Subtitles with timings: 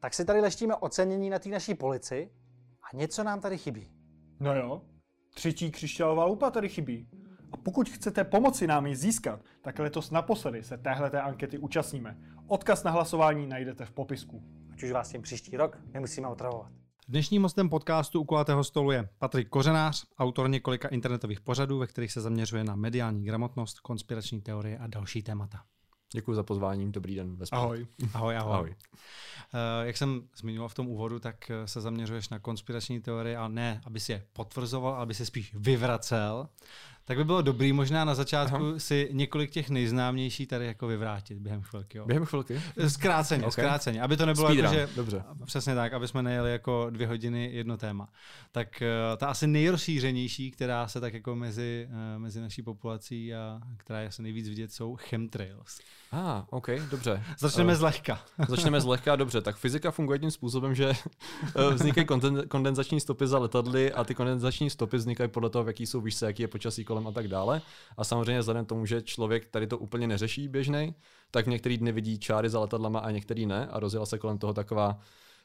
[0.00, 2.30] tak si tady leštíme ocenění na té naší polici
[2.82, 3.90] a něco nám tady chybí.
[4.40, 4.82] No jo,
[5.34, 7.08] třetí křišťálová lupa tady chybí.
[7.52, 12.18] A pokud chcete pomoci nám ji získat, tak letos naposledy se téhleté ankety účastníme.
[12.46, 14.42] Odkaz na hlasování najdete v popisku.
[14.72, 16.72] Ať už vás tím příští rok nemusíme otravovat.
[17.08, 22.12] Dnešním hostem podcastu u kulatého stolu je Patrik Kořenář, autor několika internetových pořadů, ve kterých
[22.12, 25.58] se zaměřuje na mediální gramotnost, konspirační teorie a další témata.
[26.12, 27.36] Děkuji za pozvání, dobrý den.
[27.36, 27.86] Ve ahoj.
[28.14, 28.36] ahoj.
[28.36, 28.70] Ahoj, ahoj.
[28.70, 33.80] Uh, jak jsem zmiňoval v tom úvodu, tak se zaměřuješ na konspirační teorie, ale ne,
[33.84, 36.48] aby si je potvrzoval, ale aby se spíš vyvracel.
[37.08, 38.78] Tak by bylo dobrý možná na začátku Aha.
[38.78, 41.98] si několik těch nejznámějších tady jako vyvrátit během chvilky.
[41.98, 42.06] Jo.
[42.06, 42.62] Během chvilky?
[42.88, 43.52] Zkráceně, okay.
[43.52, 44.02] zkráceně.
[44.02, 44.88] Aby to nebylo jako, že...
[44.96, 45.22] Dobře.
[45.44, 48.08] Přesně tak, aby jsme nejeli jako dvě hodiny jedno téma.
[48.52, 53.60] Tak uh, ta asi nejrozšířenější, která se tak jako mezi, uh, mezi naší populací a
[53.76, 55.78] která je asi nejvíc vidět, jsou chemtrails.
[56.12, 57.24] Ah, OK, dobře.
[57.38, 58.20] Začneme uh, zlehka.
[58.48, 59.40] začneme zlehka, dobře.
[59.40, 60.92] Tak fyzika funguje tím způsobem, že
[61.74, 62.06] vznikají
[62.48, 66.26] kondenzační stopy za letadly a ty kondenzační stopy vznikají podle toho, v jaký jsou výšce,
[66.26, 67.62] jaký je počasí kolem a tak dále.
[67.96, 70.94] A samozřejmě vzhledem tomu, že člověk tady to úplně neřeší běžnej,
[71.30, 74.54] tak některý dny vidí čáry za letadlama a některý ne a rozjela se kolem toho
[74.54, 75.00] taková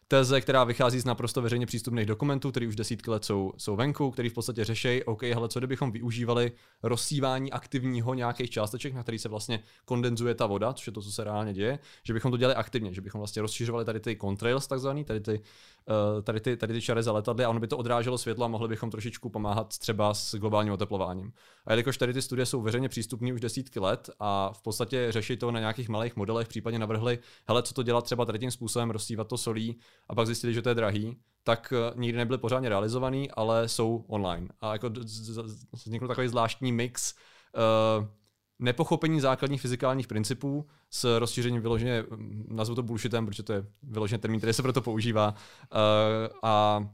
[0.07, 4.11] teze, která vychází z naprosto veřejně přístupných dokumentů, které už desítky let jsou, jsou venku,
[4.11, 6.51] který v podstatě řeší, OK, hele, co kdybychom využívali
[6.83, 11.11] rozsívání aktivního nějakých částeček, na který se vlastně kondenzuje ta voda, což je to, co
[11.11, 14.67] se reálně děje, že bychom to dělali aktivně, že bychom vlastně rozšiřovali tady ty contrails
[14.67, 15.41] takzvaný, tady ty,
[15.89, 18.47] uh, tady ty, tady ty čary za letadly a ono by to odráželo světlo a
[18.47, 21.33] mohli bychom trošičku pomáhat třeba s globálním oteplováním.
[21.65, 25.37] A jelikož tady ty studie jsou veřejně přístupné už desítky let a v podstatě řeší
[25.37, 28.89] to na nějakých malých modelech, případně navrhli, hele, co to dělat třeba tady tím způsobem,
[28.89, 29.77] rozsívat to solí,
[30.09, 34.05] a pak zjistili, že to je drahý, tak eh, nikdy nebyly pořádně realizovaný, ale jsou
[34.07, 34.47] online.
[34.61, 34.89] A jako
[35.71, 38.05] vznikl takový zvláštní mix uh,
[38.59, 44.19] nepochopení základních fyzikálních principů s rozšířením vyloženě, hm, nazvu to bullshitem, protože to je vyloženě
[44.19, 46.85] termín, který se proto používá, uh, a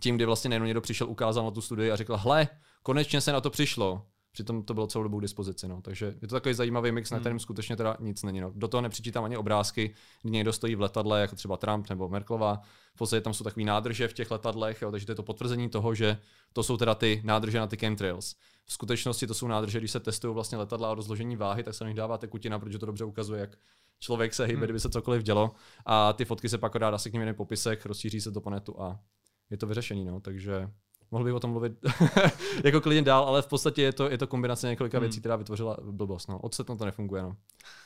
[0.00, 2.48] tím, kdy vlastně najednou někdo přišel, ukázal na tu studii a řekl, hle,
[2.82, 4.06] konečně se na to přišlo.
[4.32, 5.68] Přitom to bylo celou dobu k dispozici.
[5.68, 5.82] No.
[5.82, 7.40] Takže je to takový zajímavý mix, na kterém hmm.
[7.40, 8.40] skutečně teda nic není.
[8.40, 8.52] No.
[8.54, 12.60] Do toho nepřičítám ani obrázky, kdy někdo stojí v letadle, jako třeba Trump nebo Merklová.
[12.94, 15.68] V podstatě tam jsou takové nádrže v těch letadlech, jo, takže to je to potvrzení
[15.68, 16.18] toho, že
[16.52, 18.34] to jsou teda ty nádrže na ty chemtrails.
[18.64, 21.84] V skutečnosti to jsou nádrže, když se testují vlastně letadla a rozložení váhy, tak se
[21.84, 23.58] na nich dává tekutina, protože to dobře ukazuje, jak
[24.00, 24.64] člověk se hýbe, hmm.
[24.64, 25.50] kdyby se cokoliv dělo.
[25.86, 28.82] A ty fotky se pak dá asi k nim popisek, rozšíří se to po netu
[28.82, 29.00] a
[29.50, 30.04] je to vyřešení.
[30.04, 30.20] No.
[30.20, 30.70] Takže
[31.12, 31.72] mohl bych o tom mluvit
[32.64, 35.02] jako klidně dál, ale v podstatě je to, je to kombinace několika hmm.
[35.02, 36.28] věcí, která vytvořila blbost.
[36.28, 36.38] No.
[36.38, 37.22] Ocet to nefunguje.
[37.22, 37.36] No.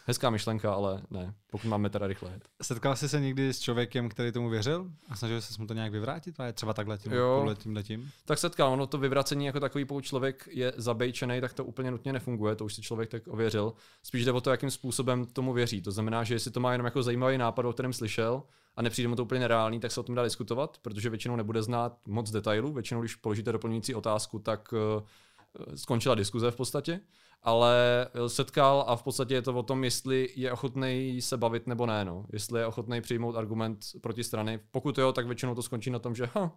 [0.07, 2.39] Hezká myšlenka, ale ne, pokud máme teda rychle.
[2.63, 5.93] Setkal jsi se někdy s člověkem, který tomu věřil a snažil se mu to nějak
[5.93, 6.41] vyvrátit?
[6.41, 8.11] Ale třeba takhle tím, jo, tím letím?
[8.25, 12.13] Tak setkal, ono to vyvracení jako takový, pokud člověk je zabejčený, tak to úplně nutně
[12.13, 13.73] nefunguje, to už si člověk tak ověřil.
[14.03, 15.83] Spíš jde o to, jakým způsobem tomu věří.
[15.83, 18.43] To znamená, že jestli to má jenom jako zajímavý nápad, o kterém slyšel,
[18.77, 21.63] a nepřijde mu to úplně nereálný, tak se o tom dá diskutovat, protože většinou nebude
[21.63, 22.73] znát moc detailů.
[22.73, 24.79] Většinou, když položíte doplňující otázku, tak uh,
[25.75, 27.01] skončila diskuze v podstatě,
[27.43, 27.77] ale
[28.27, 32.05] setkal a v podstatě je to o tom, jestli je ochotný se bavit nebo ne.
[32.05, 32.27] No.
[32.33, 34.61] Jestli je ochotný přijmout argument proti strany.
[34.71, 36.53] Pokud jo, tak většinou to skončí na tom, že ha,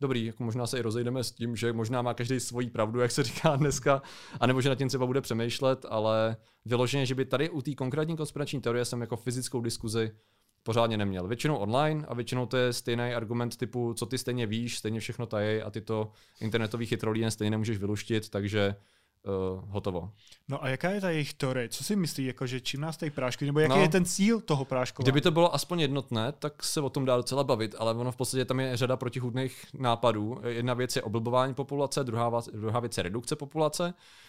[0.00, 3.10] dobrý, jako možná se i rozejdeme s tím, že možná má každý svoji pravdu, jak
[3.10, 4.02] se říká dneska,
[4.40, 8.16] anebo že na tím třeba bude přemýšlet, ale vyloženě, že by tady u té konkrétní
[8.16, 10.10] konspirační teorie jsem jako fyzickou diskuzi
[10.62, 11.28] pořádně neměl.
[11.28, 15.26] Většinou online a většinou to je stejný argument typu, co ty stejně víš, stejně všechno
[15.26, 18.74] tají a ty to internetový chytrolín stejně nemůžeš vyluštit, takže
[19.22, 20.10] uh, hotovo.
[20.48, 21.68] No a jaká je ta jejich teorie?
[21.68, 24.40] Co si myslí, jako, že čím nás tady prášky, nebo jaký no, je ten cíl
[24.40, 25.02] toho prášku?
[25.02, 28.16] Kdyby to bylo aspoň jednotné, tak se o tom dá docela bavit, ale ono v
[28.16, 30.40] podstatě tam je řada protihudných nápadů.
[30.44, 33.94] Jedna věc je oblbování populace, druhá, druhá věc je redukce populace.
[33.94, 34.27] Eh,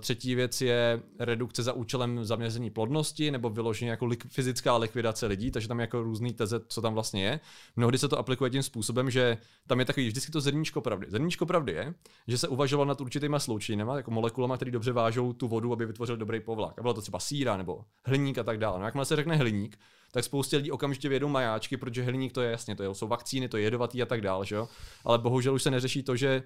[0.00, 5.50] třetí věc je redukce za účelem zaměření plodnosti nebo vyloženě jako lik- fyzická likvidace lidí,
[5.50, 7.40] takže tam je jako různý teze, co tam vlastně je.
[7.76, 11.06] Mnohdy se to aplikuje tím způsobem, že tam je takový vždycky to zrníčko pravdy.
[11.10, 11.94] Zrníčko pravdy je,
[12.28, 16.16] že se uvažoval nad určitýma sloučeninami, jako molekulama, které dobře vážou tu vodu, aby vytvořil
[16.16, 16.78] dobrý povlak.
[16.78, 18.78] A bylo to třeba síra nebo hliník a tak dále.
[18.78, 19.78] No, jakmile se řekne hliník,
[20.12, 23.56] tak spoustě lidí okamžitě vědou majáčky, protože hliník to je jasně, to jsou vakcíny, to
[23.56, 24.68] je jedovatý a tak dále, že jo?
[25.04, 26.42] Ale bohužel už se neřeší to, že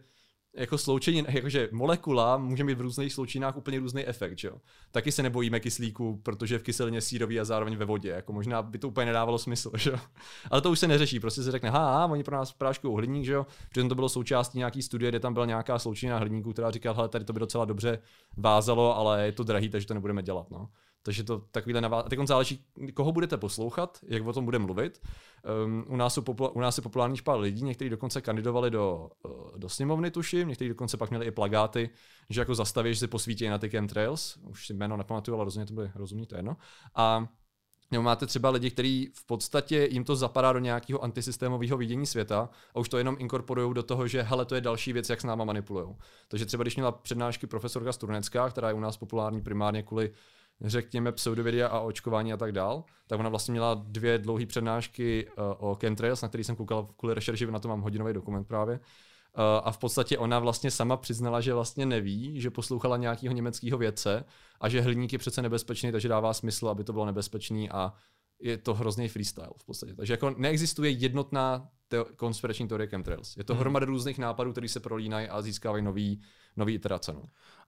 [0.56, 4.56] jako sloučení, jakože molekula může mít v různých sloučinách úplně různý efekt, že jo.
[4.90, 8.78] Taky se nebojíme kyslíku, protože v kyselině sírový a zároveň ve vodě, jako možná by
[8.78, 9.98] to úplně nedávalo smysl, že jo.
[10.50, 13.32] Ale to už se neřeší, prostě se řekne, ha, oni pro nás práškou hliník, že
[13.32, 13.46] jo.
[13.70, 17.08] Přitom to bylo součástí nějaký studie, kde tam byla nějaká sloučina hliníku, která říkala, hele,
[17.08, 17.98] tady to by docela dobře
[18.36, 20.68] vázalo, ale je to drahý, takže to nebudeme dělat, no.
[21.04, 22.02] Takže to takovýhle navá...
[22.02, 22.64] Teď záleží,
[22.94, 25.02] koho budete poslouchat, jak o tom bude mluvit.
[25.64, 26.50] Um, u, nás jsou popula...
[26.50, 30.68] u nás je populární pár lidí, někteří dokonce kandidovali do, uh, do sněmovny, tuším, někteří
[30.68, 31.90] dokonce pak měli i plagáty,
[32.30, 35.66] že jako zastaví, že si posvítí na ty chemtrails, už si jméno nepamatuju, ale rozumně
[35.66, 36.56] to byly rozumí, to jedno.
[36.94, 37.28] A
[37.90, 42.48] nebo máte třeba lidi, kteří v podstatě jim to zapadá do nějakého antisystémového vidění světa
[42.74, 45.24] a už to jenom inkorporují do toho, že hele, to je další věc, jak s
[45.24, 45.96] náma manipulují.
[46.28, 50.12] Takže třeba když měla přednášky profesorka Strunecká, která je u nás populární primárně kvůli
[50.64, 55.70] řekněme pseudovidia a očkování a tak dál, tak ona vlastně měla dvě dlouhé přednášky uh,
[55.70, 58.74] o chemtrails, na který jsem koukal kvůli rešerši, na to mám hodinový dokument právě.
[58.74, 63.78] Uh, a v podstatě ona vlastně sama přiznala, že vlastně neví, že poslouchala nějakého německého
[63.78, 64.24] vědce
[64.60, 67.92] a že hliník je přece nebezpečný, takže dává smysl, aby to bylo nebezpečný a
[68.40, 69.94] je to hrozný freestyle v podstatě.
[69.94, 73.36] Takže jako neexistuje jednotná te- konspirační teorie chemtrails.
[73.36, 73.60] Je to Hmm.
[73.60, 76.20] hromada různých nápadů, které se prolínají a získávají nový,
[76.56, 77.12] nový iterace.
[77.12, 77.22] No.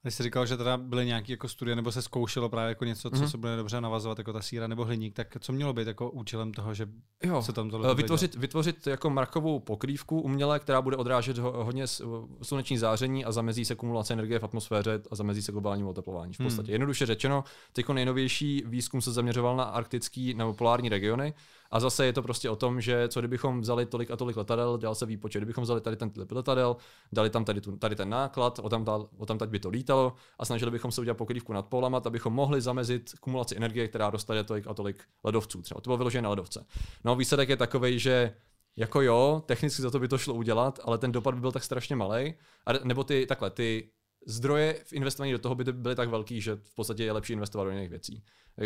[0.06, 3.10] Když jsi říkal, že teda byly nějaké jako studie, nebo se zkoušelo právě jako něco,
[3.10, 3.28] co Mhm.
[3.28, 6.52] se bude dobře navazovat, jako ta síra nebo hliník, tak co mělo být jako účelem
[6.52, 6.86] toho, že
[7.24, 11.38] Jo, se tam tohle Eh, bude vytvořit, vytvořit jako markovou pokrývku umělé, která bude odrážet
[11.38, 11.84] ho, hodně
[12.42, 16.32] sluneční záření a zamezí se kumulace energie v atmosféře a zamezí se globálnímu oteplování.
[16.32, 16.46] V Hmm.
[16.46, 16.72] podstatě.
[16.72, 21.34] Jednoduše řečeno, teď nejnovější výzkum se zaměřoval na arktický nebo polární regiony
[21.70, 24.78] a zase je to prostě o tom, že co kdybychom vzali tolik a tolik letadel,
[24.78, 26.76] dělal se výpočet, kdybychom vzali tady ten letadel,
[27.12, 29.68] dali tam tady, tu, tady ten náklad, o tam, ta- o tam teď by to
[29.68, 29.95] lítalo
[30.38, 34.44] a snažili bychom se udělat pokrývku nad polama, abychom mohli zamezit kumulaci energie, která dostane
[34.44, 35.62] tolik a tolik ledovců.
[35.62, 36.66] Třeba to bylo vyložené na ledovce.
[37.04, 38.34] No výsledek je takový, že
[38.76, 41.64] jako jo, technicky za to by to šlo udělat, ale ten dopad by byl tak
[41.64, 42.34] strašně malý.
[42.84, 43.90] Nebo ty, takhle, ty
[44.26, 47.64] zdroje v investování do toho by byly tak velký, že v podstatě je lepší investovat
[47.64, 48.22] do jiných věcí.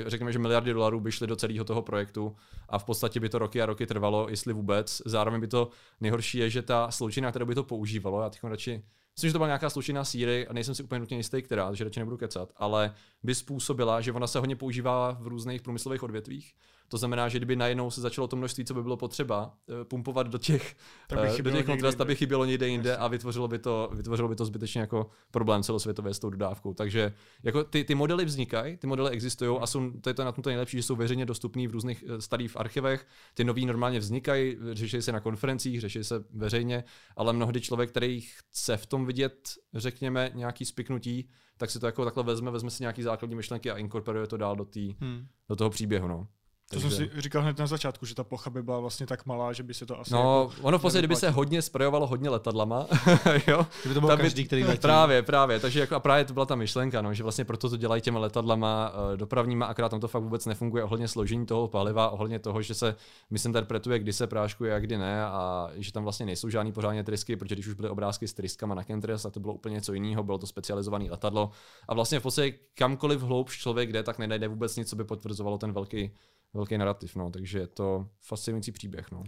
[0.07, 2.37] Řekněme, že miliardy dolarů by šly do celého toho projektu
[2.69, 5.03] a v podstatě by to roky a roky trvalo, jestli vůbec.
[5.07, 5.71] Zároveň by to
[6.01, 8.83] nejhorší je, že ta sloučina, kterou by to používalo, já teď radši
[9.17, 11.85] Myslím, že to byla nějaká slušina síry a nejsem si úplně nutně jistý, která, že
[11.85, 16.55] radši nebudu kecat, ale by způsobila, že ona se hodně používá v různých průmyslových odvětvích.
[16.91, 20.27] To znamená, že kdyby najednou se začalo to množství, co by bylo potřeba, eh, pumpovat
[20.27, 20.77] do těch,
[21.13, 24.45] eh, do těch kontrast, aby chybělo někde jinde a vytvořilo by, to, vytvořilo by to
[24.45, 26.75] zbytečně jako problém celosvětově s tou dodávkou.
[26.75, 30.33] Takže jako ty, ty modely vznikají, ty modely existují a jsou, to je to na
[30.33, 33.07] tom to nejlepší, že jsou veřejně dostupný v různých eh, starých archivech.
[33.35, 36.85] Ty nový normálně vznikají, řeší se na konferencích, řeší se veřejně,
[37.17, 42.05] ale mnohdy člověk, který chce v tom vidět, řekněme, nějaký spiknutí, tak si to jako
[42.05, 45.27] takhle vezme, vezme si nějaký základní myšlenky a inkorporuje to dál do, tý, Hmm.
[45.49, 46.09] do toho příběhu.
[46.09, 46.27] No.
[46.73, 49.53] To jsem si říkal hned na začátku, že ta plocha by byla vlastně tak malá,
[49.53, 52.31] že by se to asi No, jako ono v podstatě, kdyby se hodně sprejovalo hodně
[52.31, 52.87] letadlama,
[53.47, 54.79] jo, Kdyby to byl tam by- každý, který letí.
[54.81, 55.61] Právě, právě.
[55.61, 58.21] Takže jako a právě to byla ta myšlenka, no, že vlastně proto to dělají těma
[58.21, 62.63] letadlama eh, dopravníma, akorát tam to fakt vůbec nefunguje ohledně složení toho paliva, ohledně toho,
[62.63, 62.97] že se
[63.31, 67.37] misinterpretuje, kdy se práškuje a kdy ne, a že tam vlastně nejsou žádný pořádně trysky,
[67.37, 70.23] protože když už byly obrázky s tryskama na chemtrails, tak to bylo úplně něco jiného,
[70.23, 71.51] bylo to specializované letadlo.
[71.89, 75.59] A vlastně v podstatě kamkoliv hloubš člověk jde, tak nenajde vůbec nic, co by potvrzovalo
[75.59, 76.11] ten velký,
[76.55, 77.17] velký narrativ.
[77.17, 77.31] No.
[77.31, 79.11] Takže je to fascinující příběh.
[79.13, 79.25] No.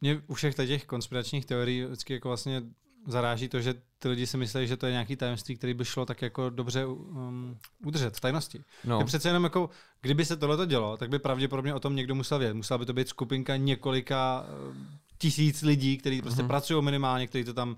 [0.00, 2.62] Mě u všech těch konspiračních teorií vždycky jako vlastně
[3.06, 6.06] zaráží to, že ty lidi si myslí, že to je nějaký tajemství, který by šlo
[6.06, 8.58] tak jako dobře um, udržet v tajnosti.
[8.84, 8.98] No.
[9.00, 9.06] No.
[9.06, 12.54] Přece jenom jako, kdyby se tohle dělo, tak by pravděpodobně o tom někdo musel vědět.
[12.54, 16.46] Musela by to být skupinka několika eh, tisíc lidí, kteří prostě Mhm.
[16.46, 16.48] mm-hmm.
[16.48, 17.76] pracují minimálně, kteří to tam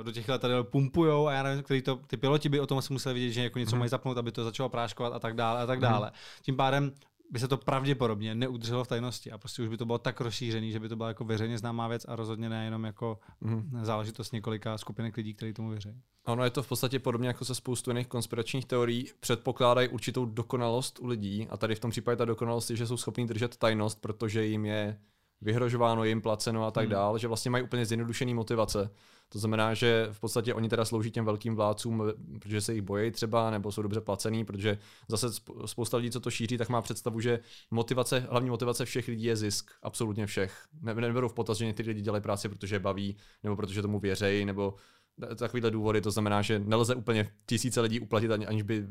[0.00, 2.78] eh, do těch letadel pumpujou a já nevím, který to, ty piloti by o tom
[2.78, 3.78] asi museli vědět, že jako něco Mhm.
[3.78, 5.88] mají zapnout, aby to začalo práškovat a tak dále a tak Mhm.
[5.92, 6.12] dále.
[6.42, 6.92] Tím pádem
[7.30, 10.72] by se to pravděpodobně neudrželo v tajnosti a prostě už by to bylo tak rozšířený,
[10.72, 13.84] že by to byla jako veřejně známá věc a rozhodně ne jenom jako Mhm.
[13.84, 15.90] záležitost několika skupinek lidí, kteří tomu věří.
[16.26, 19.06] Ono je to v podstatě podobně jako se spoustu jiných konspiračních teorií.
[19.20, 22.96] Předpokládají určitou dokonalost u lidí a tady v tom případě ta dokonalost je, že jsou
[22.96, 24.98] schopní držet tajnost, protože jim je
[25.40, 26.92] vyhrožováno, je jim placeno a tak Hmm.
[26.92, 28.90] dál, že vlastně mají úplně zjednodušený motivace.
[29.28, 32.02] To znamená, že v podstatě oni teda slouží těm velkým vládcům,
[32.38, 36.20] protože se jich bojí třeba, nebo jsou dobře placený, protože zase sp- spousta lidí, co
[36.20, 40.66] to šíří, tak má představu, že motivace, hlavní motivace všech lidí je zisk, absolutně všech.
[40.80, 44.00] Ne, neberou v potaz, že někteří lidi dělají práci, protože je baví, nebo protože tomu
[44.00, 44.74] věřejí, nebo
[45.36, 48.86] takovýhle důvody, to znamená, že nelze úplně tisíce lidí uplatit, ani- aniž by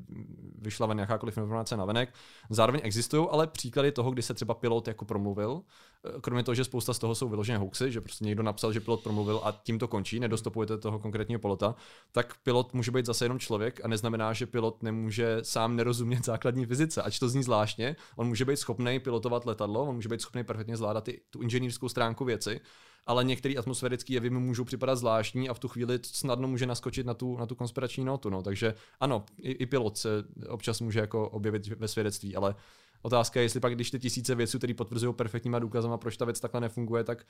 [0.62, 2.14] vyšla ven jakákoliv informace na venek.
[2.50, 5.62] Zároveň existují ale příklady toho, kdy se třeba pilot jako promluvil,
[6.06, 8.80] Eh, kromě toho, že spousta z toho jsou vyložené hoaxy, že prostě někdo napsal, že
[8.80, 11.76] pilot promluvil a tím to končí, nedostupujete toho konkrétního pilota,
[12.12, 16.66] tak pilot může být zase jenom člověk a neznamená, že pilot nemůže sám nerozumět základní
[16.66, 17.02] fyzice.
[17.02, 20.78] Ač to zní zvláštně, on může být schopný pilotovat letadlo, on může být schopný perfektně
[20.78, 22.60] zvládat i tu inženýrskou stránku věci,
[23.08, 27.06] ale některé atmosférické jevy mu můžou připadat zvláštní a v tu chvíli snadno může naskočit
[27.06, 28.30] na tu, na tu konspirační notu.
[28.30, 28.44] No.
[28.44, 30.10] Takže ano, i, i pilot se
[30.50, 32.56] občas může jako objevit ve svědectví, ale
[33.02, 36.40] otázka je, jestli pak, když ty tisíce věců, které potvrzují perfektníma důkazama, proč ta věc
[36.40, 37.26] takhle nefunguje, tak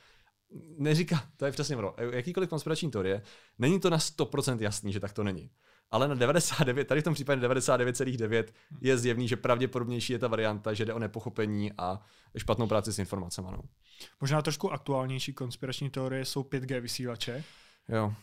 [0.77, 1.93] neříká, to je přesně ono.
[2.12, 3.22] Jakýkoliv konspirační teorie,
[3.60, 5.50] není to na 100% jasný, že tak to není.
[5.91, 8.44] Ale na 99, tady v tom případě 99,9
[8.82, 12.00] je zjevný, že pravděpodobnější je ta varianta, že jde o nepochopení a
[12.38, 13.48] špatnou práci s informacemi.
[13.51, 13.62] No.
[14.22, 17.44] Možná trošku aktuálnější konspirační teorie jsou 5G vysílače.
[17.89, 18.13] Jo,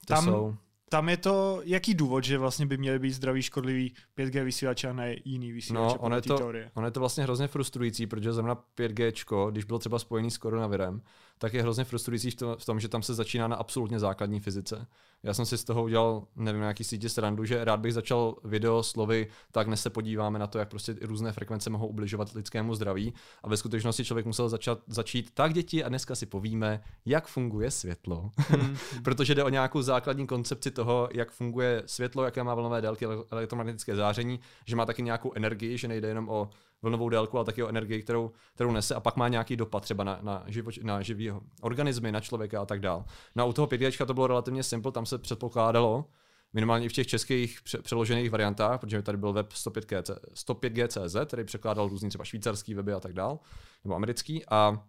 [0.00, 0.56] ty Tam- jsou.
[0.88, 4.92] tam je to, jaký důvod, že vlastně by měly být zdravý, škodlivý 5G vysílače a
[4.92, 6.70] ne jiný vysílače No, ono je, to, teorie?
[6.74, 11.02] ono je to vlastně hrozně frustrující, protože zrovna 5G, když bylo třeba spojený s koronavirem,
[11.38, 14.40] tak je hrozně frustrující v tom, v tom, že tam se začíná na absolutně základní
[14.40, 14.86] fyzice.
[15.24, 18.36] Já jsem si z toho udělal, nevím, na jaký sítě srandu, že rád bych začal
[18.44, 22.74] video slovy, tak dnes se podíváme na to, jak prostě různé frekvence mohou ubližovat lidskému
[22.74, 23.14] zdraví.
[23.42, 27.70] A ve skutečnosti člověk musel začat, začít tak, děti, a dneska si povíme, jak funguje
[27.70, 28.30] světlo.
[28.36, 28.76] Hmm.
[29.04, 33.24] protože jde o nějakou základní koncepci toho, jak funguje světlo, jaké má vlnové délky, ele-
[33.30, 36.50] elektromagnetické záření, že má taky nějakou energii, že nejde jenom o
[36.82, 40.04] vlnovou délku, ale taky o energii, kterou, kterou nese a pak má nějaký dopad třeba
[40.04, 43.04] na, na, živoč, na živý organismy, na člověka a tak dál.
[43.36, 46.04] No a u toho 5G to bylo relativně simple, tam se předpokládalo,
[46.52, 50.02] minimálně v těch českých pře- přeložených variantách, protože tady byl web 105G,
[50.34, 53.38] 105G.cz, který překládal různý třeba švýcarský weby a tak dál,
[53.84, 54.84] nebo americký a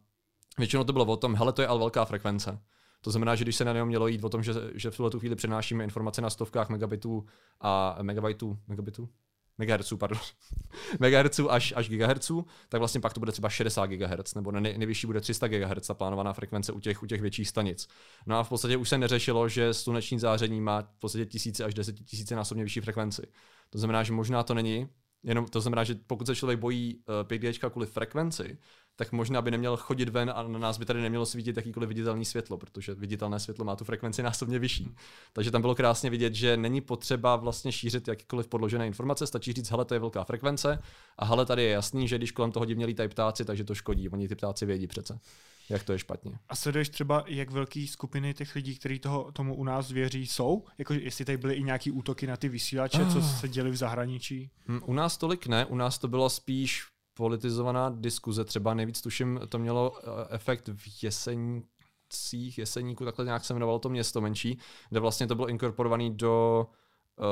[0.57, 2.59] většinou to bylo o tom, hele, to je ale velká frekvence.
[3.01, 5.11] To znamená, že když se na něho mělo jít o tom, že, že v tuhle
[5.11, 7.25] tu chvíli přenášíme informace na stovkách megabitů
[7.61, 9.09] a megabajtů, megabitů,
[9.57, 10.19] megahertzů, pardon,
[10.99, 15.07] megahertzů až, až gigahertzů, tak vlastně pak to bude třeba 60 GHz, nebo nej, nejvyšší
[15.07, 17.87] bude 300 GHz, ta plánovaná frekvence u těch, u těch větších stanic.
[18.25, 21.73] No a v podstatě už se neřešilo, že sluneční záření má v podstatě tisíce až
[21.73, 23.21] deset tisíce násobně vyšší frekvenci.
[23.69, 24.87] To znamená, že možná to není,
[25.23, 28.57] jenom to znamená, že pokud se člověk bojí uh, 5G kvůli frekvenci,
[28.95, 32.25] tak možná by neměl chodit ven a na nás by tady nemělo svítit jakýkoliv viditelný
[32.25, 34.95] světlo, protože viditelné světlo má tu frekvenci násobně vyšší.
[35.33, 39.71] Takže tam bylo krásně vidět, že není potřeba vlastně šířit jakýkoliv podložené informace, stačí říct,
[39.71, 40.79] hele, to je velká frekvence
[41.17, 44.09] a hele, tady je jasný, že když kolem toho divně lítají ptáci, takže to škodí.
[44.09, 45.19] Oni ty ptáci vědí přece,
[45.69, 46.39] jak to je špatně.
[46.49, 50.65] A sleduješ třeba, jak velký skupiny těch lidí, kteří toho, tomu u nás věří, jsou?
[50.77, 54.51] Jako jestli tady byly i nějaký útoky na ty vysílače, co se děli v zahraničí?
[54.67, 59.39] Hm, U nás tolik ne, u nás to bylo spíš politizovaná diskuze, třeba nejvíc tuším,
[59.49, 64.57] to mělo eh, efekt v Jesenících, Jeseníku, takhle nějak se jmenovalo to město menší,
[64.89, 66.65] kde vlastně to bylo inkorporované do
[67.19, 67.25] uh,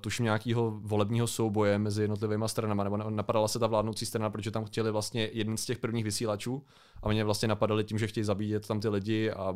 [0.00, 4.50] tuším nějakého volebního souboje mezi jednotlivými stranami, nebo na- napadala se ta vládnoucí strana, protože
[4.50, 6.64] tam chtěli vlastně jeden z těch prvních vysílačů
[7.02, 9.54] a je vlastně napadali tím, že chtějí zabíjet tam ty lidi a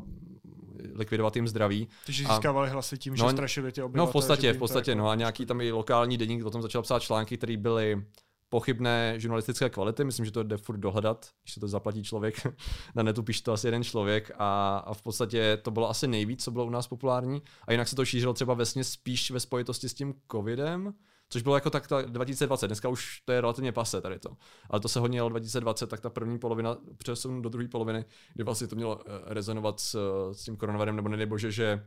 [0.95, 1.89] likvidovat jim zdraví.
[2.07, 4.07] Takže A- získávali hlasy tím, že No, strašili ty obyvatele.
[4.07, 6.83] No v podstatě, v podstatě, no a nějaký tam i lokální deník o tom začal
[6.83, 8.05] psát články, které byly
[8.53, 12.47] pochybné žurnalistické kvality, myslím, že to jde furt dohledat, když se to zaplatí člověk,
[12.95, 16.45] na netu píše to asi jeden člověk a, a v podstatě to bylo asi nejvíc,
[16.45, 17.43] co bylo u nás populární.
[17.67, 20.95] A jinak se to šířilo třeba vesně spíš ve spojitosti s tím covidem,
[21.29, 24.37] což bylo jako tak ta 2020, dneska už to je relativně pase tady to,
[24.71, 28.05] ale to se hodně jelo 2020, tak ta první polovina přesun do druhé poloviny,
[28.35, 29.97] kdy vlastně to mělo eh, rezonovat s,
[30.33, 31.87] s tím koronavirem, nebo nedej bože, že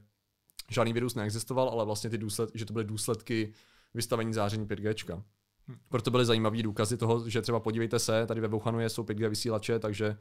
[0.69, 3.53] žádný virus neexistoval, ale vlastně ty důsledky, že to byly důsledky
[3.93, 5.24] vystavení záření 5G.
[5.89, 9.29] Proto byly zajímavé důkazy toho, že třeba podívejte se, tady ve Wuhanu je, jsou 5G
[9.29, 10.17] vysílače, takže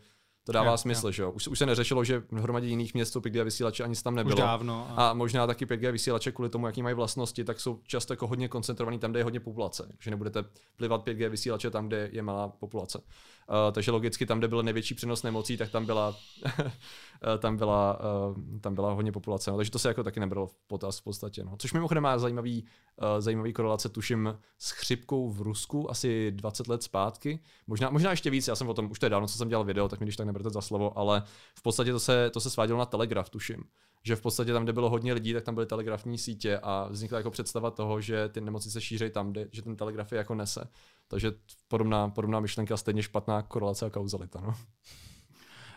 [0.47, 1.31] to dává Jo, smysl, že jo.
[1.31, 4.17] Už, už se neřešilo, že v hromadě jiných měst jsou 5G vysílače, ani tam Už
[4.17, 4.37] nebylo.
[4.37, 4.87] dávno.
[4.91, 5.11] A...
[5.11, 8.49] A možná taky 5G vysílače kvůli tomu, jaký mají vlastnosti, tak jsou často jako hodně
[8.49, 9.93] koncentrovaný tam, kde je hodně populace.
[10.01, 10.45] Že nebudete
[10.77, 13.03] plivat 5G vysílače tam, kde je malá populace.
[13.49, 18.01] Uh, takže logicky tam, kde byl největší přenos nemocí, tak tam byla, eh, tam byla,
[18.29, 19.51] uh, tam byla hodně populace.
[19.51, 21.45] No, takže to se jako taky nebralo v potaz v podstatě.
[21.45, 21.57] No.
[21.59, 22.65] Což mimochodem má zajímavý,
[23.03, 27.41] uh, zajímavý korelace, tuším, s chřipkou v Rusku asi 20 let zpátky.
[27.67, 29.65] Možná, možná ještě víc, já jsem o tom, už to je dávno, co jsem dělal
[29.65, 31.23] video, tak mi když tak neberte za slovo, ale
[31.59, 33.65] v podstatě to se, to se svádělo na telegraf, tuším
[34.05, 37.19] že v podstatě tam, kde bylo hodně lidí, tak tam byly telegrafní sítě a vznikla
[37.19, 40.35] jako představa toho, že ty nemoci se šíří tam, kde, že ten telegraf je jako
[40.35, 40.69] nese.
[41.09, 41.33] Takže
[41.69, 44.41] podobná, podobná myšlenka, stejně špatná korelace a kauzalita.
[44.41, 44.55] No.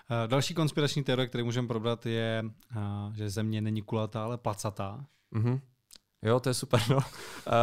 [0.09, 2.43] Eh, Další konspirační teorie, který můžeme probrat, je,
[2.75, 2.79] eh,
[3.13, 5.05] že Země není kulatá, ale placatá.
[5.31, 5.59] Mhm.
[6.25, 6.95] Jo, to je super, no.
[6.97, 7.03] Uh,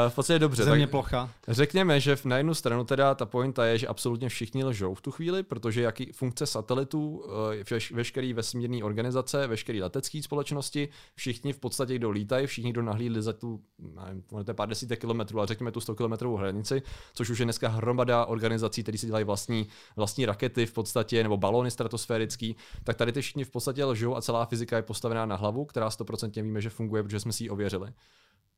[0.08, 0.64] v podstatě dobře.
[0.64, 1.30] Země tak plocha.
[1.49, 5.11] řekněme, že na jednu stranu teda ta pointa je, že absolutně všichni lžou v tu
[5.11, 7.25] chvíli, protože jaký funkce satelitů,
[7.70, 13.23] veš, veškerý vesmírný organizace, veškerý letecké společnosti, všichni v podstatě, kdo lítají, všichni, kdo nahlídli
[13.23, 16.82] za tu, nevím, to je pár desítek kilometrů, ale řekněme tu 100 kilometrovou hranici,
[17.14, 21.37] což už je dneska hromada organizací, které si dělají vlastní, vlastní rakety v podstatě, nebo
[21.37, 25.37] balóny stratosférický, tak tady ty všichni v podstatě lžou a celá fyzika je postavená na
[25.37, 27.92] hlavu, která 100% víme, že funguje, protože jsme si ji ověřili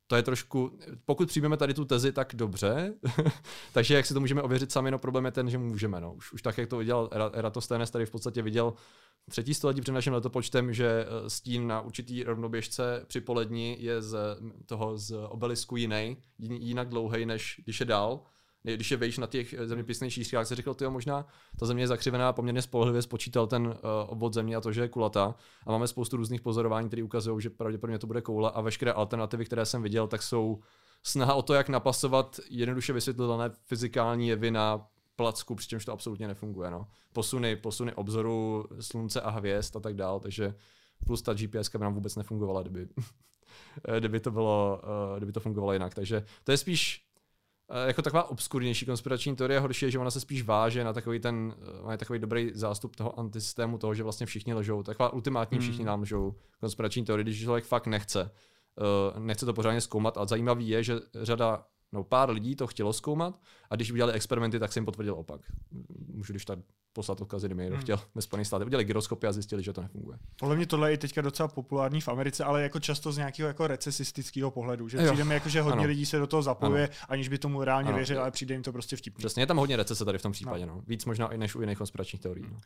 [0.07, 2.95] to je trošku, pokud přijmeme tady tu tezi, tak dobře,
[3.73, 6.15] takže jak si to můžeme ověřit sami, no problém je ten, že můžeme, no.
[6.15, 8.75] Už, už tak, jak to Era- Eratosthenes, tady v podstatě viděl
[9.31, 14.39] třetí století před naším letopočtem, že eh, stín na určitý rovnoběžce při poledni je z
[14.67, 18.21] toho z obelisku jiný, jinak dlouhý, než když je dál.
[18.75, 21.27] Když je vejš na těch eh, zeměpisných šířkách, se řekl, že možná
[21.59, 23.75] ta země je zakřivená, poměrně spolehlivě spočítal ten uh,
[24.07, 25.35] obvod země a to, že je kulatá.
[25.67, 29.45] A máme spoustu různých pozorování, které ukazují, že pravděpodobně to bude koule a veškeré alternativy,
[29.45, 30.61] které jsem viděl, tak jsou
[31.03, 36.71] snaha o to, jak napasovat jednoduše vysvětlitelné fyzikální jevy na placku, přičemž to absolutně nefunguje.
[36.71, 36.87] No.
[37.13, 40.55] Posuny, posuny obzoru slunce a hvězd a tak dál, takže
[41.07, 42.89] plus ta GPS by nám vůbec nefungovala, kdyby,
[43.99, 44.83] kdyby, to bylo,
[45.17, 45.95] kdyby to fungovalo jinak.
[45.95, 47.06] Takže to je spíš
[47.87, 49.61] jako taková obskurnější konspirační teorie.
[49.61, 51.55] Horší je, že ona se spíš váže na takový ten,
[51.85, 54.83] má takový dobrý zástup toho antisystému, toho, že vlastně všichni lžou.
[54.83, 58.31] Taková ultimátní všichni nám lžou konspirační teorie, když člověk fakt nechce.
[59.15, 62.93] Uh, nechce to pořádně zkoumat a zajímavý je, že řada no pár lidí to chtělo
[62.93, 65.41] zkoumat a když udělali experimenty, tak se jim potvrdil opak.
[66.09, 66.59] Můžu když tak
[66.97, 67.83] poslat odkazy, kdyby někdo hmm.
[67.83, 68.67] chtěl ve Spojených státech.
[68.67, 70.19] Udělali gyroskopy a zjistili, že to nefunguje.
[70.38, 73.67] Podle mě tohle je teďka docela populární v Americe, ale jako často z nějakého jako
[73.67, 74.88] recesistického pohledu.
[74.88, 75.88] Že přijde mi jako, že hodně ano.
[75.88, 76.97] lidí se do toho zapojuje, ano.
[77.09, 77.97] aniž by tomu reálně ano.
[77.97, 79.19] věřil, ale přijde jim to prostě vtipné.
[79.19, 80.67] Přesně, je tam hodně recese tady v tom případě.
[80.67, 80.75] No.
[80.75, 80.83] No.
[80.87, 82.47] Víc možná i než u jiných konspiračních teorií.
[82.50, 82.57] No.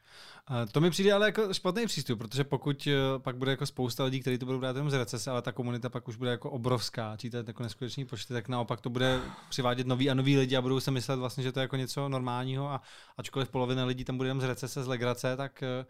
[0.46, 4.04] A to mi přijde ale jako špatný přístup, protože pokud eh, pak bude jako spousta
[4.04, 6.50] lidí, kteří to budou brát jenom z recese, ale ta komunita pak už bude jako
[6.50, 10.62] obrovská, čítat jako neskutečný počty, tak naopak to bude přivádět nový a nový lidi a
[10.62, 12.80] budou se myslet vlastně, že to je jako něco normálního a
[13.16, 15.84] ačkoliv polovina lidí tam bude jenom z recese, z legrace, tak eh,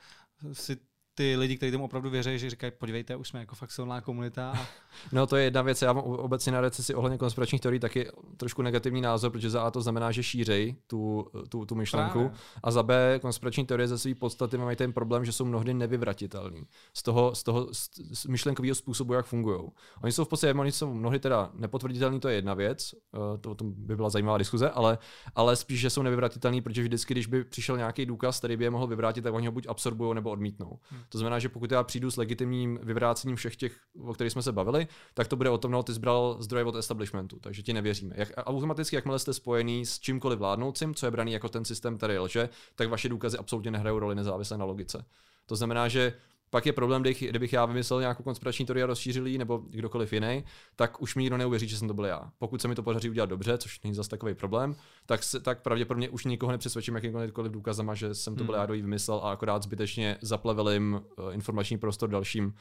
[0.54, 0.76] si
[1.20, 4.50] ty lidi, kteří tomu opravdu věří, že říkají, podívejte, už jsme jako fakt silná komunita.
[4.50, 4.66] A...
[5.12, 8.62] No to je jedna věc, já mám obecně na recesi ohledně konspiračních teorií taky trošku
[8.62, 12.30] negativní názor, protože za A to znamená, že šířej tu, tu, tu myšlenku Právě.
[12.62, 16.66] a za B konspirační teorie ze své podstaty mají ten problém, že jsou mnohdy nevyvratitelný
[16.94, 17.68] z toho, z toho
[18.12, 19.60] z myšlenkového způsobu, jak fungují.
[20.02, 23.54] Oni jsou v podstatě, oni jsou mnohdy teda nepotvrditelní, to je jedna věc, eh, to,
[23.54, 24.98] to by byla zajímavá diskuze, ale,
[25.34, 28.70] ale spíš, že jsou nevyvratitelní, protože vždycky, když by přišel nějaký důkaz, který by je
[28.70, 30.78] mohl vyvrátit, tak oni ho buď absorbují nebo odmítnou.
[30.90, 31.00] Hmm.
[31.12, 34.52] To znamená, že pokud já přijdu s legitimním vyvrácením všech těch, o kterých jsme se
[34.52, 38.14] bavili, tak to bude o tom, no, ty zbral zdroje od establishmentu, takže ti nevěříme.
[38.18, 42.18] Jak, automaticky, jakmile jste spojený s čímkoliv vládnoucím, co je braný jako ten systém, který
[42.18, 45.04] lže, tak vaše důkazy absolutně nehrajou roli nezávisle na logice.
[45.46, 46.12] To znamená, že
[46.50, 50.44] pak je problém, kdybych já vymyslel nějakou konspirační teorii a rozšířil ji, nebo kdokoliv jiný,
[50.76, 52.30] tak už mi nikdo neuvěří, že jsem to byl já.
[52.38, 54.76] Pokud se mi to podaří udělat dobře, což není zase takový problém,
[55.06, 58.60] tak, se, tak pravděpodobně už nikoho nepřesvědčím jakýmkoliv důkazama, že jsem to byl hmm.
[58.60, 62.54] já, kdo ji vymyslel a akorát zbytečně zaplevelím uh, informační prostor dalším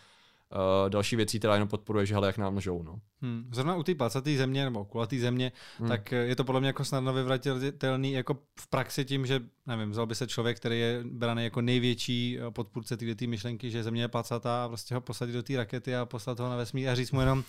[0.51, 2.83] uh, další věcí, která jenom podporuje, že hele, jak nám lžou.
[2.83, 2.99] No.
[3.21, 3.49] Hmm.
[3.53, 5.87] Zrovna u té placatý země nebo kulatý země, hmm.
[5.87, 10.05] tak je to podle mě jako snadno vyvratitelný jako v praxi tím, že nevím, vzal
[10.05, 14.07] by se člověk, který je braný jako největší eh, podpůrce té myšlenky, že země je
[14.07, 17.11] placatá a prostě ho posadit do té rakety a poslat ho na vesmír a říct
[17.11, 17.43] mu jenom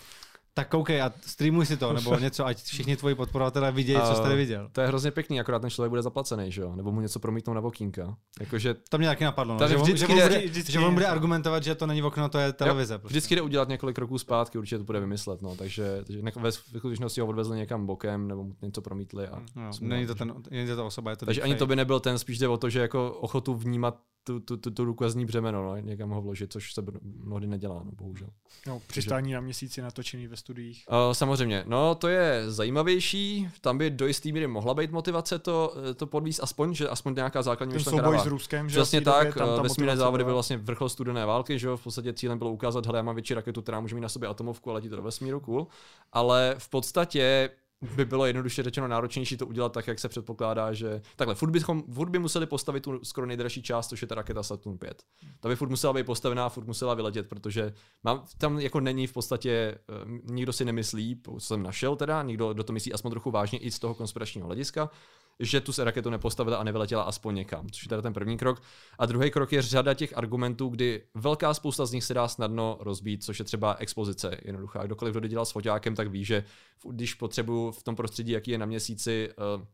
[0.53, 4.35] tak koukej a streamuj si to, nebo něco, ať všichni tvoji podporovatelé vidějí, co jste
[4.35, 4.69] viděl.
[4.71, 6.75] To je hrozně pěkný, akorát ten člověk bude zaplacený, že jo?
[6.75, 8.15] Nebo mu něco promítnou na okýnka.
[8.39, 8.75] Jakože...
[8.89, 11.63] To mě taky napadlo, no, že, on, že, on bude, vždycky, že on bude argumentovat,
[11.63, 12.93] že to není okno, to je televize.
[12.93, 13.13] Jo, prostě.
[13.13, 17.21] Vždycky jde udělat několik kroků zpátky, určitě to bude vymyslet, no, takže, takže ve skutečnosti
[17.21, 19.27] ho odvezli někam bokem nebo mu něco promítli.
[19.27, 21.75] A no, není, to ten, není to ta osoba, je to Takže ani to by
[21.75, 25.25] nebyl ten, spíš jde o to, že jako ochotu vnímat tu, tu, tu, tu důkazní
[25.25, 28.27] břemeno, no, někam ho vložit, což se mnohdy nedělá, no, bohužel.
[28.67, 30.85] No, přistání na měsíci natočený ve studiích.
[30.89, 35.75] Uh, samozřejmě, no to je zajímavější, tam by do jistý míry mohla být motivace to,
[35.95, 39.63] to podvíz aspoň, že aspoň nějaká základní myšlenka souboj s Ruskem, že Přesně tak, tam
[39.63, 42.99] vesmírné závody byly vlastně vrchol studené války, že jo, v podstatě cílem bylo ukázat, hele,
[42.99, 45.39] já mám větší raketu, která může mít na sobě atomovku a letí to do vesmíru,
[45.39, 45.67] cool.
[46.11, 47.49] Ale v podstatě
[47.95, 51.83] by bylo jednoduše řečeno náročnější to udělat tak, jak se předpokládá, že takhle, furt, bychom,
[51.93, 55.03] furt by museli postavit tu skoro nejdražší část, což je ta raketa Saturn 5.
[55.39, 59.13] Ta by furt musela být postavená, furt musela vyletět, protože mám, tam jako není v
[59.13, 63.31] podstatě, uh, nikdo si nemyslí, co jsem našel teda, nikdo do to myslí aspoň trochu
[63.31, 64.89] vážně i z toho konspiračního hlediska,
[65.41, 68.61] že tu se raketu nepostavila a nevyletěla aspoň někam, což je teda ten první krok.
[68.99, 72.77] A druhý krok je řada těch argumentů, kdy velká spousta z nich se dá snadno
[72.79, 74.85] rozbít, což je třeba expozice jednoduchá.
[74.85, 76.43] Kdokoliv, kdo dělal s foťákem, tak ví, že
[76.89, 79.65] když potřebuju v tom prostředí, jaký je na měsíci, Uh,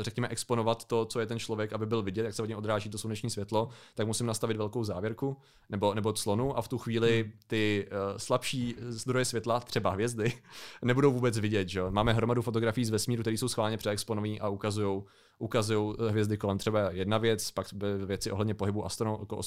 [0.00, 2.90] řekněme, exponovat to, co je ten člověk, aby byl vidět, jak se od něj odráží
[2.90, 5.36] to sluneční světlo, tak musím nastavit velkou závěrku
[5.70, 7.32] nebo, nebo clonu a v tu chvíli hmm.
[7.46, 10.32] ty uh, slabší zdroje světla, třeba hvězdy,
[10.82, 11.68] nebudou vůbec vidět.
[11.68, 11.82] Že?
[11.90, 15.02] Máme hromadu fotografií z vesmíru, které jsou schválně přeexponované a ukazují
[15.38, 17.66] ukazují eh, hvězdy kolem třeba jedna věc, pak
[18.06, 19.38] věci ohledně pohybu astronau, jako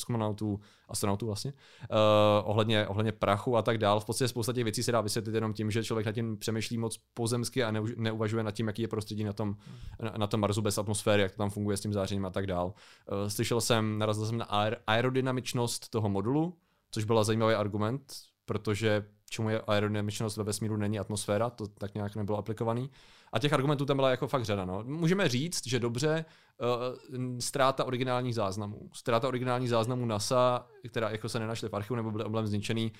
[0.89, 1.97] astronautů vlastně, uh,
[2.43, 3.99] ohledně, ohledně prachu a tak dál.
[3.99, 6.77] V podstatě spousta těch věcí se dá vysvětlit jenom tím, že člověk nad tím přemýšlí
[6.77, 9.55] moc pozemsky a neuvažuje nad tím, jaký je prostředí na tom,
[10.01, 12.47] na, na tom Marsu bez atmosféry, jak to tam funguje s tím zářením a tak
[12.47, 12.65] dál.
[12.65, 16.57] Uh, slyšel jsem, narazil jsem na aer, aerodynamičnost toho modulu,
[16.91, 18.13] což byl zajímavý argument,
[18.45, 22.89] protože čemu je aerodynamičnost ve vesmíru není atmosféra, to tak nějak nebylo aplikovaný.
[23.33, 24.65] A těch argumentů tam byla jako fakt řada.
[24.65, 24.83] No.
[24.83, 26.25] Můžeme říct, že dobře,
[26.59, 28.89] uh, ztráta originálních záznamů.
[28.93, 32.91] Ztráta originálních záznamů NASA, která jako se nenašly v archivu nebo byly oblem zničený,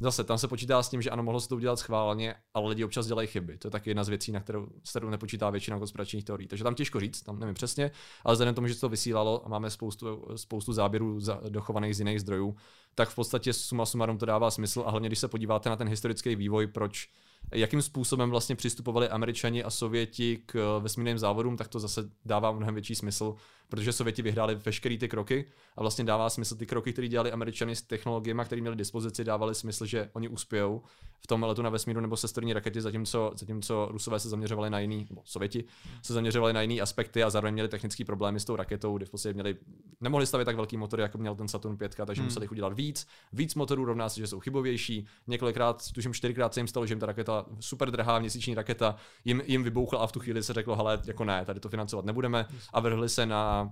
[0.00, 2.84] Zase, tam se počítá s tím, že ano, mohlo se to udělat schválně, ale lidi
[2.84, 3.58] občas dělají chyby.
[3.58, 6.48] To je taky jedna z věcí, na kterou, s kterou nepočítá většina konspiračních teorií.
[6.48, 7.90] Takže tam těžko říct, tam nevím přesně,
[8.24, 11.98] ale vzhledem tomu, že se to vysílalo a máme spoustu, spoustu záběrů za, dochovaných z
[11.98, 12.56] jiných zdrojů,
[12.94, 15.88] tak v podstatě suma sumarum to dává smysl a hlavně když se podíváte na ten
[15.88, 17.08] historický vývoj, proč
[17.54, 22.74] jakým způsobem vlastně přistupovali američani a sověti k vesmírným závodům, tak to zase dává mnohem
[22.74, 23.34] větší smysl,
[23.68, 25.44] protože sověti vyhráli veškeré ty kroky
[25.76, 29.54] a vlastně dává smysl ty kroky, které dělali američani s technologiemi, které měli dispozici, dávali
[29.54, 30.82] smysl, že oni uspějou
[31.20, 35.06] v tom letu na vesmíru nebo sestrní rakety, zatímco, zatímco Rusové se zaměřovali na jiný,
[35.10, 35.64] nebo Sověti
[36.02, 39.10] se zaměřovali na jiný aspekty a zároveň měli technické problémy s tou raketou, kdy v
[39.10, 39.56] podstatě měli,
[40.00, 42.26] nemohli stavět tak velký motor, jako měl ten Saturn 5, takže hmm.
[42.26, 43.06] museli udělat víc.
[43.32, 45.06] Víc motorů rovná se, že jsou chybovější.
[45.26, 49.42] Několikrát, tuším čtyřikrát se jim stalo, že jim ta raketa, super drahá měsíční raketa, jim,
[49.46, 52.46] jim vybouchla a v tu chvíli se řeklo, hele, jako ne, tady to financovat nebudeme.
[52.72, 53.70] A vrhli se na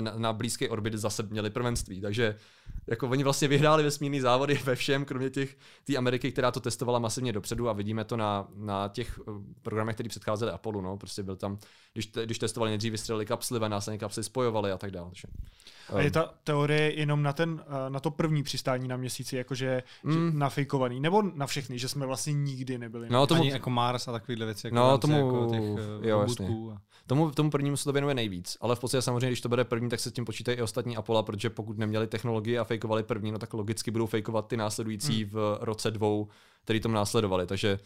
[0.00, 2.36] na, na blízké orbit zase měli prvenství, takže
[2.86, 6.98] jako oni vlastně vyhráli vesmírný závody ve všem, kromě těch té Ameriky, která to testovala
[6.98, 11.22] masivně dopředu a vidíme to na, na těch eh, programech, které předcházely Apollo, no, prostě
[11.22, 11.58] byl tam,
[11.92, 15.08] když, te, když testovali nejdřív vystřelili kapsly, a následně kapsly spojovali a tak dále.
[15.08, 15.28] Takže.
[15.92, 19.82] A je ta teorie jenom na, ten, eh, na to první přistání na měsíci, jakože
[20.04, 20.38] mm.
[20.38, 23.08] nafejkovaný, nebo na všechny, že jsme vlastně nikdy nebyli.
[23.10, 26.20] No, tomu, Ani jako Mars a takovéhle věci, jako no, tomu, jako těch eh, jo,
[26.20, 26.48] jasně.
[26.48, 26.78] A...
[27.06, 29.88] Tomu, tomu prvnímu se to věnuje nejvíc, ale v podstatě samozřejmě, když to bude první,
[29.88, 33.32] tak se s tím počítají i ostatní Apollo, protože pokud neměli technologii a fejkovali první,
[33.32, 35.30] no tak logicky budou fejkovat ty následující hmm.
[35.30, 36.28] v roce dvou,
[36.64, 37.46] který tom následovali.
[37.46, 37.78] Takže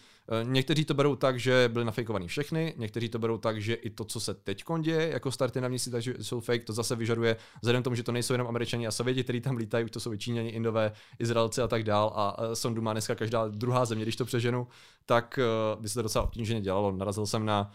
[0.45, 3.91] uh, někteří to berou tak, že byly nafejkovaný všechny, někteří to berou tak, že i
[3.91, 7.37] to, co se teď děje, jako starty na měsíci, takže jsou fake, to zase vyžaduje,
[7.63, 10.01] vzhledem k tomu, že to nejsou jenom američani a sověti, kteří tam lítají, už to
[10.01, 12.13] jsou Číňani, Indové, Izraelci a tak dál.
[12.15, 14.67] A uh, sondu má dneska každá druhá země, když to přeženu,
[15.07, 15.39] tak
[15.75, 16.93] uh, by se to docela obtížně dělalo.
[16.93, 17.71] Narazil jsem na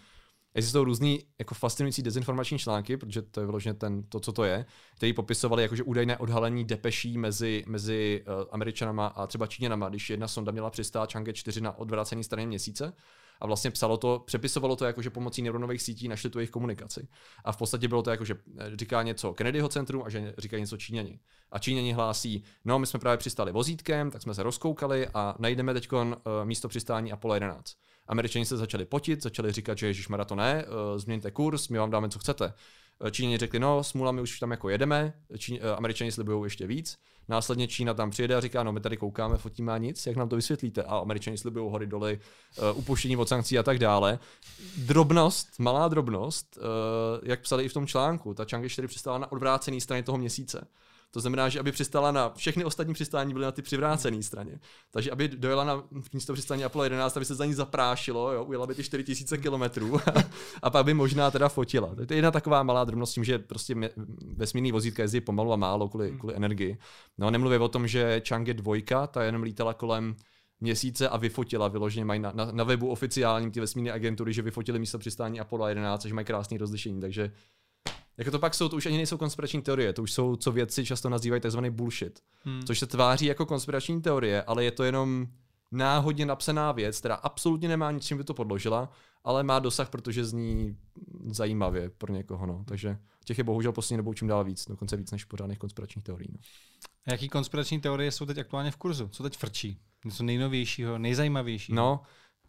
[0.56, 4.66] Existují různý jako fascinující dezinformační články, protože to je vyloženě ten, to, co to je,
[4.96, 10.28] který popisovali jakože údajné odhalení depeší mezi, mezi uh, Američanama a třeba Číňanama, když jedna
[10.28, 12.94] sonda měla přistát Chang'e 4 na odvrácené straně měsíce
[13.42, 17.08] a vlastně psalo to, přepisovalo to jako, že pomocí neuronových sítí našli tu jejich komunikaci.
[17.44, 20.58] A v podstatě bylo to jako, že eh, říká něco Kennedyho centrum a že říká
[20.58, 21.20] něco Číňani.
[21.52, 25.74] A Číňani hlásí, no my jsme právě přistali vozítkem, tak jsme se rozkoukali a najdeme
[25.74, 26.04] teď uh,
[26.44, 27.74] místo přistání Apollo 11.
[28.08, 31.92] Američani se začali potit, začali říkat, že Ježíš to ne, uh, změňte kurz, my vám
[31.92, 32.54] dáme, co chcete.
[33.12, 36.98] Číňani řekli, no, smůla, my už tam jako jedeme, Číň, Američani slibují ještě víc.
[37.30, 40.30] Následně Čína tam přijede a říká, no my tady koukáme, fotíme a nic, jak nám
[40.30, 40.84] to vysvětlíte?
[40.84, 42.20] A Američani slibují hory doly,
[42.74, 44.20] upuštění od sankcí a tak dále.
[44.78, 46.58] Drobnost, malá drobnost,
[47.24, 50.68] jak psali i v tom článku, ta Chang'e 4 přistála na odvrácený straně toho měsíce.
[51.14, 54.60] To znamená, že aby přistála na všechny ostatní přistání byly na ty přivrácené straně.
[54.92, 58.68] Takže aby dojela na místo přistání Apollo 11, aby se za ní zaprášilo, jo, ujela
[58.68, 60.00] by ty 4000 kilometrů
[60.62, 61.96] a pak by možná teda fotila.
[61.96, 63.76] To je jedna taková malá drobnost tím, že prostě
[64.36, 66.20] vesmírný vozítka jezdí pomalu a málo kvůli, hmm.
[66.20, 66.78] kvůli energii.
[67.18, 70.16] No nemluvě o tom, že Chang'e 2, ta jenom lítala kolem
[70.60, 74.80] měsíce a vyfotila, vyloženě mají na, na, na webu oficiálním ty vesmírné agentury, že vyfotili
[74.80, 77.32] místo přistání Apollo 11, že mají krásné rozlišení, takže
[78.18, 80.86] jako to pak jsou, to už ani nejsou konspirační teorie, to už jsou, co vědci
[80.86, 82.20] často nazývají takzvaný bullshit.
[82.44, 82.64] Hmm.
[82.64, 85.28] Což se tváří jako konspirační teorie, ale je to jenom
[85.72, 88.92] náhodně napsaná věc, která absolutně nemá nic, čím by to podložila,
[89.24, 90.78] ale má dosah, protože zní
[91.26, 92.46] zajímavě pro někoho.
[92.46, 92.64] No.
[92.68, 96.30] Takže těch je bohužel poslední dobou čím dál víc, dokonce víc než pořádných konspiračních teorií.
[96.32, 96.40] No.
[97.08, 99.08] A jaký konspirační teorie jsou teď aktuálně v kurzu?
[99.08, 99.80] Co teď frčí?
[100.06, 101.76] Něco nejnovějšího, nejzajímavějšího?
[101.76, 102.02] No,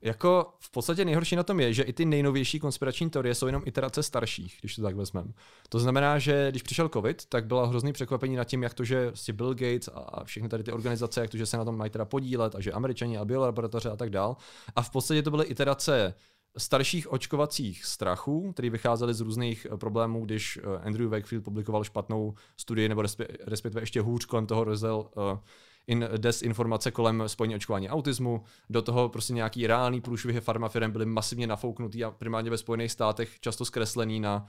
[0.05, 3.63] jako v podstatě nejhorší na tom je, že i ty nejnovější konspirační teorie jsou jenom
[3.67, 5.33] iterace starších, když to tak vezmeme.
[5.69, 9.07] To znamená, že když přišel COVID, tak byla hrozný překvapení nad tím, jak to, že
[9.07, 11.91] vlastně Bill Gates a všechny tady ty organizace, jak to, že se na tom mají
[11.91, 14.37] teda podílet a že američani a biolaboratoře a tak dál.
[14.77, 16.15] A v podstatě to byly iterace
[16.59, 22.35] starších očkovacích strachů, které vycházely z různých eh, problémů, když eh, Andrew Wakefield publikoval špatnou
[22.57, 23.03] studii, nebo
[23.47, 25.39] respektive ještě hůř kolem toho rozděl uh,
[25.87, 31.47] in, desinformace kolem spojení očkování autismu, do toho prostě nějaký reálný průšvihy farmafirem byly masivně
[31.47, 34.47] nafouknutý a primárně ve Spojených státech často zkreslený na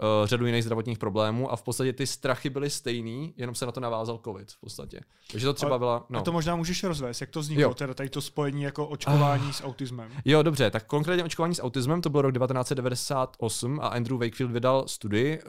[0.00, 3.72] uh, řadu jiných zdravotních problémů a v podstatě ty strachy byly stejný, jenom se na
[3.72, 5.00] to navázal covid v podstatě.
[5.32, 6.06] Takže to třeba byla...
[6.08, 6.18] No.
[6.18, 9.52] A to možná můžeš rozvést, jak to vzniklo, teda tady to spojení jako očkování ah.
[9.52, 10.10] s autismem.
[10.24, 14.84] Jo, dobře, tak konkrétně očkování s autismem, to byl rok 1998 a Andrew Wakefield vydal
[14.88, 15.48] studii uh,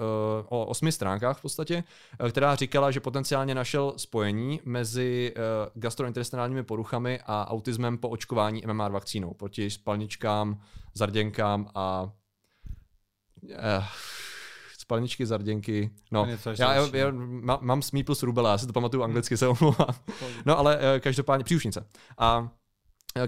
[0.49, 1.83] o osmi stránkách v podstatě,
[2.23, 5.41] uh, která říkala, že potenciálně našel spojení mezi uh,
[5.81, 10.61] gastrointestinálními poruchami a autismem po očkování MMR vakcínou proti spalničkám,
[10.93, 12.11] zarděnkám a
[13.43, 13.85] uh,
[14.77, 15.91] spalničky, zarděnky.
[16.11, 16.27] No,
[16.57, 19.95] já, já, já má, mám smí plus rubela, já si to pamatuju anglicky, se omlouvám.
[20.45, 21.87] No ale uh, každopádně příušnice.
[22.17, 22.60] A Eh,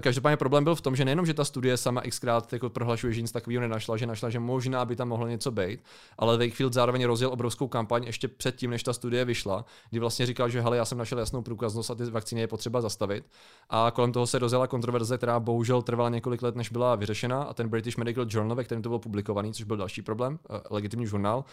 [0.00, 3.22] Každopádně problém byl v tom, že nejenom, že ta studie sama xkrát jako prohlašuje, že
[3.22, 5.80] nic takového nenašla, že našla, že možná by tam mohlo něco být,
[6.18, 10.48] ale Wakefield zároveň rozjel obrovskou kampaň ještě předtím, než ta studie vyšla, kdy vlastně říkal,
[10.48, 13.24] že hele, já jsem našel jasnou průkaznost a ty vakcíny je potřeba zastavit.
[13.70, 17.42] A kolem toho se rozjela kontroverze, která bohužel trvala několik let, než byla vyřešena.
[17.42, 20.60] A ten British Medical Journal, ve kterém to bylo publikovaný, což byl další problém, eh,
[20.70, 21.44] legitimní žurnál,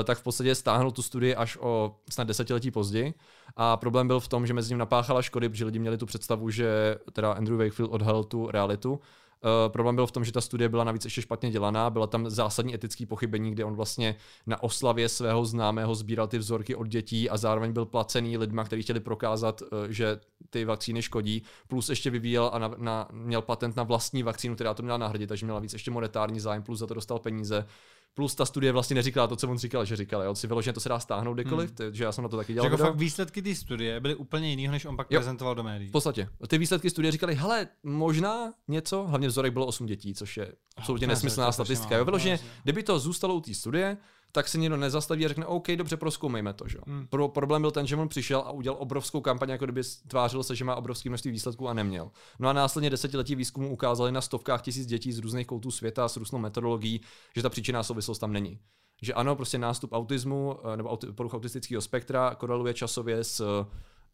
[0.00, 3.14] eh, tak v podstatě stáhnul tu studii až o snad desetiletí později.
[3.56, 6.50] A problém byl v tom, že mezi ním napáchala škody, protože lidi měli tu představu,
[6.50, 8.92] že teda Andrew Wakefield odhalil tu realitu.
[8.92, 12.30] Uh, problém byl v tom, že ta studie byla navíc ještě špatně dělaná, byla tam
[12.30, 17.30] zásadní etický pochybení, kde on vlastně na oslavě svého známého sbíral ty vzorky od dětí
[17.30, 22.10] a zároveň byl placený lidma, kteří chtěli prokázat, uh, že ty vakcíny škodí, plus ještě
[22.10, 25.60] vyvíjel a na, na, měl patent na vlastní vakcínu, která to měla nahradit, takže měla
[25.60, 27.66] víc ještě monetární zájem, plus za to dostal peníze.
[28.14, 30.30] Plus ta studie vlastně neříkala to, co on říkal, že říkal.
[30.30, 31.94] On si vyloženě to se dá stáhnout kdykoliv, hmm.
[31.94, 32.70] že já jsem na to taky dělal.
[32.70, 35.20] Jako fakt výsledky té studie byly úplně jiného, než on pak Jo.
[35.20, 35.88] prezentoval do médií.
[35.88, 36.28] V podstatě.
[36.48, 41.06] Ty výsledky studie říkali, hele, možná něco, hlavně vzorek bylo 8 dětí, což je absolutně
[41.06, 41.96] nesmyslná statistika.
[41.96, 43.96] Jo, vyloženě, no, kdyby to zůstalo u té studie,
[44.32, 46.68] tak se někdo nezastaví a řekne, OK, dobře, proskoumejme to.
[46.68, 46.78] Že?
[46.86, 47.06] Hmm.
[47.06, 50.56] Pro, problém byl ten, že on přišel a udělal obrovskou kampaň, jako kdyby tvářil se,
[50.56, 52.10] že má obrovské množství výsledků a neměl.
[52.38, 56.16] No a následně desetiletí výzkumu ukázali na stovkách tisíc dětí z různých koutů světa s
[56.16, 57.00] různou metodologií,
[57.36, 58.58] že ta příčinná souvislost tam není.
[59.02, 63.66] Že ano, prostě nástup autismu eh, nebo poruch autistického spektra koreluje časově s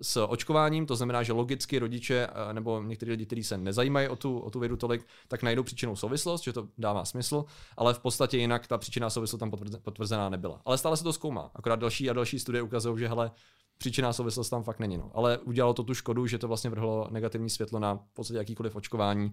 [0.02, 4.16] s očkováním, to znamená, že logicky rodiče eh, nebo někteří lidi, kteří se nezajímají o
[4.16, 7.44] tu, o tu vědu tolik, tak najdou příčinou souvislost, že to dává smysl,
[7.76, 10.60] ale v podstatě jinak ta příčinná souvislost tam potvrze- potvrzená nebyla.
[10.64, 11.50] Ale stále se to zkoumá.
[11.54, 13.30] Akorát další a další studie ukazují, že hele,
[13.78, 14.96] příčinná souvislost tam fakt není.
[14.96, 15.10] No.
[15.14, 18.76] Ale udělalo to tu škodu, že to vlastně vrhlo negativní světlo na v podstatě jakýkoliv
[18.76, 19.32] očkování.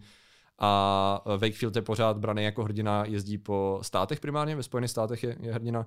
[0.59, 5.37] A Wakefield je pořád braný jako hrdina, jezdí po státech primárně, ve Spojených státech je,
[5.39, 5.85] je hrdina,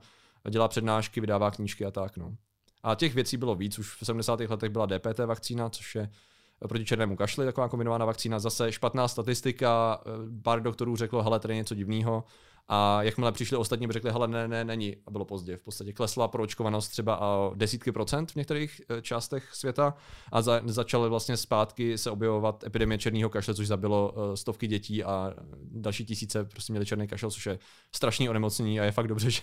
[0.51, 2.17] dělá přednášky, vydává knížky a tak.
[2.17, 2.37] No.
[2.89, 3.79] A těch věcí bylo víc.
[3.79, 4.41] Už v 70.
[4.41, 6.11] letech byla DPT vakcína, což je
[6.69, 8.39] proti černému kašli, taková kombinovaná vakcína.
[8.39, 10.11] Zase špatná statistika, eh,
[10.43, 12.25] pár doktorů řeklo, hele, tady je něco divného.
[12.71, 14.97] A jakmile přišli ostatní, by řekli, hele, ne, ne, není.
[15.07, 15.57] A bylo pozdě.
[15.57, 19.95] V podstatě klesla proočkovanost třeba o desítky procent v některých eh, částech světa
[20.33, 25.05] a za, začaly vlastně zpátky se objevovat epidemie černého kašle, což zabilo eh, stovky dětí
[25.05, 27.59] a další tisíce prostě měli černý kašel, což je
[27.95, 29.43] strašný onemocnění a je fakt dobře, že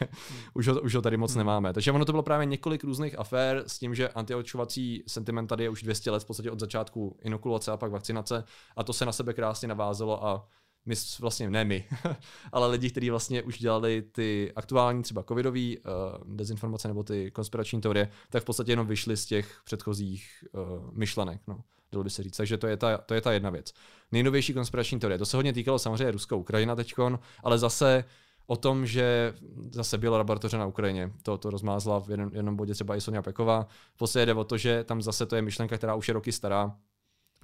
[0.54, 1.74] už, ho, už ho tady moc nemáme.
[1.74, 5.70] Takže ono to bylo právě několik různých afér s tím, že antiočkovací sentiment tady je
[5.70, 8.44] už 200 let v podstatě od začátku inokulace a pak vakcinace
[8.76, 10.48] a to se na sebe krásně navázelo a
[10.86, 11.86] my vlastně ne my,
[12.52, 17.82] ale lidi, kteří vlastně už dělali ty aktuální třeba covidový uh, dezinformace nebo ty konspirační
[17.82, 22.24] teorie, tak v podstatě jenom vyšli z těch předchozích uh, myšlenek, no, dalo by se
[22.24, 22.38] říct.
[22.38, 23.74] Takže to je, ta, to je ta jedna věc.
[24.12, 28.04] Nejnovější konspirační teorie, to se hodně týkalo samozřejmě Rusko-Ukrajina teďkon, ale zase
[28.48, 29.34] o tom, že
[29.72, 33.22] zase byla laboratoře na Ukrajině, to, to rozmázla v jednom, jednom bodě třeba i Sonja
[33.22, 33.68] Peková.
[33.94, 36.32] V podstatě jde o to, že tam zase to je myšlenka, která už je roky
[36.32, 36.78] stará.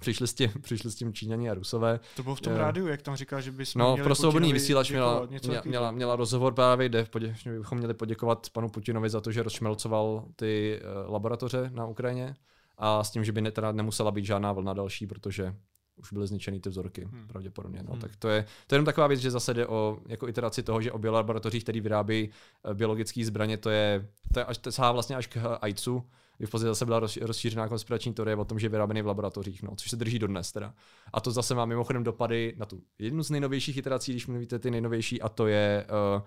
[0.02, 2.58] Přišli s tím, přišli s tím Číňani a Rusové, To bylo v tom Jo.
[2.58, 5.90] rádiu, jak tam říkal, že bychom No, měli pro svobodný Putinovi vysílač měla, měla, měla,
[5.90, 10.80] měla rozhovor právě, kde podě, bychom měli poděkovat panu Putinovi za to, že rozšmelcoval ty
[11.06, 12.34] uh, laboratoře na Ukrajině
[12.78, 15.54] a s tím, že by ne, teda nemusela být žádná vlna další, protože
[15.96, 17.26] už byly zničeny ty vzorky, hmm.
[17.26, 17.82] pravděpodobně.
[17.82, 17.92] No.
[17.92, 18.00] Hmm.
[18.00, 20.82] Tak to je, to je jenom taková věc, že zase jde o jako iteraci toho,
[20.82, 22.30] že obě laboratoří, které vyrábí
[22.70, 26.04] eh, biologické zbraně, to je, to je až, to sahá vlastně až k AIDSu,
[26.42, 29.06] kdy v podstatě zase byla roz- rozšířená konspirační teorie o tom, že je vyráběný v
[29.06, 30.74] laboratořích, no, což se drží dodnes teda.
[31.12, 34.70] A to zase má mimochodem dopady na tu jednu z nejnovějších iterací, když mluvíte ty
[34.70, 36.22] nejnovější, a to je uh,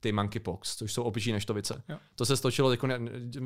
[0.00, 1.82] ty monkeypox, což jsou opičí neštovice.
[1.88, 1.98] Jo.
[2.14, 2.88] To se stočilo, jako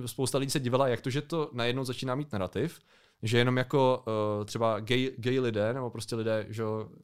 [0.06, 2.80] spousta lidí se dívala, jak to, že to najednou začíná mít narrativ,
[3.22, 4.04] že jenom jako
[4.38, 6.62] uh, třeba gay, gay lidé, nebo prostě lidé, že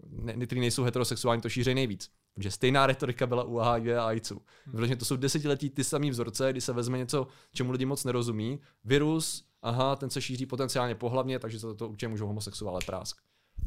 [0.09, 2.11] ne, kteří nejsou heterosexuální, to šíří nejvíc.
[2.35, 4.43] Protože stejná retorika byla u HIV a AIDSu.
[4.67, 8.61] Vyloženě to jsou desetiletí ty samý vzorce, kdy se vezme něco, čemu lidi moc nerozumí.
[8.85, 13.17] Virus, aha, ten se šíří potenciálně pohlavně, takže to, to určitě můžou homosexuálé prásk.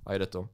[0.05, 0.49] A jede to.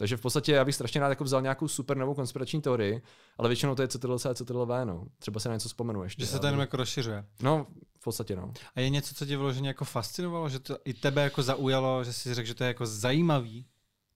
[0.00, 3.02] Takže v podstatě já bych strašně rád jako vzal nějakou super novou konspirační teorii,
[3.38, 5.04] ale většinou to je CTRL C a CTRL V, no.
[5.18, 6.22] Třeba se na něco vzpomenu ještě.
[6.22, 7.24] Že se to jenom jako rozšiřuje.
[7.42, 7.66] No,
[8.00, 8.52] v podstatě no.
[8.76, 12.12] A je něco, co tě vyloženě jako fascinovalo, že to i tebe jako zaujalo, že
[12.12, 13.66] jsi řekl, že to je jako zajímavý?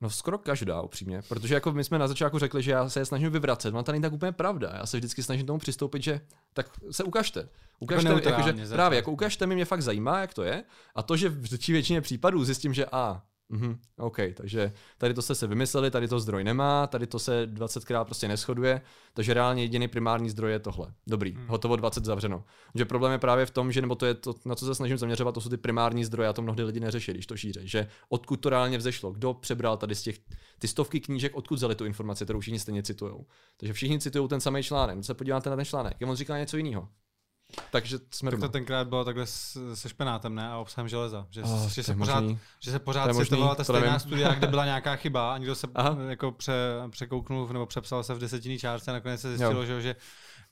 [0.01, 1.23] No skoro každá, upřímně.
[1.29, 3.92] Protože jako my jsme na začátku řekli, že já se je snažím vyvracet, no to
[3.92, 4.73] není tak úplně pravda.
[4.75, 6.21] Já se vždycky snažím tomu přistoupit, že
[6.53, 7.49] tak se ukažte.
[7.81, 8.73] Ukažte, jako jakože, začít.
[8.73, 10.64] právě, jako ukažte mi, mě fakt zajímá, jak to je.
[10.95, 15.35] A to, že v většině případů zjistím, že a, Mhm, OK, takže tady to jste
[15.35, 18.81] se vymysleli, tady to zdroj nemá, tady to se 20krát prostě neschoduje,
[19.15, 20.93] takže reálně jediný primární zdroj je tohle.
[21.07, 21.47] Dobrý, Hmm.
[21.47, 22.45] hotovo 20 zavřeno.
[22.75, 24.99] Že problém je právě v tom, že nebo to je to, na co se snažím
[24.99, 27.61] zaměřovat, to jsou ty primární zdroje a to mnohdy lidi neřeší, když to šíře.
[27.65, 30.19] Že odkud to reálně vzešlo, kdo přebral tady z těch
[30.59, 33.12] ty stovky knížek, odkud vzali tu informaci, kterou všichni stejně citují.
[33.57, 34.97] Takže všichni citují ten samý článek.
[34.97, 36.88] Když se podíváte na ten článek, on říká něco jiného.
[37.71, 37.99] Takže
[38.41, 39.27] to tenkrát bylo takhle
[39.75, 40.49] se špenátem, ne?
[40.49, 41.27] A obsahem železa.
[41.31, 42.25] Že, Oh, že, se, pořád,
[42.61, 45.97] že se pořád citovala ta stejná studia, kde byla nějaká chyba a někdo se Aha.
[46.09, 46.53] jako pře,
[46.91, 49.97] překouknul nebo přepsal se v desetinný čárce a nakonec se zjistilo, že, že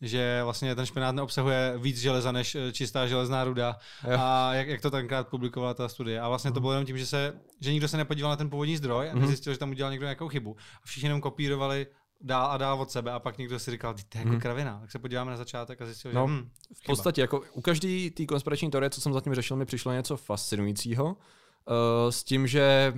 [0.03, 3.77] že vlastně ten špenát neobsahuje víc železa než eh, čistá železná ruda.
[4.11, 4.17] Jo.
[4.21, 6.21] A jak, jak to tenkrát publikovala ta studie.
[6.21, 8.77] A vlastně to bylo jenom tím, že, se, že nikdo se nepodíval na ten původní
[8.77, 9.27] zdroj a Mhm.
[9.27, 10.57] zjistil, že tam udělal někdo nějakou chybu.
[10.83, 11.87] A všichni jenom kopírovali
[12.21, 14.41] dál a dál od sebe a pak někdo si říkal, "Ty, to je jako Mhm.
[14.41, 14.79] kravina.
[14.81, 18.11] Tak se podíváme na začátek a zjistil, No, že hm, V podstatě jako u každé
[18.11, 21.07] té konspirační teorie, co jsem zatím řešil, mi přišlo něco fascinujícího.
[21.07, 22.95] Uh, s tím, že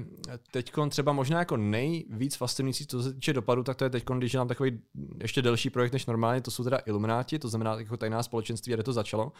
[0.50, 4.35] teď třeba možná jako nejvíc fascinující, co se týče dopadu, tak to je teď, když
[4.35, 4.80] nám takový
[5.22, 8.82] ještě delší projekt než normálně, to jsou teda Illuminati, to znamená jako tajná společenství, kde
[8.82, 9.32] to začalo,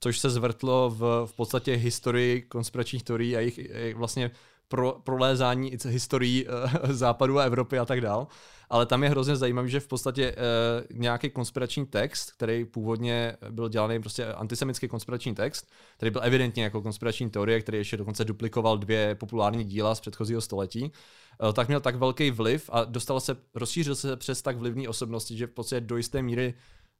[0.00, 3.60] což se zvrtlo v, v podstatě historii konspiračních teorií a jejich
[3.96, 4.30] vlastně
[4.70, 6.52] pro, prolézání historií uh,
[6.90, 8.26] západu a Evropy a tak dál.
[8.70, 13.68] Ale tam je hrozně zajímavý, že v podstatě uh, nějaký konspirační text, který původně byl
[13.68, 18.78] dělaný prostě antisemický konspirační text, který byl evidentně jako konspirační teorie, který ještě dokonce duplikoval
[18.78, 23.36] dvě populární díla z předchozího století, uh, tak měl tak velký vliv a dostal se,
[23.54, 26.54] rozšířil se přes tak vlivné osobnosti, že v podstatě do jisté míry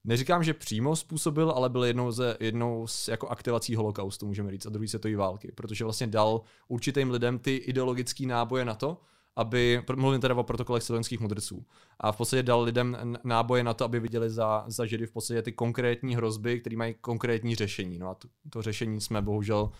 [0.04, 4.66] Neříkám, že přímo způsobil, ale byl jednou, ze, jednou z jako aktivací holokaustu, můžeme říct,
[4.66, 9.00] a druhé světové války, protože vlastně dal určitým lidem ty ideologické náboje na to,
[9.36, 11.64] aby, mluvím teda o protokolech slovenských mudrců,
[12.00, 15.42] a v podstatě dal lidem náboje na to, aby viděli za, za židy v podstatě
[15.42, 17.98] ty konkrétní hrozby, které mají konkrétní řešení.
[17.98, 19.70] No a to, to řešení jsme bohužel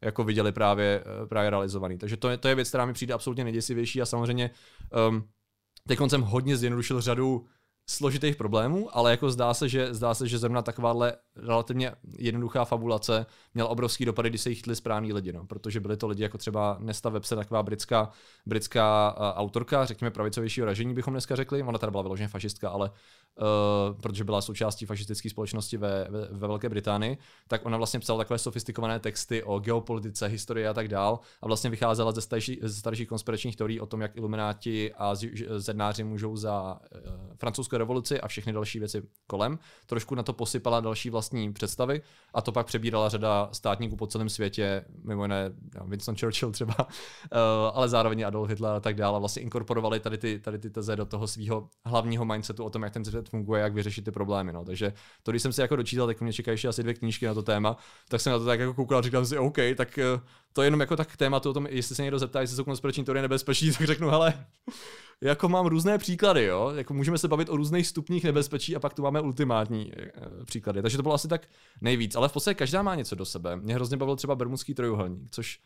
[0.00, 1.98] jako viděli právě, eh, právě realizovaný.
[1.98, 4.50] Takže to je, to je věc, která mi přijde absolutně nejděsivější a samozřejmě
[5.08, 5.28] um,
[5.88, 7.46] teď jsem hodně zjednodušil řadu
[7.90, 13.26] složitých problémů, ale jako zdá se, že, zdá se, že zrovna takováhle relativně jednoduchá fabulace
[13.54, 16.38] měla obrovský dopady, když se jich chytli správní lidi, no, protože byli to lidi jako
[16.38, 18.10] třeba Nesta Webse, taková britská,
[18.46, 22.90] britská autorka, řekněme pravicovějšího ražení bychom dneska řekli, ona teda byla vyloženě fašistka, ale
[23.38, 28.18] uh, protože byla součástí fašistické společnosti ve, ve, ve Velké Británii, tak ona vlastně psala
[28.18, 32.80] takové sofistikované texty o geopolitice, historii a tak dál a vlastně vycházela ze, starší, ze
[32.80, 35.14] starších konspiračních teorií o tom, jak ilumináti a
[35.56, 39.58] zednáři můžou za uh, francouzskou revoluci a všechny další věci kolem.
[39.86, 42.02] Trošku na to posypala další vlastní představy
[42.34, 45.50] a to pak přebírala řada státníků po celém světě, mimo jiné
[45.84, 46.86] Winston Churchill třeba, uh,
[47.72, 49.16] ale zároveň Adolf Hitler a tak dále.
[49.16, 52.82] A Vlastně inkorporovali tady ty, tady ty teze do toho svého hlavního mindsetu o tom,
[52.82, 54.52] jak ten svět funguje, jak vyřešit ty problémy.
[54.52, 54.64] No.
[54.64, 57.34] Takže to, když jsem si jako dočítal, tak mě čekají ještě asi dvě knížky na
[57.34, 57.76] to téma,
[58.08, 60.20] tak jsem na to tak jako koukal a říkal si, OK, tak uh,
[60.52, 63.04] to je jenom jako tak tématu o tom, jestli se někdo zeptá, jestli jsou konspirační
[63.04, 64.46] teorie nebezpečí, tak řeknu, hele,
[65.20, 66.72] jako mám různé příklady, jo.
[66.74, 70.10] Jako můžeme se bavit o různých stupních nebezpečí a pak tu máme ultimátní e,
[70.44, 70.82] příklady.
[70.82, 71.48] Takže to bylo asi tak
[71.80, 72.16] nejvíc.
[72.16, 73.56] Ale v podstatě každá má něco do sebe.
[73.56, 75.60] Mě hrozně bavil třeba Bermudský trojuhelník, což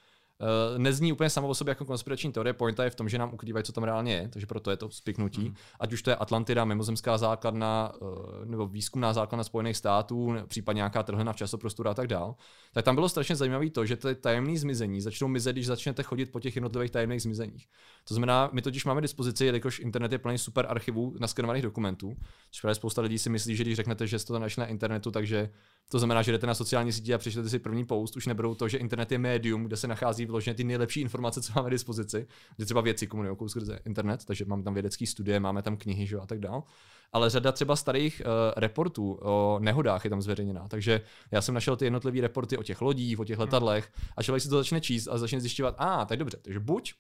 [0.79, 3.65] nezní úplně samo o sobě jako konspirační teorie, pointa je v tom, že nám ukrývají,
[3.65, 5.49] co tam reálně je, takže proto je to spiknutí.
[5.49, 5.55] Mm.
[5.81, 8.09] Ať už to je Atlantida, mimozemská základna, uh,
[8.45, 12.35] nebo výzkumná základna Spojených států, případně nějaká trhlina v časoprostoru a tak dál.
[12.73, 16.27] Tak tam bylo strašně zajímavé to, že ty tajemné zmizení začnou mizet, když začnete chodit
[16.27, 17.67] po těch jednotlivých tajemných zmizeních.
[18.09, 22.17] To znamená, my totiž máme dispozici, jelikož internet je plný super archivů naskenovaných dokumentů,
[22.51, 25.11] což právě spousta lidí si myslí, že když řeknete, že jste to našli na internetu,
[25.11, 25.51] takže
[25.91, 28.69] to znamená, že jdete na sociální sítě a přečtete si první post, už neberou to,
[28.69, 32.27] že internet je médium, kde se nachází vložené ty nejlepší informace, co máme dispozici,
[32.59, 36.17] že třeba věci komunikují skrze internet, takže máme tam vědecké studie, máme tam knihy že,
[36.17, 36.65] a tak dál.
[37.13, 40.69] Ale řada třeba starých uh, reportů o nehodách je tam zveřejněná.
[40.69, 44.43] Takže já jsem našel ty jednotlivé reporty o těch lodích, o těch letadlech a člověk
[44.43, 46.95] si to začne číst a začne zjišťovat, a ah, tak dobře, takže buď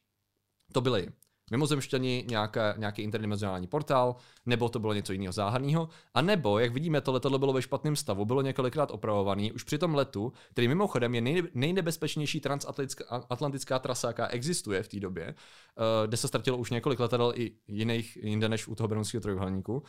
[0.72, 1.08] to byly
[1.50, 7.00] mimozemšťani, nějaká, nějaký interdimenzionální portál, nebo to bylo něco jiného záhadného, a nebo, jak vidíme,
[7.00, 11.14] to letadlo bylo ve špatném stavu, bylo několikrát opravovaný, už při tom letu, který mimochodem
[11.14, 16.70] je nej, nejnebezpečnější transatlantická trasa, jaká existuje v té době, uh, kde se ztratilo už
[16.70, 19.80] několik letadel i jiných jinde než u toho Bermudského trojuhelníku, uh,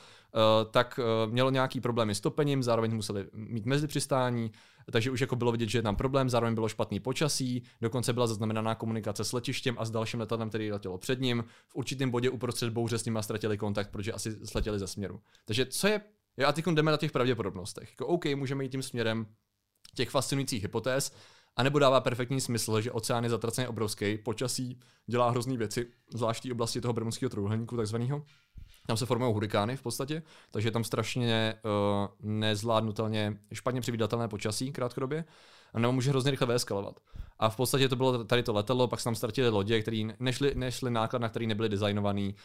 [0.72, 4.52] tak uh, mělo nějaký problémy s topením, zároveň museli mít mezi přistání,
[4.92, 8.28] takže už jako bylo vidět, že je tam problém, zároveň bylo špatný počasí, dokonce byla
[8.28, 11.44] zaznamenaná komunikace s letištěm a s dalším letadlem, který letělo před ním.
[11.68, 15.22] V určitém bodě uprostřed bouře s nimi ztratili kontakt, protože asi sletěli ze směru.
[15.46, 16.02] Takže co je,
[16.38, 17.90] já teď jdeme na těch pravděpodobnostech.
[17.90, 19.26] Jako OK, můžeme jít tím směrem
[19.96, 21.12] těch fascinujících hypotéz,
[21.56, 26.52] a nebo dává perfektní smysl, že oceán je zatraceně obrovský, počasí dělá hrozný věci, zvláštní
[26.52, 28.26] oblasti toho Bermudského trojuhelníku takzvaného.
[28.88, 34.72] Tam se formují hurikány v podstatě, takže je tam strašně uh, nezvládnutelně špatně předvídatelné počasí
[34.72, 35.26] krátkodobě,
[35.80, 37.00] nebo může hrozně rychle vyeskalovat.
[37.40, 40.56] A v podstatě to bylo tady to letadlo, pak se tam ztratili lodě, které nešly,
[40.56, 42.36] nešly náklad, na který nebyly designovaný,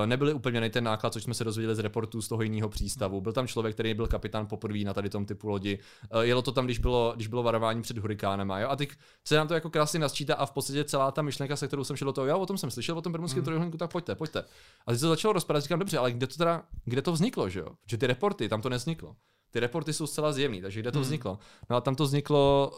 [0.00, 3.20] uh, nebyly úplně ten náklad, což jsme se dozvěděli z reportů z toho jiného přístavu.
[3.20, 5.78] Byl tam člověk, který byl kapitán poprvé na tady tom typu lodi.
[6.14, 8.52] Uh, jelo to tam, když bylo, když bylo varování před hurikánem.
[8.56, 8.68] Jo?
[8.68, 8.90] A teď
[9.24, 11.96] se nám to jako krásně nasčítá a v podstatě celá ta myšlenka, se kterou jsem
[11.96, 13.44] šel do toho, jo, o tom jsem slyšel, o tom bermudském mm.
[13.44, 14.44] trojuhelníku, tak pojďte, pojďte.
[14.86, 17.60] A teď to začalo rozpadat, říkám, dobře, ale kde to teda, kde to vzniklo, že
[17.60, 17.68] jo?
[17.86, 19.16] Že ty reporty, tam to nevzniklo.
[19.50, 21.04] Ty reporty jsou zcela zjevný, takže kde to Hmm.
[21.04, 21.38] vzniklo?
[21.70, 22.72] No a tam to vzniklo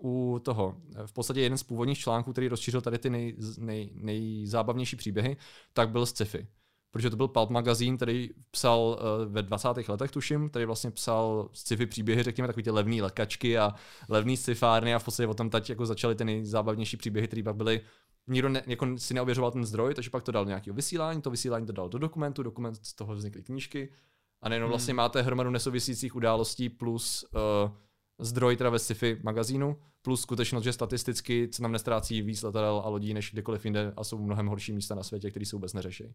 [0.00, 0.76] uh, u toho.
[1.06, 5.36] V podstatě jeden z původních článků, který rozšířil tady ty nej, nej, nejzábavnější příběhy,
[5.72, 6.46] tak byl z sci-fi.
[6.90, 9.68] Protože to byl Pulp magazín, který psal uh, ve 20.
[9.88, 13.74] letech, tuším, který vlastně psal sci-fi příběhy, řekněme, takový ty levný lekačky a
[14.08, 17.56] levný sci-fárny a v podstatě o tom teď jako začaly ty nejzábavnější příběhy, které pak
[17.56, 17.80] byly
[18.26, 21.66] nikdo ne, jako si neověřoval ten zdroj, takže pak to dal nějakého vysílání, to vysílání
[21.66, 23.88] to dal do dokumentu, dokument z toho vznikly knížky
[24.44, 27.70] a nejenom vlastně máte hromadu nesouvisících událostí plus uh,
[28.18, 32.88] zdroj teda ve sci-fi magazínu, plus skutečnost, že statisticky se nám nestrácí víc letadel a
[32.88, 36.14] lodí než kdekoliv jinde a jsou mnohem horší místa na světě, které se vůbec neřeší.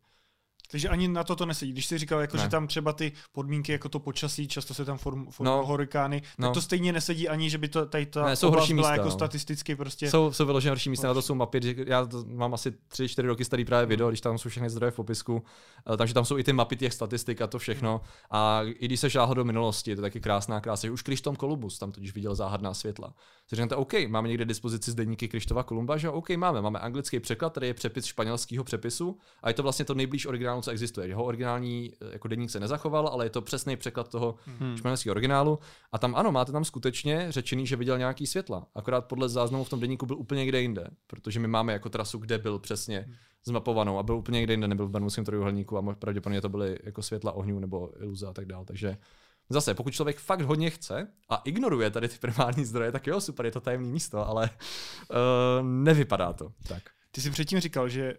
[0.71, 1.71] Takže ani na to to nesedí.
[1.71, 2.43] Když jsi říkal, jako, Ne.
[2.43, 5.57] že tam třeba ty podmínky, jako to počasí, často se tam form, form No.
[5.57, 6.47] no, hurikány, No.
[6.47, 8.93] tak to stejně nesedí ani, že by to tady ta Ne, jsou horší byla místa,
[8.93, 9.11] jako no.
[9.11, 10.09] statisticky prostě.
[10.09, 13.25] Jsou, jsou vyložené horší místa, na to jsou mapy, že já to mám asi 3-4
[13.25, 15.43] roky starý právě video, když tam jsou všechny zdroje v popisku,
[15.93, 18.01] eh, takže tam jsou i ty mapy těch statistik a to všechno.
[18.31, 21.79] A i když se šáhl do minulosti, to je taky krásná krása, už Krištom Kolumbus
[21.79, 23.13] tam totiž viděl záhadná světla.
[23.49, 26.09] Takže řeknete, OK, máme někde dispozici z deníky Krištova Kolumba, že?
[26.09, 29.93] OK, máme, máme anglický překlad, který je přepis španělského přepisu a je to vlastně to
[29.93, 31.07] nejblíž originálu, co existuje.
[31.07, 34.77] Jeho originální eh, jako deník se nezachoval, ale je to přesný překlad toho Hmm.
[34.77, 35.59] španělského originálu.
[35.91, 38.67] A tam ano, máte tam skutečně řečený, že viděl nějaký světla.
[38.75, 42.17] Akorát podle záznamu v tom deníku byl úplně někde jinde, protože my máme jako trasu,
[42.17, 43.05] kde byl přesně
[43.45, 47.01] zmapovanou a byl úplně někde jinde, nebyl v Bermudském trojuhelníku a pravděpodobně to byly jako
[47.01, 48.65] světla ohňů nebo iluze a tak dále.
[48.65, 48.97] Takže
[49.49, 53.45] zase, pokud člověk fakt hodně chce a ignoruje tady ty primární zdroje, tak jo, super,
[53.45, 54.49] je to tajemné místo, ale
[55.09, 55.17] uh,
[55.67, 56.83] nevypadá to tak.
[57.11, 58.13] Ty jsi předtím říkal, že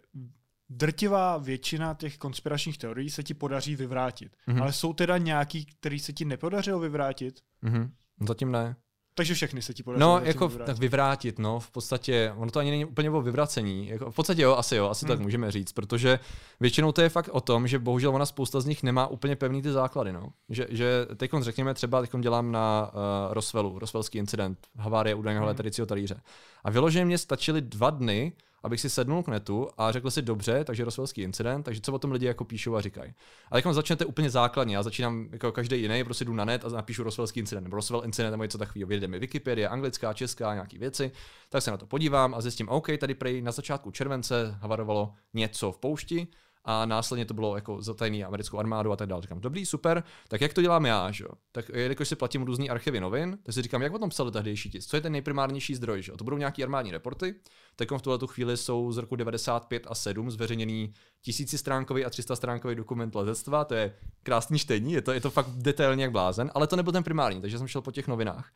[0.71, 4.33] drtivá většina těch konspiračních teorií se ti podaří vyvrátit.
[4.47, 4.57] Mhm.
[4.57, 4.63] Mm-hmm.
[4.63, 7.41] Ale jsou teda nějaký, který se ti nepodařilo vyvrátit?
[7.63, 7.93] Mhm.
[8.29, 8.77] Zatím ne.
[9.15, 10.67] Takže všechny se ti podařilo No, jako vyvrátit.
[10.67, 14.43] tak vyvrátit, no, v podstatě, ono to ani není úplně o vyvracení, jako v podstatě
[14.43, 15.09] jo, asi jo, asi hmm.
[15.17, 16.19] tak můžeme říct, protože
[16.61, 19.63] většinou to je fakt o tom, že bohužel ona spousta z nich nemá úplně pevný
[19.63, 20.33] ty základy, no.
[20.49, 23.01] Že, že teď řekněme třeba, teď dělám na uh,
[23.35, 25.49] Roswellu, Roswellský incident, havárie údajného hmm.
[25.49, 26.21] letaricího talíře.
[26.65, 28.33] A vyloženě mě stačily dva dny,
[28.63, 31.99] abych si sednul k netu a řekl si dobře, takže Roswellský incident, takže co o
[31.99, 33.15] tom lidi jako píšou a říkají.
[33.51, 36.69] A teď začnete úplně základně, já začínám jako každý jiný, prostě jdu na net a
[36.69, 40.79] napíšu Roswellský incident, nebo Roswell incident nebo něco takového, vyjde mi Wikipedie, anglická, česká, nějaký
[40.79, 41.13] věci,
[41.49, 45.73] tak se na to podívám a zjistím, OK, tady prej na začátku července havarovalo něco
[45.73, 46.29] v poušti,
[46.65, 49.23] a následně to bylo jako za tajný americkou armádu a tak dále.
[49.23, 51.25] Říkám, dobrý, super, tak jak to dělám já, že?
[51.53, 54.71] Tak jelikož si platím různý archivy novin, tak si říkám, jak o tom psali tehdejší
[54.71, 56.13] tisk, co je ten nejprimárnější zdroj, že?
[56.13, 57.35] To budou nějaký armádní reporty,
[57.77, 62.75] teď v tuhle chvíli jsou z roku 95 a 7 zveřejněný tisícistránkový a 300 stránkový
[62.75, 66.67] dokument letectva, to je krásný čtení, je to, je to fakt detailně jak blázen, ale
[66.67, 68.53] to nebyl ten primární, takže jsem šel po těch novinách.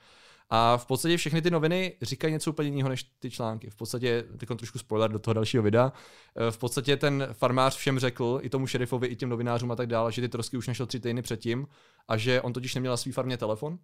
[0.50, 3.70] A v podstatě všechny ty noviny říkají něco úplně jiného než ty články.
[3.70, 5.92] V podstatě, teď trošku spoiler do toho dalšího videa,
[6.36, 9.86] eh, v podstatě ten farmář všem řekl, i tomu šerifovi, i těm novinářům a tak
[9.86, 11.66] dále, že ty trosky už našel tři týdny předtím
[12.08, 13.78] a že on totiž neměl na svý farmě telefon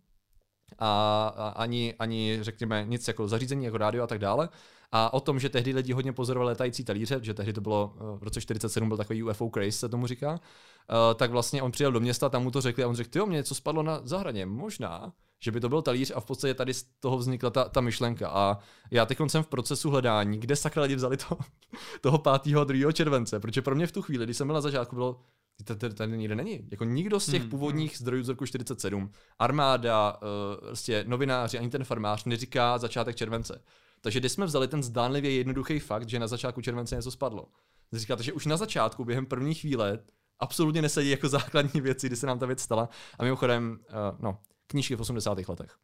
[0.79, 4.49] a, a ani, ani, řekněme, nic jako zařízení, jako rádio a tak dále.
[4.93, 8.19] A o tom, že tehdy lidi hodně pozorovali letající talíře, že tehdy to bylo eh,
[8.19, 11.93] v roce 47 byl takový UFO craze, se tomu říká, eh, tak vlastně on přijel
[11.93, 14.47] do města, tam mu to řekli a on řekl, jo, mě něco spadlo na zahradě,
[14.47, 15.13] možná,
[15.43, 18.29] že by to byl talíř a v podstatě tady z toho vznikla ta, ta myšlenka.
[18.29, 18.59] A
[18.91, 21.39] já teď jsem v procesu hledání, kde sakra lidi vzali to,
[22.01, 22.57] toho 5.
[22.57, 22.93] a 2.
[22.93, 25.21] července, protože pro mě v tu chvíli, když jsem byl na začátku, bylo,
[25.65, 26.69] tady, tady nikde není.
[26.71, 31.71] Jako nikdo z těch Hmm, původních zdrojů z roku 47, armáda, uh, prostě novináři, ani
[31.71, 33.63] ten farmář neříká začátek července.
[34.01, 37.49] Takže když jsme vzali ten zdánlivě jednoduchý fakt, že na začátku července něco spadlo.
[37.93, 39.99] Říkáte, že už na začátku, během první chvíle,
[40.39, 42.89] absolutně nesedí jako základní věci, kdy se nám ta věc stala.
[43.19, 45.49] A mimochodem, uh, no, knížky v 80.
[45.49, 45.77] letech.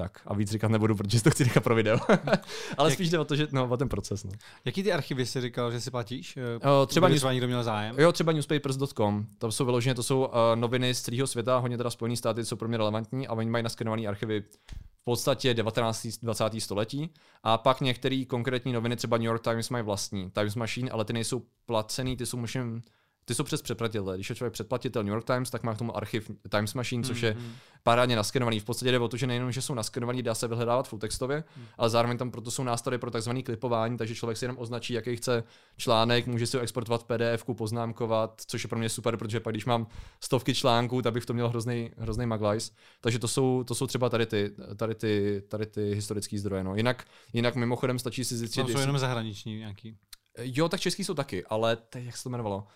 [0.00, 1.98] Tak a víc říkat nebudu, protože si to chci nechat pro video.
[2.78, 4.24] Ale Jak- spíš jde o to, že no, o ten proces.
[4.24, 4.30] No.
[4.64, 6.36] Jaký ty archivy jsi říkal, že si platíš?
[6.36, 7.96] Eh, O, třeba news- někdo měl zájem?
[7.98, 11.90] Jo, třeba newspapers.com, to jsou vyloženě, to jsou uh, noviny z celého světa, hodně teda
[11.90, 14.40] Spojené státy jsou pro mě relevantní a oni mají naskenované archivy
[15.00, 16.06] v podstatě 19.
[16.22, 16.44] 20.
[16.58, 17.10] století.
[17.42, 21.12] A pak některé konkrétní noviny, třeba New York Times mají vlastní Times Machine, ale ty
[21.12, 22.62] nejsou placený, ty jsou možná
[23.30, 24.14] ty jsou přes předplatitele.
[24.16, 27.22] Když je člověk předplatitel New York Times, tak má k tomu archiv Times Machine, což
[27.22, 27.52] je Mhm.
[27.82, 28.60] parádně naskenovaný.
[28.60, 31.44] V podstatě jde o to, že nejenom, že jsou naskenovaný, dá se vyhledávat full textově,
[31.56, 31.66] Hmm.
[31.78, 35.16] ale zároveň tam proto jsou nástroje pro takzvané klipování, takže člověk si jenom označí, jaký
[35.16, 35.44] chce
[35.76, 39.64] článek, může si ho exportovat PDF, poznámkovat, což je pro mě super, protože pak když
[39.64, 39.86] mám
[40.20, 42.72] stovky článků, tak bych v tom měl hrozný, hrozný maglajs.
[43.00, 46.64] Takže to jsou, to jsou třeba tady ty, tady ty, tady ty historické zdroje.
[46.64, 46.74] No.
[46.76, 49.96] Jinak, jinak mimochodem stačí si zjistit, Tam jsou jenom zahraniční nějaký.
[50.42, 52.66] Jo, tak český jsou taky, ale teď, jak se to jmenovalo?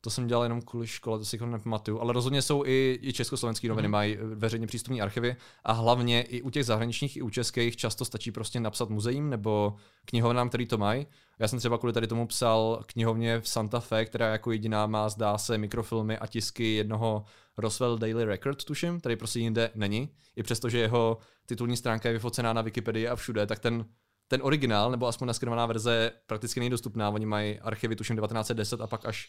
[0.00, 2.00] To jsem dělal jenom kvůli škole, to si jako nepamatuju.
[2.00, 3.92] Ale rozhodně jsou i, i československé noviny, Mhm.
[3.92, 8.32] mají veřejně přístupné archivy a hlavně i u těch zahraničních, i u českých často stačí
[8.32, 11.06] prostě napsat muzeím nebo knihovnám, který to mají.
[11.38, 15.08] Já jsem třeba kvůli tady tomu psal knihovně v Santa Fe, která jako jediná má,
[15.08, 17.24] zdá se, mikrofilmy a tisky jednoho
[17.58, 20.08] Roswell Daily Record, tuším, tady prostě jinde není.
[20.36, 23.84] I přesto, že jeho titulní stránka je vyfocená na Wikipedii a všude, tak ten
[24.28, 27.10] ten originál, nebo aspoň naskenovaná verze, prakticky není dostupná.
[27.10, 29.28] Oni mají archivy tuším 1910 a pak až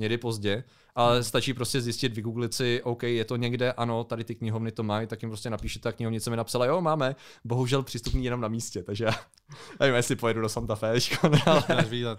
[0.00, 4.34] někdy pozdě, ale stačí prostě zjistit, vygooglit si, OK, je to někde, ano, tady ty
[4.34, 8.24] knihovny to mají, tak jim prostě napíšete a knihovnice mi napsala, jo, máme, bohužel přístupný
[8.24, 9.12] jenom na místě, takže já
[9.80, 10.92] nevím, jestli pojedu do Santa Fe,
[11.46, 11.64] ale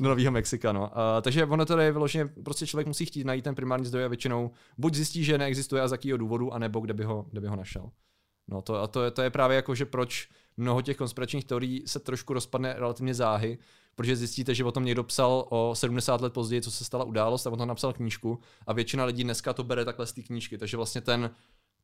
[0.00, 0.80] do Nového Mexika, no.
[0.82, 0.88] Uh,
[1.22, 4.50] takže ono to je vyloženě, prostě člověk musí chtít najít ten primární zdroj a většinou
[4.78, 7.56] buď zjistí, že neexistuje a z jakého důvodu, anebo kde by ho, kde by ho
[7.56, 7.90] našel.
[8.48, 11.82] No to, a to, je- to je právě jako, že proč mnoho těch konspiračních teorií
[11.86, 13.58] se trošku rozpadne relativně záhy,
[13.94, 17.46] protože zjistíte, že o tom někdo psal o 70 let později, co se stala událost,
[17.46, 20.58] a on tam napsal knížku a většina lidí dneska to bere takhle z té knížky,
[20.58, 21.30] takže vlastně ten,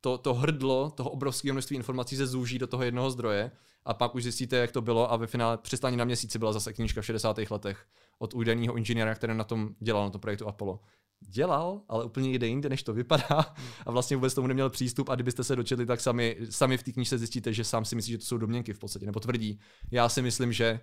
[0.01, 3.51] to, to hrdlo toho obrovského množství informací se zúží do toho jednoho zdroje
[3.85, 6.73] a pak už zjistíte, jak to bylo a ve finále přistání na měsíci byla zase
[6.73, 7.39] knížka v 60.
[7.51, 7.87] letech
[8.19, 10.81] od údajného inženýra, který na tom dělal, na tom projektu Apollo.
[11.21, 13.55] Dělal, ale úplně někde jinde, než to vypadá
[13.87, 16.93] a vlastně vůbec tomu neměl přístup a kdybyste se dočetli, tak sami, sami v té
[16.93, 19.61] knížce zjistíte, že sám si myslí, že to jsou domněnky v podstatě, nebo tvrdí.
[19.91, 20.81] Já si myslím, že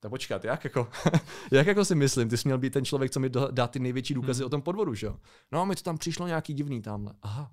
[0.00, 0.88] tak počkat, jak jako,
[1.52, 4.14] jak jako si myslím, ty jsi měl být ten člověk, co mi dá ty největší
[4.14, 5.16] důkazy o tom podvodu, že jo?
[5.52, 7.14] No, mi to tam přišlo nějaký divný tamhle.
[7.22, 7.52] Aha,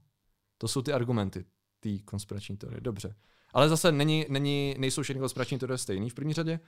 [0.57, 1.45] to jsou ty argumenty,
[1.79, 3.15] ty konspirační teorie, dobře.
[3.53, 6.59] Ale zase není, není, nejsou všechny konspirační teorie stejný v první řadě.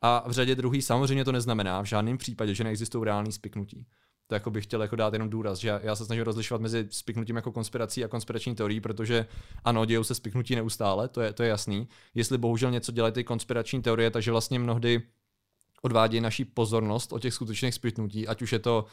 [0.00, 3.86] A v řadě druhý samozřejmě to neznamená v žádném případě, že neexistují reální spiknutí.
[4.26, 6.86] To jako bych chtěl jako dát jenom důraz, že já, já se snažím rozlišovat mezi
[6.90, 9.26] spiknutím jako konspirací a konspirační teorií, protože
[9.64, 11.88] ano, dějou se spiknutí neustále, to je, to je jasný.
[12.14, 15.02] Jestli bohužel něco dělají ty konspirační teorie, takže vlastně mnohdy
[15.84, 18.86] odvádějí naší pozornost od těch skutečných spiknutí, ať už je to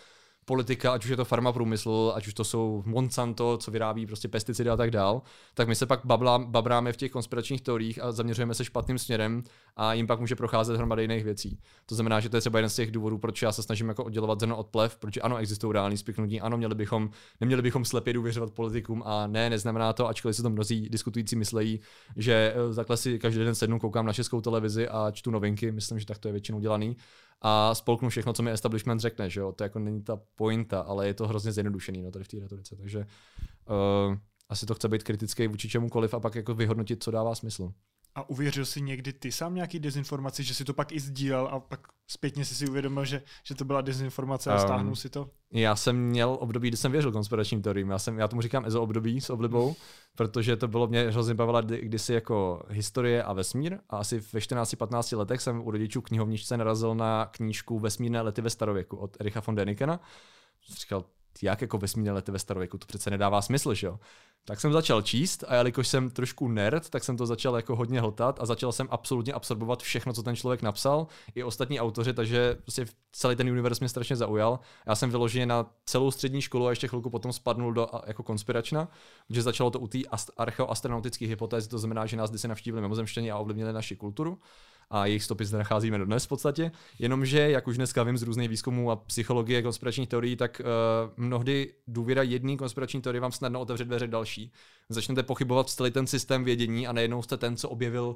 [0.46, 4.70] politika, ať už je to farmaprůmysl, ať už to jsou Monsanto, co vyrábí prostě pesticidy
[4.70, 5.22] a tak dál,
[5.54, 9.44] tak my se pak babla, babráme v těch konspiračních teoriích a zaměřujeme se špatným směrem
[9.76, 11.60] a jim pak může procházet hromada jiných věcí.
[11.86, 14.04] To znamená, že to je třeba jeden z těch důvodů, proč já se snažím jako
[14.04, 17.10] oddělovat zrno od plev, protože ano, existují reální spiknutí, ano, měli bychom,
[17.42, 21.80] neměli bychom slepě důvěřovat politikům a ne, neznamená to, ačkoliv se to mnozí diskutující myslejí,
[22.16, 26.00] že eh, takhle si každý den sednu, koukám na českou televizi a čtu novinky, myslím,
[26.00, 26.96] že tak to je většinou dělaný
[27.42, 31.08] a spolknu všechno, co mi establishment řekne, že jo, to jako není ta pointa, ale
[31.08, 34.16] je to hrozně zjednodušený, no, tady v té retorice, takže uh,
[34.50, 37.74] asi to chce být kritický vůči čemukoliv a pak jako vyhodnotit, co dává smysl.
[38.16, 41.59] A uvěřil jsi někdy ty sám nějaký dezinformaci, že si to pak i sdílel a
[41.59, 45.30] pak zpětně si si uvědomil, že, že to byla dezinformace a Um, stáhnul si to?
[45.51, 47.89] Já jsem měl období, kdy jsem věřil konspiračním teoriím.
[47.89, 49.76] Já, jsem, já tomu říkám EZO období s oblibou,
[50.16, 53.78] protože to bylo mě hrozně bavila kdy- kdysi jako historie a vesmír.
[53.89, 58.49] A asi ve 14-15 letech jsem u rodičů knihovničce narazil na knížku Vesmírné lety ve
[58.49, 59.99] starověku od Ericha von Denikena.
[60.80, 61.05] Říkal,
[61.42, 64.00] jak jako vesmírné lety ve starověku, to přece nedává smysl, že jo?
[64.46, 68.02] Tak jsem začal číst a jelikož jsem trošku nerd, tak jsem to začal jako hodně
[68.02, 72.58] hltat a začal jsem absolutně absorbovat všechno, co ten člověk napsal, i ostatní autoři, takže
[72.62, 74.60] prostě celý ten univerz mě strašně zaujal.
[74.88, 78.88] Já jsem vyloženě na celou střední školu a ještě chvilku potom spadnul do jako konspiračna,
[79.30, 83.32] že začalo to u té ast- archeoastronautické hypotézy, to znamená, že nás kdysi navštívili mimozemštění
[83.32, 84.40] a ovlivnili naši kulturu
[84.90, 86.72] a jejich stopy zde nacházíme dodnes v podstatě.
[87.00, 91.74] Jenomže, jak už dneska vím z různých výzkumů a psychologie konspiračních teorií, tak uh, mnohdy
[91.88, 94.52] důvěra jedné konspirační teorie vám snadno otevře dveře další.
[94.90, 98.16] Začnete pochybovat v celý ten systém vědění a najednou jste ten, co objevil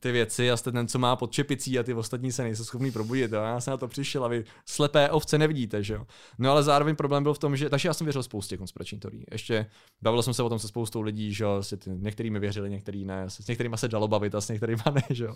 [0.00, 2.90] ty věci a jste ten, co má pod čepicí a ty ostatní se nejsou schopní
[2.92, 3.32] probudit.
[3.32, 3.40] Jo?
[3.40, 6.06] Já jsem na to přišel a vy slepé ovce nevidíte, že jo.
[6.38, 9.24] No ale zároveň problém byl v tom, že, takže já jsem věřil spoustě konspiračních teorií.
[9.32, 9.66] Ještě
[10.02, 13.46] bavil jsem se o tom se spoustou lidí, že jo, některými věřili, některý ne, s
[13.46, 15.34] některými se dalo bavit a s některými ne, že jo.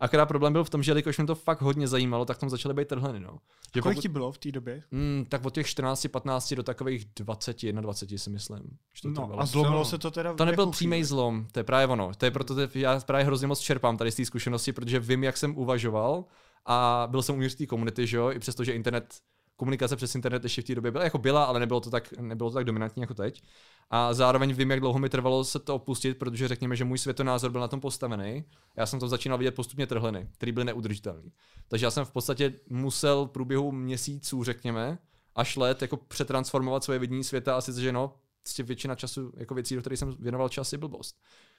[0.00, 2.74] Akorát problém byl v tom, že jelikož mě to fakt hodně zajímalo, tak tam začaly
[2.74, 3.38] být trhleny, no.
[3.74, 4.82] Že Kolik ti bylo v té době?
[4.90, 8.58] Mm, tak od těch 14, 15 do takových 20, 21 si myslím.
[8.94, 9.40] Že to No trvalo.
[9.40, 9.90] a zlomilo Co?
[9.90, 12.10] se to teda v To nebyl jakou přímý zlom, to je právě ono.
[12.18, 15.24] To je proto, že já právě hrozně moc čerpám tady z té zkušenosti, protože vím,
[15.24, 16.24] jak jsem uvažoval
[16.66, 19.14] a byl jsem uvnitř té komunity, že jo, i přesto, že internet,
[19.56, 22.50] komunikace přes internet ještě v té době byla, jako byla, ale nebylo to, tak, nebylo
[22.50, 23.42] to tak dominantní jako teď.
[23.90, 27.50] A zároveň vím, jak dlouho mi trvalo se to opustit, protože řekněme, že můj světonázor
[27.50, 28.44] byl na tom postavený.
[28.76, 31.30] Já jsem to začínal vidět postupně trhliny, které byly neudržitelné.
[31.68, 34.98] Takže já jsem v podstatě musel v průběhu měsíců, řekněme,
[35.34, 39.54] až let jako přetransformovat svoje vidění světa a sice, že no, prostě většina času, jako
[39.54, 41.16] věcí, do kterých jsem věnoval čas, je blbost.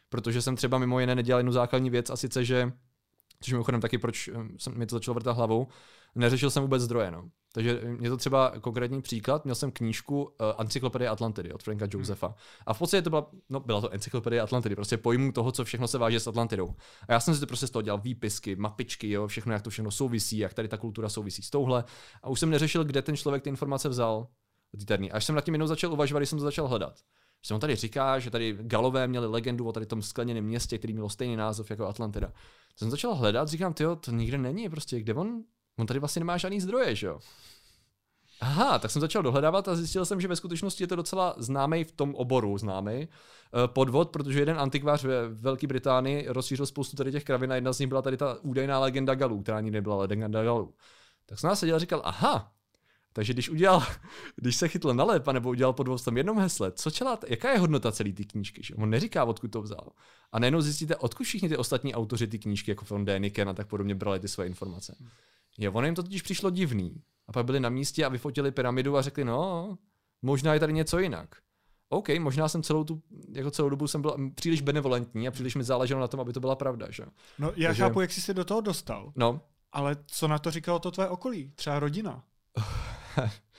[0.09, 2.71] Protože jsem třeba mimo jiné nedělal jednu základní věc a sice, že
[3.41, 5.67] což mimochodem taky proč eh, jsem, mi to začalo vrtat hlavou,
[6.15, 7.11] neřešil jsem vůbec zdroje.
[7.11, 7.29] No.
[7.53, 12.35] Takže mě to třeba konkrétní příklad, měl jsem knížku uh, Encyklopedie Atlantidy od Franka Josepha.
[12.65, 15.87] A v podstatě to byla, no byla to Encyklopedie Atlantidy, prostě pojmu toho, co všechno
[15.87, 16.75] se váže s Atlantidou.
[17.07, 19.69] A já jsem si to prostě z toho dělal výpisky, mapičky, jo, všechno, jak to
[19.69, 21.83] všechno souvisí, jak tady ta kultura souvisí s touhle.
[22.23, 24.27] A už jsem neřešil, kde ten člověk ty informace vzal.
[25.11, 26.99] Až jsem nad tím jednou začal uvažovat, když jsem to začal hledat.
[27.45, 30.93] Že on tady říká, že tady Galové měli legendu o tady tom skleněném městě, který
[30.93, 32.27] mělo stejný název jako Atlantida.
[32.27, 35.43] To jsem začal hledat, říkám, ty to nikde není, prostě kde on,
[35.77, 37.19] on tady vlastně nemá žádný zdroje, že jo.
[38.41, 41.83] Aha, tak jsem začal dohledávat a zjistil jsem, že ve skutečnosti je to docela známý
[41.83, 43.07] v tom oboru známý eh,
[43.67, 47.79] podvod, protože jeden antikvář ve Velké Británii rozšířil spoustu tady těch kravin a jedna z
[47.79, 50.73] nich byla tady ta údajná legenda Galů, která ani nebyla legenda Galů.
[51.25, 52.51] Tak jsem nás seděl a říkal, aha,
[53.17, 53.83] takže když udělal,
[54.35, 57.51] když se chytl na lep, nebo udělal podvod v tom jednom hesle, co čelá, jaká
[57.51, 58.63] je hodnota celé té knížky?
[58.63, 58.75] Že?
[58.75, 59.89] On neříká, odkud to vzal.
[60.31, 63.67] A najednou zjistíte, odkud všichni ty ostatní autoři ty knížky, jako von Däniken a tak
[63.67, 64.95] podobně, brali ty své informace.
[65.57, 67.01] Jo, ono jim to totiž přišlo divný.
[67.27, 69.77] A pak byli na místě a vyfotili pyramidu a řekli, no,
[70.21, 71.35] možná je tady něco jinak.
[71.89, 73.01] OK, možná jsem celou tu,
[73.31, 76.39] jako celou dobu jsem byl příliš benevolentní a příliš mi záleželo na tom, aby to
[76.39, 77.03] byla pravda, že?
[77.39, 77.83] No, já Takže...
[77.83, 79.11] chápu, jak jsi se do toho dostal.
[79.15, 79.41] No.
[79.71, 81.51] Ale co na to říkalo to tvoje okolí?
[81.55, 82.23] Třeba rodina?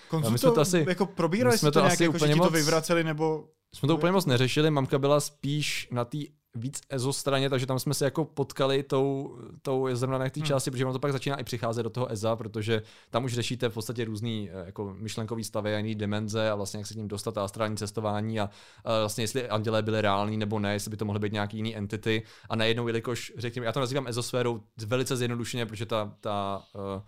[0.08, 2.52] Koncu my jsme to asi, jako probírali jsme to, to nějak, jako, že moc, to
[2.52, 3.44] vyvraceli, nebo...
[3.74, 6.18] Jsme to úplně moc neřešili, mamka byla spíš na té
[6.54, 10.46] víc EZO straně, takže tam jsme se jako potkali tou, tou zrovna na té hmm.
[10.46, 13.68] části, protože ono to pak začíná i přicházet do toho EZA, protože tam už řešíte
[13.68, 16.96] v podstatě různý eh, jako myšlenkový stavy a jiný dimenze a vlastně jak se k
[16.96, 18.50] ním dostat a astrální cestování a,
[18.84, 21.76] a vlastně jestli andělé byly reální nebo ne, jestli by to mohly být nějaký jiný
[21.76, 27.02] entity a najednou, jelikož řekněme, já to nazývám ezosférou velice zjednodušeně, protože ta, ta uh,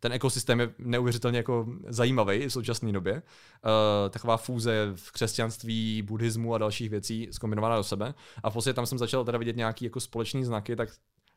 [0.00, 3.12] ten ekosystém je neuvěřitelně jako zajímavý v současné době.
[3.14, 3.20] Uh,
[4.10, 8.14] taková fúze v křesťanství, buddhismu a dalších věcí zkombinovaná do sebe.
[8.42, 10.88] A v podstatě tam jsem začal teda vidět nějaký jako společný znaky, tak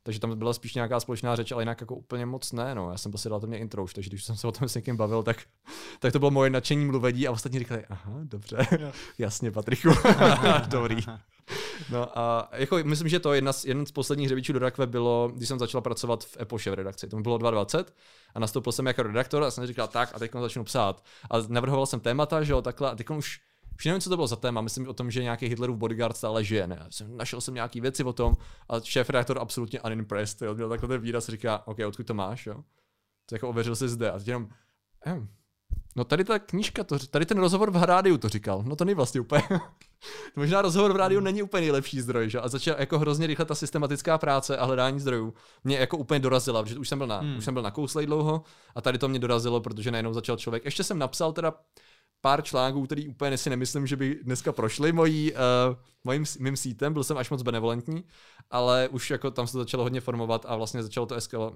[0.03, 2.75] takže tam byla spíš nějaká společná řeč, ale jinak jako úplně moc ne.
[2.75, 2.91] No.
[2.91, 4.75] Já jsem prostě dal to mě intro už, takže když jsem se o tom s
[4.75, 5.37] někým bavil, tak,
[5.99, 8.67] tak to bylo moje nadšení mluvedí a ostatní říkali, aha, dobře,
[9.17, 9.89] jasně, Patriku,
[10.67, 10.97] dobrý.
[11.91, 15.31] No a jako myslím, že to jedna z, jeden z posledních hřebíčů do rakve bylo,
[15.35, 17.07] když jsem začal pracovat v Epoše v redakci.
[17.07, 17.95] To bylo 2020
[18.35, 21.03] a nastoupil jsem jako redaktor a jsem říkal tak a teď začnu psát.
[21.31, 23.39] A navrhoval jsem témata, že jo, takhle a teď už
[23.75, 26.43] už nevím, co to bylo za téma, myslím o tom, že nějaký Hitlerův bodyguard stále
[26.43, 26.87] žije, ne?
[27.07, 28.37] Našel jsem nějaký věci o tom
[28.69, 30.55] a šéf redaktor absolutně unimpressed, jo?
[30.55, 32.63] měl takhle ten výraz, říká, OK, odkud to máš, jo?
[33.25, 34.49] To jako ověřil si zde a teď jenom,
[35.05, 35.27] ehm,
[35.95, 38.63] No tady ta knížka, to, tady ten rozhovor v rádiu to říkal.
[38.63, 39.43] No to není vlastně úplně.
[40.35, 42.39] Možná rozhovor v rádiu není úplně nejlepší zdroj, že?
[42.39, 45.33] A začala jako hrozně rychle ta systematická práce a hledání zdrojů
[45.63, 47.37] mě jako úplně dorazila, protože už jsem byl na, hmm.
[47.37, 48.43] už jsem byl na kouslej dlouho
[48.75, 50.65] a tady to mě dorazilo, protože najednou začal člověk.
[50.65, 51.53] Ještě jsem napsal teda
[52.21, 55.37] pár článků, který úplně si nemyslím, že by dneska prošly mojí, uh,
[56.03, 58.03] mojím, mým sítem, byl jsem až moc benevolentní,
[58.51, 61.53] ale už jako tam se to začalo hodně formovat a vlastně začalo to eskalovat.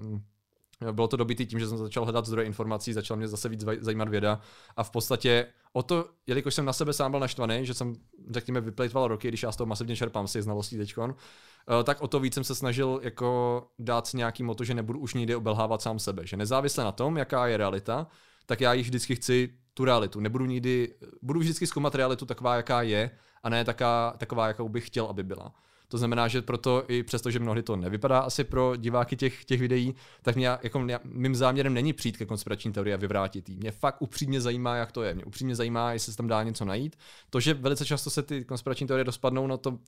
[0.92, 4.08] Bylo to dobitý tím, že jsem začal hledat zdroje informací, začala mě zase víc zajímat
[4.08, 4.40] věda
[4.76, 7.94] a v podstatě o to, jelikož jsem na sebe sám byl naštvaný, že jsem,
[8.30, 11.14] řekněme, vyplejtval roky, když já z toho masivně čerpám si znalostí teďkon,
[11.80, 15.14] eh, tak o to víc jsem se snažil jako dát nějaký moto, že nebudu už
[15.14, 18.06] nikdy obelhávat sám sebe, že nezávisle na tom, jaká je realita,
[18.46, 20.20] tak já již vždycky chci tu realitu.
[20.20, 23.10] Nebudu nikdy, budu vždycky zkoumat realitu taková, jaká je,
[23.42, 25.54] a ne taká, taková, jakou bych chtěl, aby byla.
[25.94, 29.60] To znamená, že proto i přesto, že mnohdy to nevypadá asi pro diváky těch, těch
[29.60, 33.56] videí, tak mě, jako mě, mým záměrem není přijít ke konspirační teorii a vyvrátit ji.
[33.56, 35.14] Mě fakt upřímně zajímá, jak to je.
[35.14, 36.96] Mě upřímně zajímá, jestli se tam dá něco najít.
[37.30, 39.78] To, že velice často se ty konspirační teorie dospadnou, no to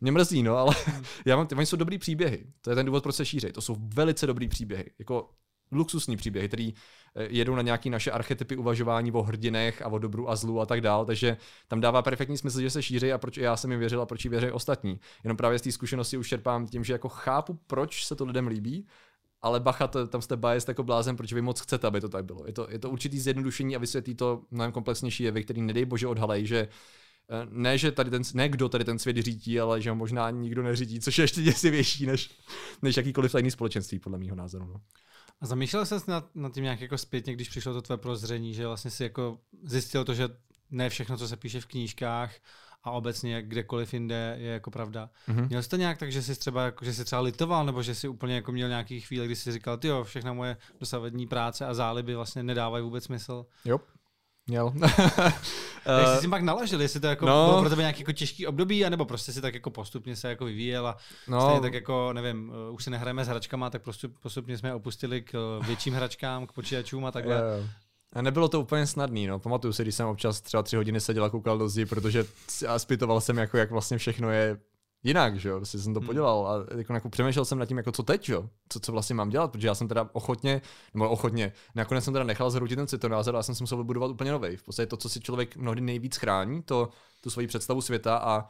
[0.00, 0.74] mě mrzí, no, ale
[1.26, 2.46] já mám, oni jsou dobrý příběhy.
[2.60, 3.52] To je ten důvod, proč se šíří.
[3.52, 4.90] To jsou velice dobrý příběhy.
[4.98, 5.30] Jako
[5.72, 6.74] luxusní příběhy, který
[7.28, 10.80] jedou na nějaký naše archetypy uvažování o hrdinech a o dobru a zlu a tak
[10.80, 11.36] dál, takže
[11.68, 14.26] tam dává perfektní smysl, že se šíří a proč já jsem jim věřil a proč
[14.26, 15.00] věří ostatní.
[15.24, 18.46] Jenom právě z té zkušenosti už čerpám tím, že jako chápu, proč se to lidem
[18.46, 18.86] líbí,
[19.42, 22.24] ale bacha, to, tam jste biased jako blázen, protože vy moc chcete, aby to tak
[22.24, 22.46] bylo.
[22.46, 26.06] Je to, je to určitý zjednodušení a vysvětlí to mnohem komplexnější jevy, který nedej bože
[26.06, 29.90] odhalej, že eh, ne, že tady ten, ne kdo tady ten svět řídí, ale že
[29.90, 32.30] ho možná nikdo neřídí, což je ještě děsivější než,
[32.82, 34.64] než jakýkoliv tajný společenství, podle mého názoru.
[34.64, 34.80] No.
[35.40, 38.66] A zamýšlel jsi nad, nad tím nějak jako zpětně, když přišlo to tvé prozření, že
[38.66, 40.28] vlastně si jako zjistil to, že
[40.70, 42.34] ne všechno, co se píše v knížkách
[42.84, 45.10] a obecně kdekoliv jinde je jako pravda.
[45.28, 45.48] Mm-hmm.
[45.48, 47.94] Měl jsi to nějak tak, že jsi třeba, jako, že jsi třeba litoval, nebo že
[47.94, 51.66] jsi úplně jako měl nějaký chvíle, kdy jsi říkal, ty jo, všechna moje dosavadní práce
[51.66, 53.46] a záliby vlastně nedávají vůbec smysl?
[53.64, 53.80] Jo.
[54.46, 54.72] Měl.
[55.86, 57.46] Jak jsi si pak naložil, jestli to jako no.
[57.46, 60.44] bylo pro tebe nějaký jako těžký období, anebo prostě si tak jako postupně se jako
[60.44, 60.96] vyvíjel a
[61.28, 61.40] no.
[61.40, 65.22] stejně tak jako, nevím, uh, už si nehrajeme s hračkama, tak prostě postupně jsme opustili
[65.22, 67.34] k uh, větším hračkám, k počítačům a takhle.
[67.34, 67.70] Yeah.
[68.12, 69.38] A nebylo to úplně snadný, no.
[69.38, 72.24] Pamatuju si, když jsem občas třeba tři hodiny seděl a koukal do zdi, protože
[72.76, 74.58] zpytoval jsem, jako, jak vlastně všechno je
[75.06, 76.06] jinak, že jo, prostě jsem to Hmm.
[76.06, 78.92] podělal a jako, jako přemýšlel jsem nad tím, jako co teď, že jo, co, co
[78.92, 80.62] vlastně mám dělat, protože já jsem teda ochotně,
[80.94, 84.10] nebo ochotně, nakonec jsem teda nechal zhroutit ten světonázor a já jsem si musel vybudovat
[84.10, 84.56] úplně nový.
[84.56, 86.88] V podstatě to, co si člověk mnohdy nejvíc chrání, to,
[87.20, 88.44] tu svoji představu světa a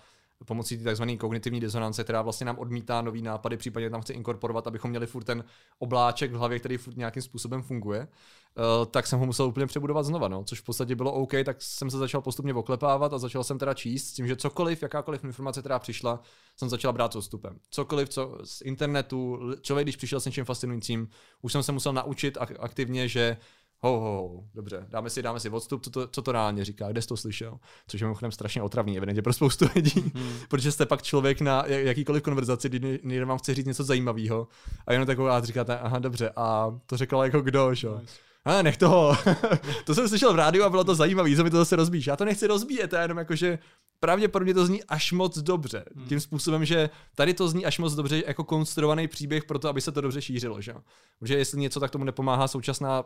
[0.44, 1.02] pomocí tzv.
[1.18, 5.24] kognitivní disonance, která vlastně nám odmítá nový nápady, případně tam chce inkorporovat, abychom měli furt
[5.24, 5.44] ten
[5.78, 10.02] obláček v hlavě, který furt nějakým způsobem funguje, uh, tak jsem ho musel úplně přebudovat
[10.06, 13.44] znova, no, což v podstatě bylo OK, tak jsem se začal postupně oklepávat a začal
[13.44, 16.20] jsem teda číst s tím, že cokoliv, jakákoliv informace, která přišla,
[16.56, 17.58] jsem začal brát s odstupem.
[17.70, 21.08] Cokoliv, co z internetu, člověk, když přišel s něčím fascinujícím,
[21.42, 23.36] už jsem se musel naučit ak- aktivně, že
[23.80, 26.92] ho, ho, ho, dobře, dáme si, dáme si odstup, co to, co to reálně říká,
[26.92, 27.58] kde jsi to slyšel,
[27.88, 30.32] což je mimochodem strašně otravný, evidentně pro spoustu lidí, hmm.
[30.48, 34.48] protože jste pak člověk na jak- jakýkoliv konverzaci, kdy někdo vám chce říct něco zajímavého
[34.86, 38.00] a jenom taková a říkáte, aha, dobře, a to řekl jako kdo, jo?
[38.46, 39.16] A nech toho.
[39.84, 42.06] to jsem slyšel v rádiu a bylo to zajímavé, co mi to zase rozbíjíš.
[42.06, 43.58] Já to nechci rozbíjet, já jenom jako, že
[44.00, 45.84] pravděpodobně to zní až moc dobře.
[45.96, 46.08] Hmm.
[46.08, 49.80] Tím způsobem, že tady to zní až moc dobře jako konstruovaný příběh pro to, aby
[49.80, 50.60] se to dobře šířilo.
[50.60, 50.74] Že?
[51.18, 53.04] Protože jestli něco, tak tomu nepomáhá současná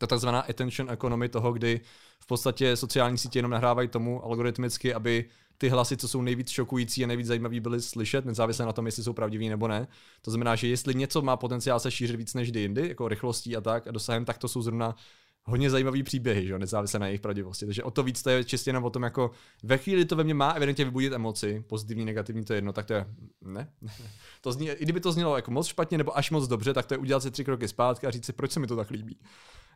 [0.00, 1.80] ta takzvaná attention economy toho, kdy
[2.20, 5.24] v podstatě sociální sítě jenom nahrávají tomu algoritmicky, aby
[5.58, 9.04] ty hlasy, co jsou nejvíc šokující a nejvíc zajímavý, byly slyšet, nezávisle na tom, jestli
[9.04, 9.88] jsou pravdiví nebo ne.
[10.22, 13.56] To znamená, že jestli něco má potenciál se šířit víc než kdy jindy, jako rychlostí
[13.56, 14.94] a tak, a dosahem, tak to jsou zrovna
[15.44, 17.66] hodně zajímavý příběhy, že nezávisle na jejich pravdivosti.
[17.66, 19.30] Takže o to víc to je čistě jenom o tom, jako
[19.62, 22.86] ve chvíli to ve mně má evidentně vybudit emoci, pozitivní, negativní, to je jedno, tak
[22.86, 23.06] to je,
[23.40, 23.72] ne.
[24.40, 26.94] To zní, i kdyby to znělo jako moc špatně nebo až moc dobře, tak to
[26.94, 29.18] je udělat si tři kroky zpátky a říct si, proč se mi to tak líbí.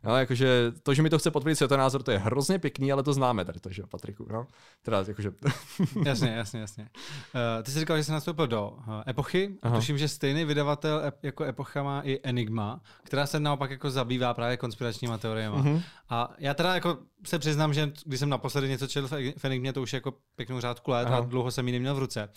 [0.05, 3.13] No, jakože to, že mi to chce potvrdit světonázor, to je hrozně pěkný, ale to
[3.13, 4.47] známe tady to, že Patriku, no.
[4.83, 5.31] Teda, jakože,
[6.05, 6.89] Jasně, jasně, jasně.
[7.35, 9.57] Uh, ty jsi říkal, že jsi nastoupil do uh, Epochy.
[9.63, 9.77] Aha.
[9.77, 14.57] Tuším, že stejný vydavatel jako Epocha má i Enigma, která se naopak jako zabývá právě
[14.57, 15.57] konspiračníma teoriemi.
[15.57, 15.83] Mhm.
[16.09, 19.83] A já teda jako se přiznám, že když jsem naposledy něco četl v Enigmě, to
[19.83, 21.17] už je jako pěknou řádku let Aha.
[21.17, 22.29] a dlouho jsem ji neměl v ruce.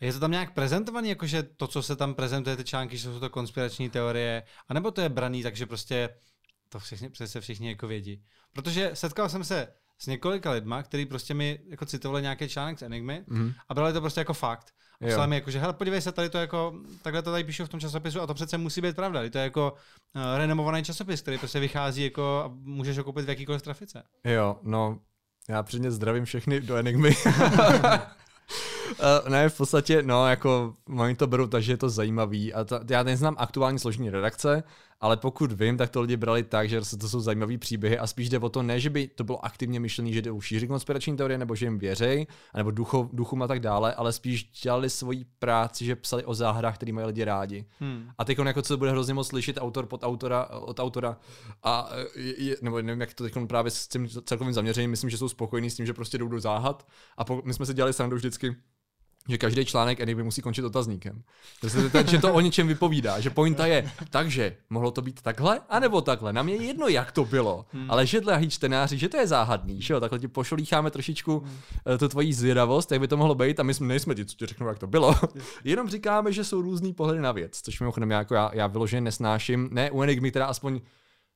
[0.00, 3.20] Je to tam nějak prezentovaný, jakože to, co se tam prezentuje, ty články, že jsou
[3.20, 6.08] to konspirační teorie, anebo to je braný, takže prostě
[6.68, 8.22] to všichni, přece všichni jako vědí.
[8.52, 12.82] Protože setkal jsem se s několika lidma, kteří prostě mi jako citovali nějaký článek z
[12.82, 13.52] Enigmy Mhm.
[13.68, 14.72] a brali to prostě jako fakt.
[15.00, 17.64] A psali mi jako, že hele, podívej se, tady to jako, takhle to tady píšu
[17.64, 19.30] v tom časopisu a to přece musí být pravda.
[19.30, 19.72] To je jako
[20.16, 24.02] uh, renomovaný časopis, který prostě vychází jako a můžeš ho koupit v jakýkoliv trafice.
[24.24, 24.98] Jo, no,
[25.48, 27.16] já předně zdravím všechny do Enigmy.
[27.26, 27.32] Uh,
[29.28, 32.54] ne, v podstatě, no, jako, oni to berou tak, že je to zajímavý.
[32.54, 34.62] A ta, já neznám aktuální složení redakce,
[35.00, 38.28] ale pokud vím, tak to lidi brali tak, že to jsou zajímavý příběhy a spíš
[38.28, 41.16] jde o to, ne, že by to bylo aktivně myšlený, že jde o šířit konspirační
[41.16, 42.26] teorie, nebo že jim věřej,
[42.56, 42.70] nebo
[43.12, 47.06] duchům a tak dále, ale spíš dělali svoji práci, že psali o záhrách, které mají
[47.06, 47.64] lidi rádi.
[47.80, 48.10] Hmm.
[48.18, 51.16] A teď jako co bude hrozně moc slyšet autor pod autora, od autora
[51.62, 55.18] a je, je, nebo nevím, jak to teď právě s tím celkovým zaměřením, myslím, že
[55.18, 56.86] jsou spokojení s tím, že prostě jdou do záhad.
[57.16, 58.56] A po, my jsme si dělali srandu vždycky,
[59.28, 61.22] že každý článek Enigmy musí končit otazníkem.
[61.62, 65.60] Že to, že to o něčem vypovídá, že pointa je, takže mohlo to být takhle,
[65.68, 66.32] anebo takhle.
[66.32, 67.90] Nám je jedno, jak to bylo, hmm.
[67.90, 71.98] ale že dle čtenáři, že to je záhadný, že jo, takhle ti pošolícháme trošičku hmm.
[71.98, 74.46] tu tvoji zvědavost, jak by to mohlo být, a my jsme nejsme ti, co ti
[74.46, 75.14] řeknou, jak to bylo.
[75.64, 79.00] Jenom říkáme, že jsou různý pohledy na věc, což mimochodem já, jako já, já vyloženě
[79.00, 80.80] nesnáším, ne u Enigmy, teda aspoň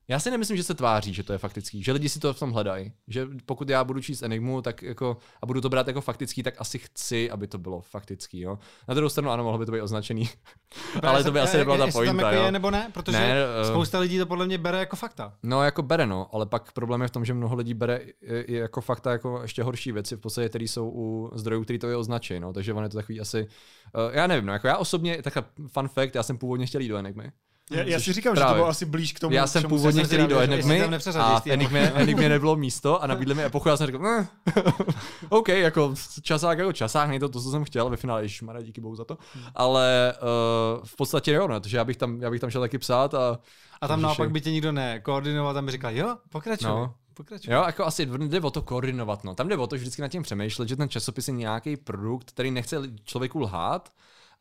[0.07, 2.39] já si nemyslím, že se tváří, že to je faktický, že lidi si to v
[2.39, 2.91] tom hledají.
[3.07, 6.53] Že pokud já budu číst Enigmu tak jako, a budu to brát jako faktický, tak
[6.57, 8.41] asi chci, aby to bylo faktický.
[8.41, 8.59] Jo?
[8.87, 10.29] Na druhou stranu, ano, mohlo by to být označený.
[11.03, 12.31] Ale to by asi nebyla ta tam pointa.
[12.31, 15.33] jako je nebo ne, protože Ne, eh, spousta lidí to podle mě bere jako fakta.
[15.43, 18.55] No, jako bere, no, ale pak problém je v tom, že mnoho lidí bere i,
[18.55, 21.95] jako fakta jako ještě horší věci, v podstatě, které jsou u zdrojů, který to je
[21.95, 25.21] označí, no, takže on je to takový asi, uh, já nevím, no, jako já osobně,
[25.21, 27.31] taková fun fact, já jsem původně chtěl jít do Enigmy.
[27.71, 28.55] Já, já si říkám, že to právě.
[28.55, 30.81] bylo asi blíž k tomu, já jsem čemu původně jsem chtěl do Enigmy
[31.15, 34.27] a Enigmě, Enigmě nebylo místo a nabídli mi epochu, já jsem řekl, eh,
[35.29, 38.81] OK, jako časák jako časák, není to to, co jsem chtěl, ve finále, ježišmarja, díky
[38.81, 39.17] bohu za to,
[39.55, 42.77] ale uh, v podstatě jo, no, takže já bych tam, já bych tam šel taky
[42.77, 43.39] psát a
[43.81, 44.03] A tam Ježiši.
[44.03, 46.67] naopak by tě nikdo nekoordinoval, tam by říkal, jo, pokračuj.
[46.69, 46.93] No.
[47.13, 47.53] Pokračuj.
[47.53, 49.35] Jo, jako asi jde o to koordinovat, no.
[49.35, 52.51] Tam jde o to vždycky nad tím přemýšlet, že ten časopis je nějaký produkt, který
[52.51, 53.89] nechce člověku lhát,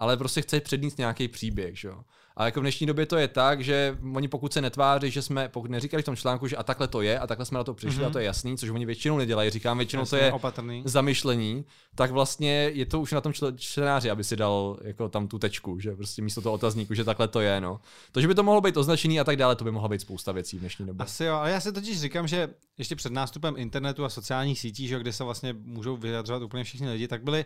[0.01, 2.01] ale prostě chce přednést nějaký příběh, že jo.
[2.37, 5.49] A jako v dnešní době to je tak, že oni pokud se netváří, že jsme,
[5.49, 7.75] pokud neříkali v tom článku, že a takhle to je, a takhle jsme na to
[7.75, 8.07] přišli, mm-hmm.
[8.07, 10.83] a to je jasný, což oni většinou nedělají, říkám, většinou to Jasně, je opatrný.
[10.87, 15.29] zamyšlení, tak vlastně je to už na tom čl- čtenáři, aby si dal jako tam
[15.29, 17.81] tu tečku, že prostě místo toho otazníku, že takhle to je, no.
[18.13, 20.33] To, že by to mohlo být označený a tak dále, to by mohla být spousta
[20.33, 21.05] věcí v dnešní době.
[21.05, 22.49] Asi jo, ale já si totiž říkám, že
[22.79, 26.91] ještě před nástupem internetu a sociálních sítí, že, kde se vlastně můžou vyjadřovat úplně všichni
[26.91, 27.45] lidi, tak byly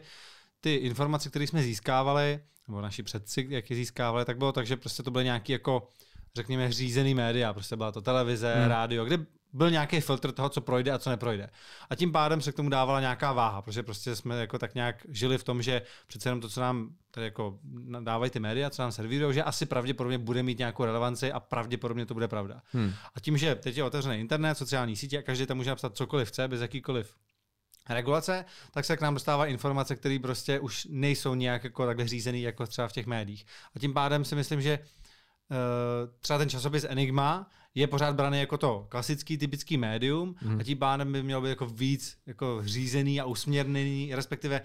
[0.64, 4.76] ty informace, které jsme získávali, nebo naši předci, jak je získávali, tak bylo tak, že
[4.76, 5.88] prostě to byly nějaký jako
[6.36, 7.52] řekněme, řízený média.
[7.52, 8.68] Prostě byla to televize, Hmm.
[8.68, 9.18] rádio, kde
[9.52, 11.50] byl nějaký filtr toho, co projde a co neprojde.
[11.90, 15.06] A tím pádem se k tomu dávala nějaká váha, protože prostě jsme jako tak nějak
[15.08, 17.58] žili v tom, že přece jenom to, co nám tady jako
[18.00, 22.06] dávají ty média, co nám servírují, že asi pravděpodobně bude mít nějakou relevanci a pravděpodobně
[22.06, 22.62] to bude pravda.
[22.72, 22.92] Hmm.
[23.14, 26.28] A tím, že teď je otevřený internet, sociální sítě a každý tam může napsat cokoliv
[26.28, 27.14] chce, bez jakýkoliv
[27.88, 32.42] regulace, tak se k nám dostává informace, které prostě už nejsou nějak jako takhle řízený
[32.42, 33.46] jako třeba v těch médiích.
[33.76, 35.56] A tím pádem si myslím, že uh,
[36.20, 40.60] třeba ten časopis Enigma je pořád braný jako to klasický, typický médium hmm.
[40.60, 44.60] a tím pádem by měl být jako víc jako řízený a usměrněný, respektive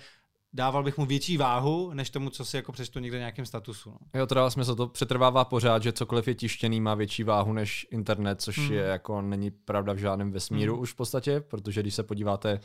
[0.53, 3.89] dával bych mu větší váhu, než tomu, co si jako přečtu někde nějakém statusu.
[3.89, 4.19] No.
[4.19, 7.87] Jo, to dává smysl, to přetrvává pořád, že cokoliv je tištěný, má větší váhu než
[7.91, 8.71] internet, což hmm.
[8.71, 10.81] je jako není pravda v žádném vesmíru hmm.
[10.81, 12.59] už v podstatě, protože když se podíváte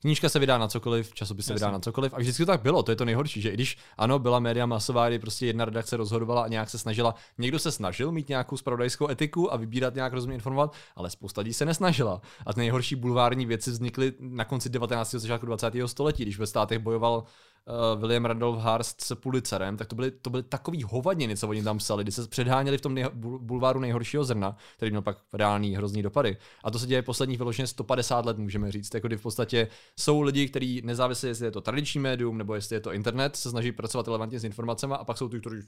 [0.00, 2.82] Knížka se vydá na cokoliv, časopis se vydá na cokoliv a vždycky to tak bylo,
[2.82, 5.96] to je to nejhorší, že i když ano, byla média masová, kdy prostě jedna redakce
[5.96, 10.12] rozhodovala a nějak se snažila, někdo se snažil mít nějakou spravodajskou etiku a vybírat nějak
[10.12, 12.20] rozumně informovat, ale spousta lidí se nesnažila.
[12.46, 15.10] A ty nejhorší bulvární věci vznikly na konci 19.
[15.10, 15.72] začátku 20.
[15.86, 17.24] století, když ve státech bojoval
[17.66, 21.62] uh, William Randolph Hearst se Pulitzerem, tak to byly, to byly takový hovadiny, co oni
[21.62, 23.04] tam psali, kdy se předháněli v tom nej,
[23.38, 26.36] bulváru nejhoršího zrna, který měl pak reální hrozný dopady.
[26.64, 28.94] A to se děje posledních vyloženě 150 let, můžeme říct.
[28.94, 32.76] Jako kdy v podstatě jsou lidi, kteří nezávisle, jestli je to tradiční médium nebo jestli
[32.76, 35.62] je to internet, se snaží pracovat relevantně s informacemi a pak jsou ty, kteří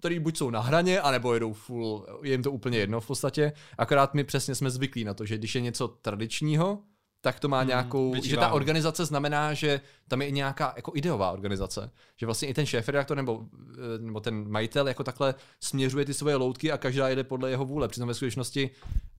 [0.00, 3.52] který buď jsou na hraně, anebo jedou full, je jim to úplně jedno v podstatě.
[3.78, 6.78] Akorát my přesně jsme zvyklí na to, že když je něco tradičního,
[7.20, 10.92] tak to má hmm, nějakou, že ta organizace znamená, že tam je i nějaká jako
[10.94, 11.90] ideová organizace.
[12.16, 16.36] Že vlastně i ten šéf-redaktor nebo, eh, nebo ten majitel jako takhle směřuje ty svoje
[16.36, 17.88] loutky a každá jede podle jeho vůle.
[17.88, 18.70] Přitom ve skutečnosti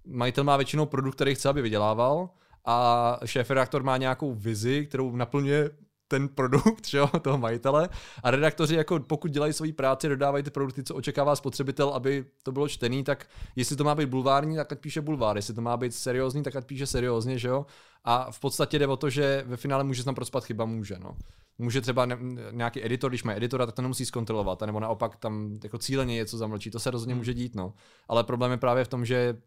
[0.05, 2.29] majitel má většinou produkt, který chce, aby vydělával
[2.65, 5.69] a šéf-redaktor má nějakou vizi, kterou naplňuje
[6.11, 7.89] ten produkt že jo, toho majitele
[8.23, 12.51] a redaktoři jako pokud dělají svoji práci, dodávají ty produkty, co očekává spotřebitel, aby to
[12.51, 13.25] bylo čtený, tak
[13.55, 16.55] jestli to má být bulvární, tak ať píše bulvár, jestli to má být seriózní, tak
[16.55, 17.65] ať píše seriózně, že jo.
[18.03, 21.17] A v podstatě jde o to, že ve finále může tam prospat chyba, může, no.
[21.57, 22.17] Může třeba ne,
[22.51, 26.37] nějaký editor, když má editora, tak to nemusí zkontrolovat, nebo naopak tam jako cíleně něco
[26.37, 27.19] zamlčí, to se rozhodně hmm.
[27.19, 27.73] může dít, no.
[28.07, 29.37] Ale problém je právě v tom, že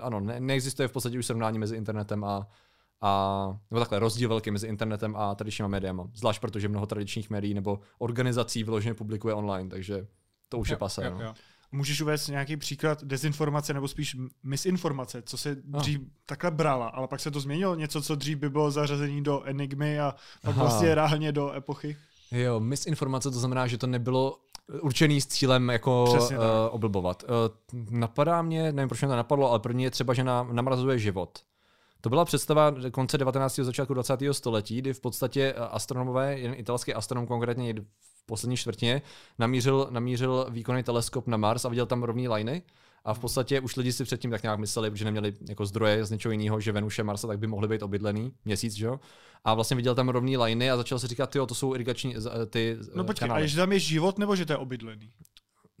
[0.00, 2.48] ano, ne, neexistuje v podstatě už srovnání mezi internetem a,
[3.00, 6.08] a nebo takhle rozdíl velký mezi internetem a tradičníma médiama.
[6.14, 10.06] Zvlášť protože mnoho tradičních médií nebo organizací vyloženě publikuje online, takže
[10.48, 11.04] to už jo, je pase.
[11.04, 11.34] Jo, no.
[11.72, 16.06] Můžeš uvést nějaký příklad dezinformace nebo spíš misinformace, co se dřív no.
[16.26, 17.74] takhle brala, ale pak se to změnilo?
[17.74, 20.62] Něco, co dřív by bylo zařazení do Enigmy a pak Aha.
[20.62, 21.96] vlastně reálně do epochy?
[22.32, 24.38] Jo, misinformace to znamená, že to nebylo
[24.80, 26.38] určený s cílem jako uh,
[26.70, 27.24] oblbovat.
[27.72, 30.98] Uh, napadá mě, nevím, proč mě to napadlo, ale první je třeba, že nám namrazuje
[30.98, 31.38] život.
[32.02, 33.54] To byla představa konce 19.
[33.56, 34.20] začátku 20.
[34.32, 39.02] století, kdy v podstatě astronomové, jen italský astronom konkrétně v poslední čtvrtině,
[39.38, 42.62] namířil, namířil výkonný teleskop na Mars a viděl tam rovný liny.
[43.04, 46.10] A v podstatě už lidi si předtím tak nějak mysleli, že neměli jako zdroje z
[46.10, 49.00] něčeho jiného, že Venuše, Marsa, tak by mohly být obydlený měsíc, že jo?
[49.44, 52.14] A vlastně viděl tam rovný liny a začal si říkat, jo, to jsou irigační
[52.50, 53.44] ty No počkej, kanály.
[53.44, 55.10] a že tam je život nebo že to je obydlený?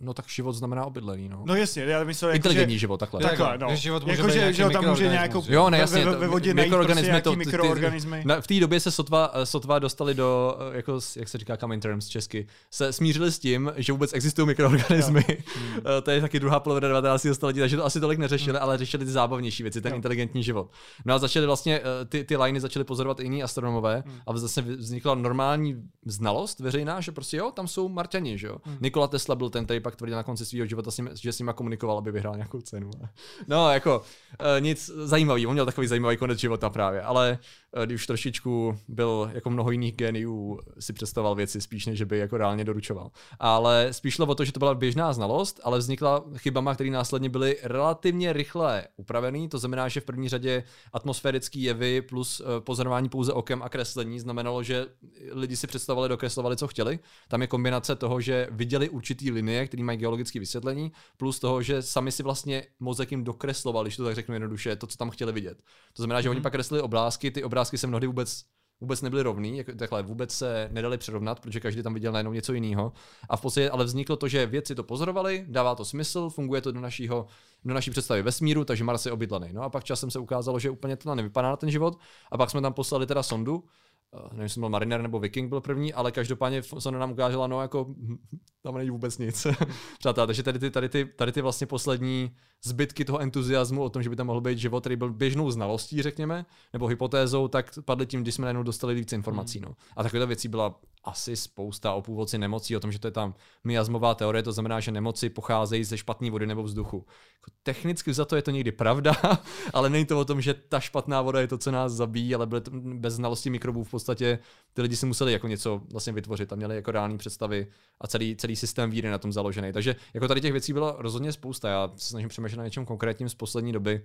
[0.02, 1.42] No tak život znamená obydlený, no.
[1.46, 3.20] No jasně, já myslím, jako, Inteligentní že, život, takhle.
[3.20, 3.76] Takhle, no.
[3.76, 7.08] Život může jako, že, že tam může nějakou jo, ne, jasně, ve, ve vodě mikroorganismy,
[7.08, 8.22] prostě to, mikroorganismy.
[8.24, 12.08] Na, v té době se sotva, sotva dostali do, jako, jak se říká coming terms
[12.08, 15.24] česky, se smířili s tím, že vůbec existují mikroorganismy.
[15.28, 15.80] Hmm.
[16.02, 17.26] to je taky druhá polovina 19.
[17.32, 18.62] století, takže to asi tolik neřešili, hmm.
[18.62, 19.96] ale řešili ty zábavnější věci, ten jo.
[19.96, 20.70] inteligentní život.
[21.04, 24.18] No a začali vlastně, eh, ty, ty liney začaly pozorovat i jiní astronomové hmm.
[24.26, 28.56] a zase vznikla normální znalost veřejná, že prostě jo, tam jsou Marťani, že jo.
[28.64, 28.76] Hmm.
[28.80, 31.98] Nikola Tesla byl ten, který pak tvrdil na konci svého života, že s nima komunikoval,
[31.98, 32.90] aby vyhrál nějakou cenu.
[33.48, 37.38] No, jako uh, nic zajímavý, on měl takový zajímavý konec života právě, ale
[37.76, 42.36] uh, když trošičku byl jako mnoho jiných geniů, si představoval věci spíš, než by jako
[42.36, 43.10] reálně doručoval.
[43.38, 47.28] Ale spíš šlo o to, že to byla běžná znalost, ale vznikla chybama, které následně
[47.28, 49.48] byly relativně rychle upravený.
[49.48, 54.20] To znamená, že v první řadě atmosférický jevy plus uh, pozorování pouze okem a kreslení
[54.20, 54.86] znamenalo, že
[55.32, 56.98] lidi si představovali, dokreslovali, co chtěli.
[57.28, 61.82] Tam je kombinace toho, že viděli určitý linie, které mají geologické vysvětlení, plus toho, že
[61.82, 65.32] sami si vlastně mozek jim dokreslovali, když to tak řeknu jednoduše, to, co tam chtěli
[65.32, 65.62] vidět.
[65.92, 66.30] To znamená, že mm-hmm.
[66.30, 66.42] oni mhm.
[66.42, 68.44] pak kreslili obrázky, ty obrázky se mnohdy vůbec
[68.80, 72.52] vůbec nebyly rovný, jako takhle vůbec se nedali přirovnat, protože každý tam viděl najednou něco
[72.52, 72.92] jiného.
[73.28, 76.72] A v podstatě ale vzniklo to, že vědci to pozorovali, dává to smysl, funguje to
[76.72, 77.26] do, našího,
[77.64, 79.48] do naší představy vesmíru, takže Mars je obydlený.
[79.52, 81.98] No a pak časem se ukázalo, že úplně to nevypadá na ten život.
[82.30, 83.64] A pak jsme tam poslali teda sondu,
[84.12, 87.86] nevím, jestli byl Mariner nebo Viking byl první, ale každopádně Sony nám ukázala, no jako
[88.62, 89.46] tam není vůbec nic.
[89.98, 92.30] Přátelé, takže tady ty, tady, ty, tady ty vlastně poslední
[92.64, 96.02] zbytky toho entuziasmu o tom, že by tam mohl být život, který byl běžnou znalostí,
[96.02, 99.58] řekněme, nebo hypotézou, tak padly tím, když jsme najednou dostali víc informací.
[99.58, 99.68] Hmm.
[99.68, 99.74] No.
[99.96, 103.34] A takovéhle věcí byla asi spousta o původci nemocí, o tom, že to je tam
[103.64, 107.06] miasmová teorie, to znamená, že nemoci pocházejí ze špatné vody nebo vzduchu.
[107.34, 109.12] Jako technicky za to je to někdy pravda,
[109.72, 112.46] ale není to o tom, že ta špatná voda je to, co nás zabíjí, ale
[112.72, 114.38] bez znalosti mikrobů v podstatě
[114.72, 117.66] ty lidi si museli jako něco vlastně vytvořit a měli jako reální představy
[118.00, 119.72] a celý, celý systém víry na tom založený.
[119.72, 121.68] Takže jako tady těch věcí bylo rozhodně spousta.
[121.68, 124.04] Já se snažím přemýšlet na něčem konkrétním z poslední doby,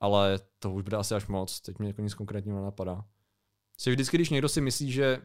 [0.00, 1.60] ale to už bude asi až moc.
[1.60, 3.04] Teď mě jako nic konkrétního nenapadá.
[3.78, 5.18] Si vždycky, když někdo si myslí, že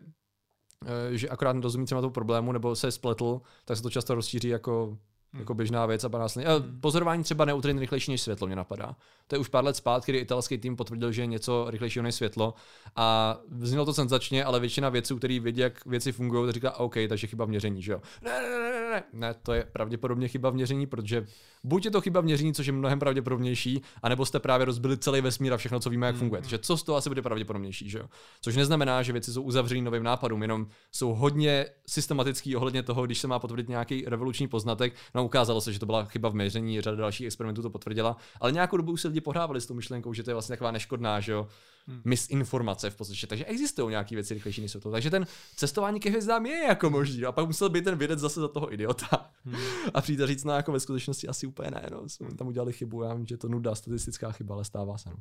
[1.11, 4.97] že akorát nerozumí třeba tomu problému nebo se spletl, tak se to často rozšíří jako
[5.33, 5.41] Hmm.
[5.41, 6.51] Jako běžná věc a následně.
[6.51, 6.79] Hmm.
[6.81, 8.95] Pozorování třeba neutrin rychlejší než světlo mě napadá.
[9.27, 12.15] To je už pár let zpátky, kdy italský tým potvrdil, že je něco rychlejšího než
[12.15, 12.53] světlo.
[12.95, 16.95] A vznělo to senzačně, ale většina věců, který vědí, jak věci fungují, to říká OK,
[17.09, 18.01] takže chyba v měření, že jo.
[18.21, 21.25] Ne, ne, ne, ne, ne, ne, to je pravděpodobně chyba v měření, protože
[21.63, 25.21] buď je to chyba v měření, což je mnohem pravděpodobnější, anebo jste právě rozbili celý
[25.21, 26.19] vesmír a všechno, co víme, jak hmm.
[26.19, 26.41] funguje.
[26.41, 28.05] Takže co z toho asi bude pravděpodobnější, že jo.
[28.41, 33.19] Což neznamená, že věci jsou uzavřené novým nápadům, jenom jsou hodně systematický ohledně toho, když
[33.19, 34.93] se má potvrdit nějaký revoluční poznatek.
[35.15, 38.51] No, ukázalo se, že to byla chyba v měření, řada dalších experimentů to potvrdila, ale
[38.51, 41.19] nějakou dobu už se lidi pohrávali s tou myšlenkou, že to je vlastně taková neškodná,
[41.19, 41.47] že jo,
[41.87, 42.01] hmm.
[42.05, 43.27] misinformace v podstatě.
[43.27, 44.91] Takže existují nějaké věci rychlejší než to.
[44.91, 47.25] Takže ten cestování ke hvězdám je jako možný.
[47.25, 49.31] A pak musel být ten vědec zase za toho idiota.
[49.45, 49.55] Hmm.
[49.93, 51.87] A přijít a říct, no jako ve skutečnosti asi úplně ne.
[51.91, 52.09] No.
[52.09, 55.09] Jsme tam udělali chybu, já vím, že to nuda, statistická chyba, ale stává se.
[55.09, 55.17] No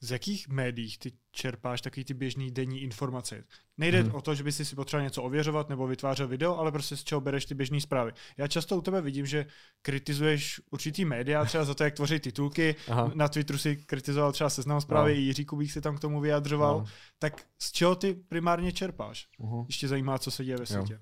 [0.00, 3.44] z jakých médiích ty čerpáš takový ty běžný denní informace?
[3.78, 4.14] Nejde hmm.
[4.14, 7.20] o to, že by si potřeboval něco ověřovat nebo vytvářel video, ale prostě z čeho
[7.20, 8.12] bereš ty běžné zprávy.
[8.36, 9.46] Já často u tebe vidím, že
[9.82, 12.76] kritizuješ určitý média třeba za to, jak tvoří titulky.
[12.88, 13.12] Aha.
[13.14, 15.20] Na Twitteru si kritizoval třeba seznam zprávy, no.
[15.20, 16.78] Jiří Kubík si tam k tomu vyjadřoval.
[16.78, 16.84] No.
[17.18, 19.28] Tak z čeho ty primárně čerpáš?
[19.40, 19.64] Uh-huh.
[19.66, 20.92] Ještě zajímá, co se děje ve světě.
[20.92, 20.98] Jo.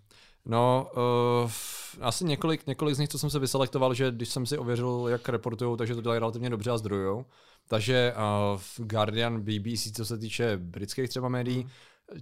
[0.49, 0.91] No,
[1.45, 1.51] uh,
[2.01, 5.29] asi několik, několik z nich, co jsem se vyselektoval, že když jsem si ověřil, jak
[5.29, 7.27] reportují, takže to dělají relativně dobře a zdrojou.
[7.69, 11.71] Takže uh, Guardian, BBC, co se týče britských třeba médií, mm.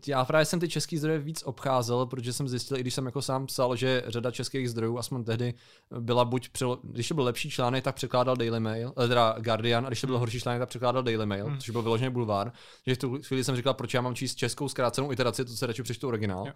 [0.06, 3.22] Já právě jsem ty český zdroje víc obcházel, protože jsem zjistil, i když jsem jako
[3.22, 5.54] sám psal, že řada českých zdrojů, aspoň tehdy,
[5.98, 9.86] byla buď, přelo- když to byl lepší článek, tak překládal Daily Mail, eh, teda Guardian,
[9.86, 10.20] a když to byl hmm.
[10.20, 11.58] horší článek, tak překládal Daily Mail, hmm.
[11.58, 12.52] což byl vyložený bulvár.
[12.86, 15.66] Že v tu chvíli jsem říkal, proč já mám číst českou zkrácenou iteraci, to se
[15.66, 16.46] radši přečtu originál.
[16.46, 16.52] Jo.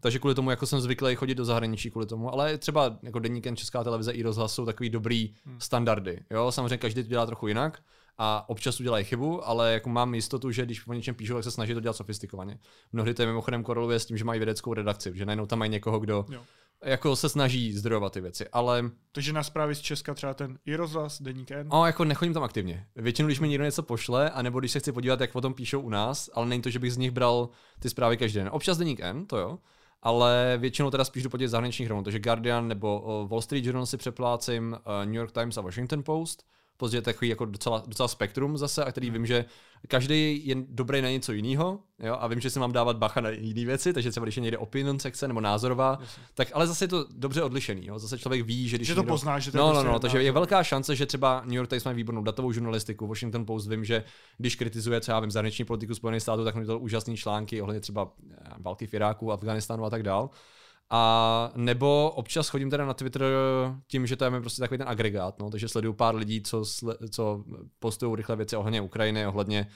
[0.00, 3.56] Takže kvůli tomu, jako jsem zvyklý chodit do zahraničí kvůli tomu, ale třeba jako denníkem
[3.56, 5.60] Česká televize i rozhlas jsou takový dobrý hmm.
[5.60, 6.20] standardy.
[6.30, 7.78] Jo, samozřejmě každý to dělá trochu jinak
[8.18, 11.50] a občas udělají chybu, ale jako mám jistotu, že když o něčem píšu, tak se
[11.50, 12.58] snaží to dělat sofistikovaně.
[12.92, 15.70] Mnohdy to je mimochodem koreluje s tím, že mají vědeckou redakci, že najednou tam mají
[15.70, 16.42] někoho, kdo jo.
[16.84, 18.90] jako se snaží zdrojovat ty věci, ale...
[19.12, 21.68] Takže na zprávy z Česka třeba ten i rozhlas, deník N?
[21.72, 22.86] No, jako nechodím tam aktivně.
[22.96, 25.80] Většinou, když mi někdo něco pošle, anebo když se chci podívat, jak o tom píšou
[25.80, 27.48] u nás, ale není to, že bych z nich bral
[27.78, 28.48] ty zprávy každý den.
[28.52, 29.58] Občas deník N, to jo,
[30.02, 33.96] ale většinou teda spíš do podívat zahraničních rovnou, takže Guardian nebo Wall Street Journal si
[33.96, 36.44] přeplácím, New York Times a Washington Post,
[36.78, 39.44] později takový jako docela, docela spektrum zase, a který vím, že
[39.88, 43.30] každý je dobrý na něco jiného, jo, a vím, že si mám dávat bacha na
[43.30, 46.22] jiné věci, takže třeba když je někde opinion sekce nebo názorová, Jasně.
[46.34, 47.98] tak ale zase je to dobře odlišený, jo.
[47.98, 49.12] Zase člověk ví, že když že to někdo...
[49.12, 51.54] pozná, že to no, no, prostě no, no, takže je velká šance, že třeba New
[51.54, 54.04] York Times má výbornou datovou žurnalistiku, Washington Post vím, že
[54.38, 58.12] když kritizuje třeba vím, zahraniční politiku Spojených států, tak mi to úžasný články ohledně třeba
[58.58, 60.30] války v Iráku, Afganistánu a tak dál.
[60.90, 63.22] A nebo občas chodím teda na Twitter
[63.86, 66.64] tím, že to je prostě takový ten agregát, no, takže sleduju pár lidí, co,
[67.10, 67.44] co
[67.78, 69.66] postují rychle věci ohledně Ukrajiny, ohledně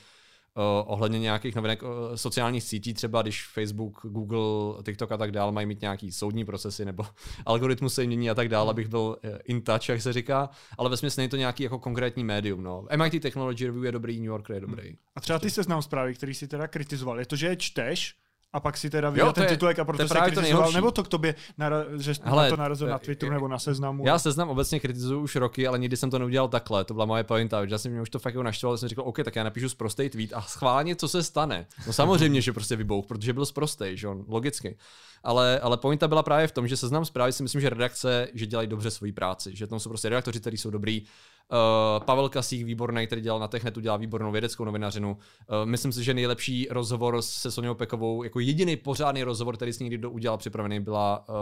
[0.57, 5.53] uh, ohledně nějakých novinek uh, sociálních sítí, třeba když Facebook, Google, TikTok a tak dále
[5.53, 7.07] mají mít nějaký soudní procesy nebo
[7.47, 10.91] algoritmus se mění a tak dále, abych byl uh, in touch, jak se říká, ale
[10.91, 12.63] ve smyslu není to nějaký jako konkrétní médium.
[12.63, 12.87] No.
[12.97, 14.97] MIT Technology Review je dobrý, New Yorker je dobrý.
[15.15, 18.15] A třeba ty seznam zprávy, který si teda kritizoval, je to, že je čteš,
[18.53, 21.35] a pak si teda viděl ten titulek a proto se kritizoval, nebo to k tobě,
[21.59, 24.07] nara, že Hele, na to narazil na Twitteru nebo na seznamu?
[24.07, 27.25] Já seznam obecně kritizuju už roky, ale nikdy jsem to neudělal takhle, to byla moje
[27.25, 29.45] pointa, že já jsem mě už to fakt jako naštval, jsem říkal, OK, tak já
[29.45, 31.67] napíšu prostý tweet a schválně, co se stane.
[31.87, 34.77] No samozřejmě, že prostě vybouch, protože byl sprostej, že on, logicky.
[35.25, 38.47] Ale, ale pointa byla právě v tom, že seznam zprávy si myslím, že redakce, že
[38.47, 41.03] dělají dobře svoji práci, že tam jsou prostě redaktoři, kteří jsou dobrý,
[41.51, 45.11] Uh, Pavel Kasík, výborný, který dělal na Technetu, dělá výbornou vědeckou novinařinu.
[45.11, 45.17] Uh,
[45.65, 50.07] myslím si, že nejlepší rozhovor se Soněou Pekovou, jako jediný pořádný rozhovor, který si někdy
[50.07, 51.35] udělal připravený, byla uh,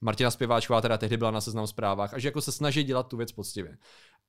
[0.00, 3.16] Martina Zpěváčková, teda tehdy byla na seznam zprávách, a že jako se snaží dělat tu
[3.16, 3.76] věc poctivě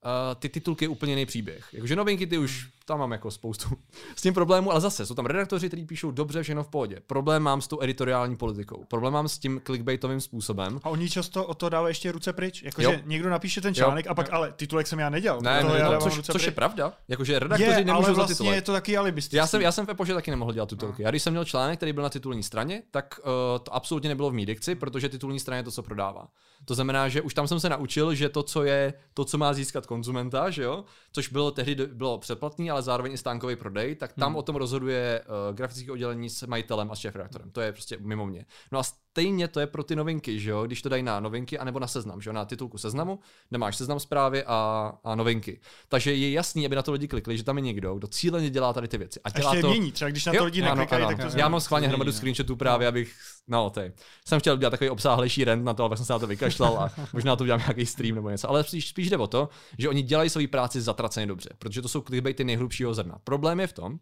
[0.04, 1.68] uh, ty titulky úplně jiný příběh.
[1.72, 3.68] Jakože novinky ty už tam mám jako spoustu
[4.16, 6.98] s tím problémů, ale zase jsou tam redaktoři, kteří píšou dobře, všechno v pohodě.
[7.06, 8.84] Problém mám s tou editoriální politikou.
[8.88, 10.80] Problém mám s tím clickbaitovým způsobem.
[10.82, 12.62] A oni často o to dávají ještě ruce pryč.
[12.62, 14.12] Jakože někdo napíše ten článek jo.
[14.12, 15.40] a pak, ale titulek jsem já nedělal.
[15.40, 16.92] Ne, ne, já no, což, což je pravda.
[17.08, 18.54] Jakože redaktoři je, nemůžou ale vlastně za titulek.
[18.54, 19.36] je to taky alibistický.
[19.36, 21.02] Já jsem, já jsem v Epože taky nemohl dělat titulky.
[21.02, 23.24] Já když jsem měl článek, který byl na titulní straně, tak uh,
[23.58, 26.28] to absolutně nebylo v mý dikci, protože titulní straně je to, co prodává.
[26.64, 29.52] To znamená, že už tam jsem se naučil, že to, co je, to, co má
[29.52, 34.12] získat konzumenta, že jo, což bylo tehdy bylo předplatný, ale zároveň i stánkový prodej, tak
[34.12, 37.50] tam o tom rozhoduje uh, grafické oddělení s majitelem a s šéf-redaktorem.
[37.50, 38.46] To je prostě mimo mě.
[38.72, 38.82] No a
[39.18, 41.86] stejně to je pro ty novinky, že jo, když to dají na novinky anebo na
[41.86, 45.60] seznam, že jo, na titulku seznamu, kde máš seznam zprávy a, a novinky.
[45.88, 48.72] Takže je jasný, aby na to lidi klikli, že tam je někdo, kdo cíleně dělá
[48.72, 49.20] tady ty věci.
[49.24, 49.70] A dělá ještě je to...
[49.70, 51.16] mění, třeba když na to lidi ano, neklikají, ano.
[51.16, 52.12] tak to Já mám schválně hromadu no.
[52.12, 53.14] screenshotů právě, abych,
[53.48, 53.92] no ty.
[54.26, 56.78] Jsem chtěl udělat takový obsáhlejší rent na to, ale pak jsem se na to vykašlal
[56.78, 58.48] a možná to udělám nějaký stream nebo něco.
[58.48, 59.48] Ale spíš, spíš jde o to,
[59.78, 63.18] že oni dělají svoji práci zatraceně dobře, protože to jsou clickbaity nejhlubšího zrna.
[63.24, 63.98] Problém je v tom,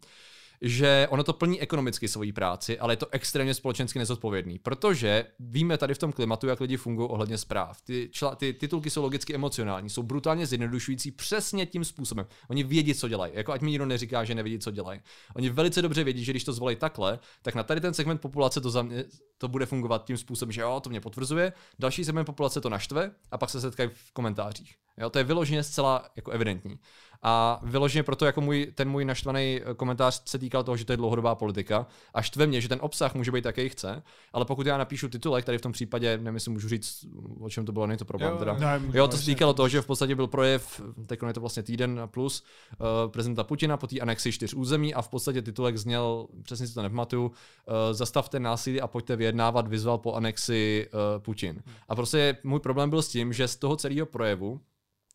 [0.61, 5.77] že ono to plní ekonomicky svoji práci, ale je to extrémně společensky nezodpovědný, protože víme
[5.77, 7.81] tady v tom klimatu, jak lidi fungují ohledně zpráv.
[7.81, 12.25] Ty, čla, ty titulky jsou logicky emocionální, jsou brutálně zjednodušující přesně tím způsobem.
[12.49, 13.33] Oni vědí, co dělají.
[13.35, 15.01] Jako ať mi nikdo neříká, že nevědí, co dělají.
[15.35, 18.61] Oni velice dobře vědí, že když to zvolají takhle, tak na tady ten segment populace
[18.61, 19.05] to, za mě,
[19.37, 21.53] to bude fungovat tím způsobem, že jo, to mě potvrzuje.
[21.79, 24.75] Další segment populace to naštve a pak se setkají v komentářích.
[24.97, 26.79] Jo, to je vyloženě zcela jako evidentní.
[27.21, 30.93] A vyloženě proto jako můj, ten můj naštvaný eh, komentář se týkal toho, že to
[30.93, 34.03] je dlouhodobá politika a štve mě, že ten obsah může být jaký chce,
[34.33, 37.05] ale pokud já napíšu titulek, tady v tom případě, nevím, jestli můžu říct,
[37.39, 38.31] o čem to bylo, není to problém.
[38.31, 38.53] Jo, teda.
[38.53, 41.63] Ne, Jo, to se týkalo toho, že v podstatě byl projev, teď je to vlastně
[41.63, 42.43] týden a plus,
[42.79, 46.73] uh, prezidenta Putina po té anexi čtyř území a v podstatě titulek zněl, přesně si
[46.73, 47.31] to nepamatuju, uh,
[47.91, 51.63] zastavte násilí a pojďte vyjednávat, vyzval po anexi uh, Putin.
[51.89, 54.61] A prostě můj problém byl s tím, že z toho celého projevu,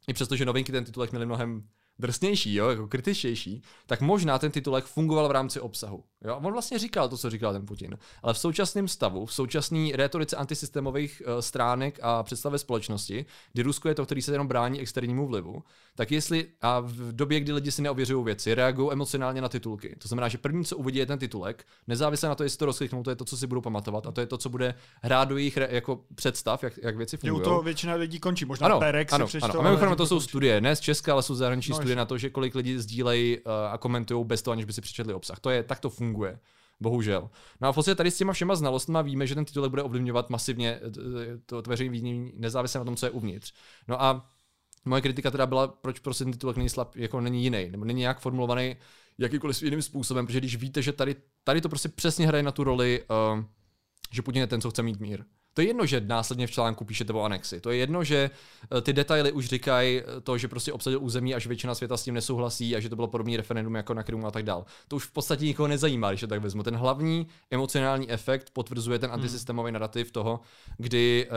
[0.09, 1.63] i přesto, že novinky ten titulek měli mnohem
[1.99, 6.05] drsnější, jo, jako kritičtější, tak možná ten titulek fungoval v rámci obsahu.
[6.25, 6.33] Jo?
[6.33, 7.99] A on vlastně říkal to, co říkal ten Putin.
[8.23, 13.89] Ale v současném stavu, v současné rétorice antisystémových uh, stránek a představy společnosti, kdy Rusko
[13.89, 15.63] je to, který se jenom brání externímu vlivu,
[15.95, 19.97] tak jestli a v době, kdy lidi si neověřují věci, reagují emocionálně na titulky.
[19.99, 23.03] To znamená, že první, co uvidí, je ten titulek, nezávisle na to, jestli to rozkliknou,
[23.03, 25.37] to je to, co si budou pamatovat a to je to, co bude hrát do
[25.37, 27.45] jejich re- jako představ, jak, jak věci Že u fungují.
[27.45, 28.45] toho většina lidí končí.
[28.45, 29.61] Možná Ano, Perek si ano, přečtou, ano.
[29.61, 30.29] A mimochodem to jsou končí.
[30.29, 31.99] studie, ne z Česka, ale jsou zahraniční No, studie jasně.
[31.99, 35.15] na to, že kolik lidí sdílejí uh, a komentují bez toho, aniž by si přečetli
[35.15, 35.41] obsah.
[35.41, 36.39] To je, tak to funguje.
[36.81, 37.31] Bohužel.
[37.61, 40.31] No a v podstatě tady s těma všema znalostmi víme, že ten titulek bude ovlivňovat
[40.31, 43.53] masivně eh, to, to veřejné vidění nezávisle na tom, co je uvnitř.
[43.89, 44.31] No a
[44.85, 48.01] moje kritika teda byla, proč prostě ten titulek není, slab, jako není jiný, nebo není
[48.01, 48.77] nějak formulovaný
[49.19, 52.65] jakýkoliv jiným způsobem, protože když víte, že tady, tady to prostě přesně hraje na tu
[52.65, 53.45] roli, uh,
[54.13, 55.25] že Putin je ten, co chce mít mír.
[55.55, 57.61] To je jedno, že následně v článku píšete o anexi.
[57.61, 58.31] To je jedno, že
[58.77, 61.97] eh, ty detaily už říkají eh, to, že prostě obsadil území a že většina světa
[61.97, 64.65] s tím nesouhlasí a že to bylo podobný referendum jako na Krymu a tak dál.
[64.89, 66.63] To už v podstatě nikoho nezajímá, když to tak vezmu.
[66.63, 70.41] Ten hlavní emocionální efekt potvrzuje ten antisystémový narrativ toho,
[70.79, 71.29] kdy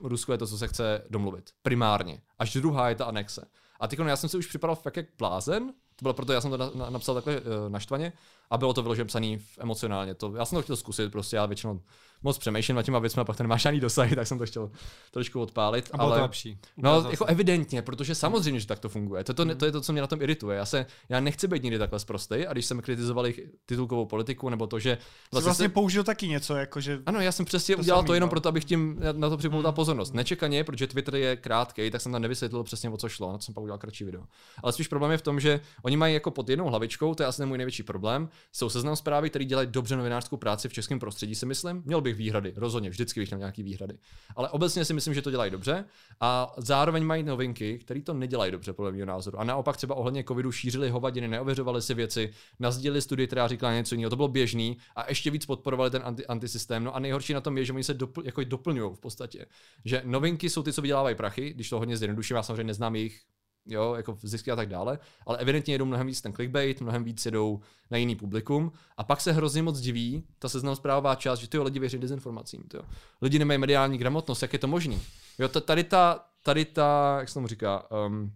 [0.00, 1.50] uh, Rusko je to, co se chce domluvit.
[1.62, 2.20] Primárně.
[2.38, 3.46] Až druhá je ta anexe.
[3.80, 6.50] A teď já jsem si už připadal fakt jak blázen, to bylo proto, já jsem
[6.50, 8.12] to na, na, napsal takhle uh, naštvaně
[8.50, 10.14] a bylo to vyloženě psaný emocionálně.
[10.14, 11.80] To, já jsem to chtěl zkusit, prostě já většinou
[12.26, 14.70] moc přemýšlím nad těma věcmi a pak to nemáš žádný dosah, tak jsem to chtěl
[15.10, 15.88] trošku odpálit.
[15.92, 16.18] A bylo ale...
[16.18, 16.58] to lepší.
[16.76, 17.30] No, Ukázalo jako se.
[17.30, 19.24] evidentně, protože samozřejmě, že tak to funguje.
[19.24, 20.56] To, to, to je to, co mě na tom irituje.
[20.56, 24.48] Já, se, já nechci být nikdy takhle sprostej a když jsem kritizoval jejich titulkovou politiku
[24.48, 24.98] nebo to, že
[25.34, 28.06] Jsi vlastně se- použil taky něco, jako že ano, já jsem přesně To udělal samý,
[28.06, 28.30] to jenom no.
[28.30, 30.14] proto, abych tím na to připoutal pozornost.
[30.14, 33.44] Nečekaně, protože Twitter je krátký, tak jsem tam nevysvětlil přesně o co šlo, na to
[33.44, 34.22] jsem pak udělal kratší video.
[34.62, 37.26] Ale spíš problém je v tom, že oni mají jako pod jednou hlavičkou, to je
[37.26, 41.34] asi můj největší problém, jsou seznam zprávy, které dělají dobře novinářskou práci v českém prostředí,
[41.34, 41.82] si myslím.
[41.86, 43.98] Měl bych výhrady, rozhodně, vždycky bych měl nějaký výhrady.
[44.36, 45.84] Ale obecně si myslím, že to dělají dobře
[46.20, 49.40] a zároveň mají novinky, které to nedělají dobře, podle mého názoru.
[49.40, 53.94] A naopak třeba ohledně covidu šířili hovadiny, neověřovali si věci, nazdílili studii, která říkala něco
[53.94, 56.84] jiného, to bylo běžný a ještě víc podporovali ten anti, antisystém.
[56.84, 59.46] No a nejhorší na tom je, že oni se dopl, jako doplňují v podstatě.
[59.84, 63.20] Že novinky jsou ty, co vydělávají prachy, když to hodně zjednoduším, já samozřejmě neznám jejich
[63.66, 67.26] jo, jako zisky a tak dále, ale evidentně jedou mnohem víc ten clickbait, mnohem víc
[67.26, 67.60] jedou
[67.90, 71.58] na jiný publikum a pak se hrozně moc diví ta seznam zprávová část, že ty
[71.58, 72.62] lidi věří dezinformacím.
[72.62, 72.82] Tyjo.
[73.22, 75.00] Lidi nemají mediální gramotnost, jak je to možný?
[75.38, 78.32] Jo, ta- tady ta, tady ta, jak se tomu říká, um,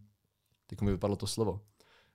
[0.67, 1.61] teď mi vypadlo to slovo.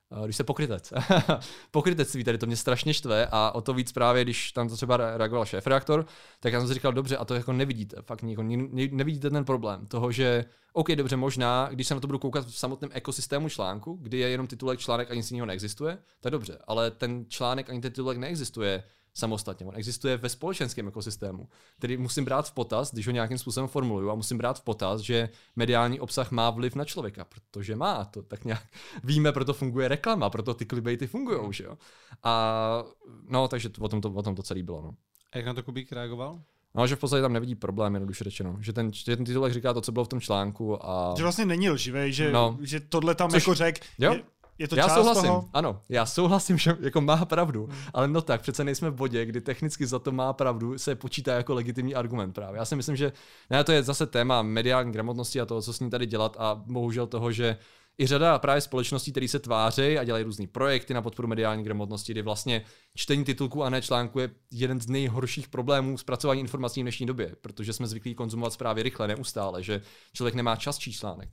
[0.10, 0.94] Uh, Když se pokrytec.
[1.72, 4.98] Pokrytectví tady to mě strašně štve a o to víc právě, když tam to třeba
[4.98, 6.06] re- reagoval šéf reaktor,
[6.40, 8.44] tak já jsem si říkal, dobře, a to jako nevidíte, fakt jako
[8.92, 12.58] nevidíte ten problém toho, že OK, dobře, možná, když se na to budu koukat v
[12.58, 16.92] samotném ekosystému článku, kdy je jenom titulek článek a nic jiného neexistuje, je dobře, ale
[16.92, 18.84] ten článek ani ten titulek neexistuje
[19.16, 19.66] samostatně.
[19.66, 21.48] On existuje ve společenském ekosystému,
[21.78, 25.02] který musím brát v potaz, když ho nějakým způsobem formuluju a musím brát v potaz,
[25.02, 28.64] že mediální obsah má vliv na člověka, protože má to tak nějak
[29.04, 31.78] víme, proto funguje reklama, proto ty clickbaity fungují, že jo.
[32.24, 32.84] A
[33.30, 34.96] no, takže o, tom to, o tom to celý bylo, no.
[35.34, 36.40] A jak na to Kubík reagoval?
[36.78, 38.58] No, že v podstatě tam nevidí problém, jednoduše řečeno.
[38.60, 41.14] Že ten, že ten titulek říká to, co bylo v tom článku a...
[41.18, 42.58] že vlastně není lživej, že, No.
[42.62, 44.14] že tohle tam Což- jako řek, jo.
[44.14, 44.24] je,
[44.58, 45.50] je to já část souhlasím, toho.
[45.54, 49.42] ano, já souhlasím, že jako má pravdu, ale no tak, přece nejsme v bodě, kdy
[49.42, 52.60] technicky za to má pravdu, se počítá jako legitimní argument právě.
[52.60, 53.12] Já si myslím, že
[53.50, 56.64] ne, to je zase téma mediální gramotnosti a toho, co s ní tady dělat a
[56.66, 57.58] bohužel toho, že
[57.98, 62.12] i řada právě společností, které se tváří a dělají různé projekty na podporu mediální gramotnosti,
[62.14, 66.84] kdy vlastně čtení titulku a ne článku je jeden z nejhorších problémů zpracování informací v
[66.84, 69.82] dnešní době, protože jsme zvyklí konzumovat zprávy rychle, neustále, že
[70.14, 71.30] člověk nemá čas číst článek.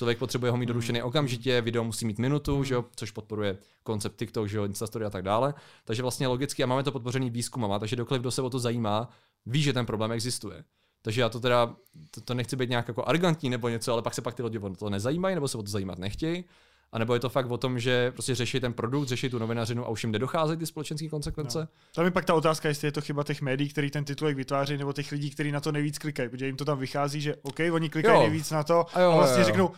[0.00, 4.16] Člověk potřebuje ho mít doručený okamžitě, video musí mít minutu, že jo, což podporuje koncept
[4.16, 5.54] TikTok, že jo, Instastory a tak dále.
[5.84, 9.08] Takže vlastně logicky a máme to podpořený výzkumama, takže dokoliv kdo se o to zajímá,
[9.46, 10.64] ví, že ten problém existuje.
[11.02, 11.74] Takže já to teda,
[12.10, 14.58] to, to nechci být nějak jako arrogantní nebo něco, ale pak se pak ty lidi
[14.58, 16.44] o to nezajímají nebo se o to zajímat nechtějí.
[16.92, 19.86] A nebo je to fakt o tom, že prostě řeší ten produkt, řeší tu novinařinu
[19.86, 21.58] a už jim nedocházejí ty společenské konsekvence?
[21.58, 21.68] No.
[21.94, 24.76] Tam je pak ta otázka, jestli je to chyba těch médií, který ten titulek vytváří,
[24.76, 27.60] nebo těch lidí, kteří na to nejvíc klikají, protože jim to tam vychází, že OK,
[27.72, 28.20] oni klikají jo.
[28.20, 29.46] nejvíc na to a, jo, a vlastně jo, jo.
[29.46, 29.70] řeknou,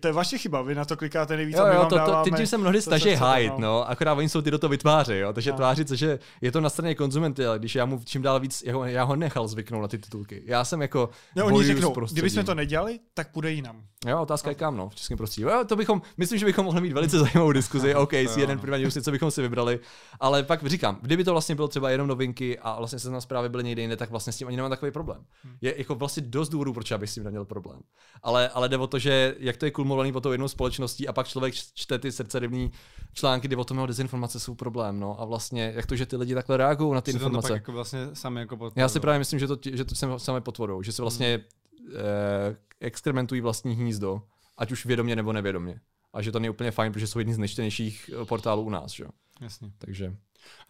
[0.00, 2.46] to je vaše chyba, vy na to klikáte nejvíc, jo, jo, to, to, ty tím
[2.46, 3.58] se mnohdy snaží hájit, no.
[3.58, 5.56] no, akorát oni jsou ty do toho vytváří, jo, takže no.
[5.56, 8.62] tvářit se, že je to na straně konzumenty, ale když já mu čím dál víc,
[8.66, 10.42] já ho, já ho nechal zvyknout na ty titulky.
[10.46, 13.82] Já jsem jako no, oni řeknou, kdyby jsme to nedělali, tak půjde jinam.
[14.06, 14.50] Jo, otázka no.
[14.50, 15.42] je kam, no, v českém prostředí.
[15.42, 18.90] Jo, to bychom, myslím, že bychom mohli mít velice zajímavou diskuzi, OK, si jeden první
[18.90, 19.80] co bychom si vybrali,
[20.20, 23.48] ale pak říkám, kdyby to vlastně bylo třeba jenom novinky a vlastně se na zprávy
[23.48, 25.24] byly někde jinde, tak vlastně s tím ani nemám takový problém.
[25.44, 25.54] Hmm.
[25.60, 27.80] Je jako vlastně dost důvodů, proč abych s tím neměl problém.
[28.22, 31.12] Ale, ale jde o to, že jak to je kulmovaný po to jednou společností a
[31.12, 32.72] pak člověk čte ty srdcerivní
[33.12, 35.00] články, kdy o tom, že dezinformace jsou problém.
[35.00, 35.20] No.
[35.20, 37.48] A vlastně, jak to, že ty lidi takhle reagují na ty Přitom informace.
[37.48, 38.72] To pak jako vlastně sami jako.
[38.76, 41.96] Já si právě myslím, že to, že to sami potvorou, že se vlastně hmm.
[41.96, 44.22] eh, exkrementují vlastní hnízdo,
[44.56, 45.80] ať už vědomě nebo nevědomě.
[46.12, 48.92] A že to není úplně fajn, protože jsou jedni z nejčtenějších eh, portálů u nás.
[48.92, 49.04] Že?
[49.40, 49.72] Jasně.
[49.78, 50.16] Takže.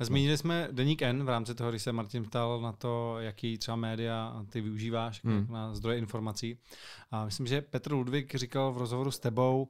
[0.01, 3.77] Zmínili jsme Deník N v rámci toho, když se Martin ptal na to, jaký třeba
[3.77, 5.47] média ty využíváš hmm.
[5.51, 6.59] na zdroje informací.
[7.11, 9.69] A myslím, že Petr Ludvík říkal v rozhovoru s tebou,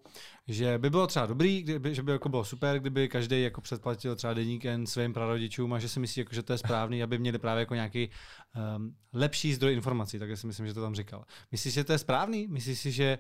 [0.49, 4.17] že by bylo třeba dobrý, kdyby, že by jako bylo super, kdyby každý jako předplatil
[4.17, 7.19] třeba Deník N svým prarodičům a že si myslí, jako, že to je správný, aby
[7.19, 8.11] měli právě jako nějaký
[8.77, 11.25] um, lepší zdroj informací, takže si myslím, že to tam říkal.
[11.53, 12.47] Myslíš, že to je správný?
[12.47, 13.19] Myslíš si, že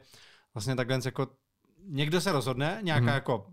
[0.54, 1.26] vlastně takhle jako
[1.88, 3.14] někdo se rozhodne, nějaká hmm.
[3.14, 3.46] jako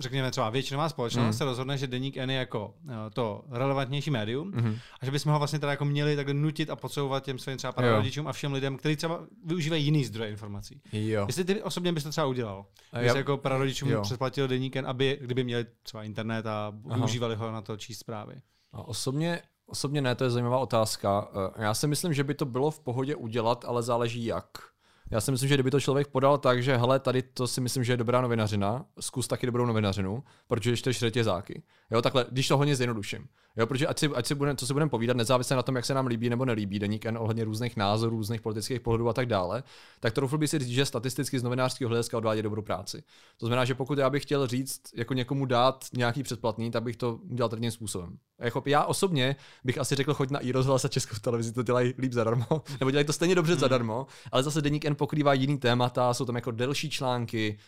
[0.00, 1.32] řekněme třeba většinová společnost mm.
[1.32, 4.76] se rozhodne, že Deník N je jako uh, to relevantnější médium mm.
[5.00, 7.74] a že bychom ho vlastně teda jako měli takhle nutit a podsouvat těm svým třeba
[7.76, 10.80] rodičům a všem lidem, kteří třeba využívají jiný zdroje informací.
[10.92, 11.24] Jo.
[11.26, 14.02] Jestli ty osobně bys to třeba udělal, kdyby jako prarodičům jo.
[14.02, 16.96] předplatil Deník N, aby kdyby měli třeba internet a Aha.
[16.96, 18.34] využívali ho na to číst zprávy.
[18.72, 21.28] A osobně Osobně ne, to je zajímavá otázka.
[21.32, 24.69] Eh, já si myslím, že by to bylo v pohodě udělat, ale záleží jak.
[25.10, 27.84] Já si myslím, že kdyby to člověk podal tak, že hele, tady to si myslím,
[27.84, 31.62] že je dobrá novinařina, zkus taky dobrou novinařinu, protože čteš řetězáky.
[31.90, 33.28] Jo, takhle, když to hodně zjednoduším.
[33.56, 35.84] Jo, protože ať si, ať si budem, co si budeme povídat, nezávisle na tom, jak
[35.84, 39.26] se nám líbí nebo nelíbí deník N ohledně různých názorů, různých politických pohledů a tak
[39.26, 39.62] dále,
[40.00, 43.02] tak to by si říct, že statisticky z novinářského hlediska odvádět dobrou práci.
[43.36, 46.96] To znamená, že pokud já bych chtěl říct, jako někomu dát nějaký předplatný, tak bych
[46.96, 48.18] to udělal takovým způsobem.
[48.38, 51.94] Jako já osobně bych asi řekl, choď na i rozhlas a českou televizi, to dělají
[51.98, 52.46] líp zadarmo,
[52.80, 53.60] nebo dělají to stejně dobře hmm.
[53.60, 57.58] zadarmo, ale zase deník N pokrývá jiný témata, jsou tam jako delší články,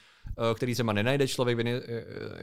[0.55, 1.81] který třeba nenajde člověk eh,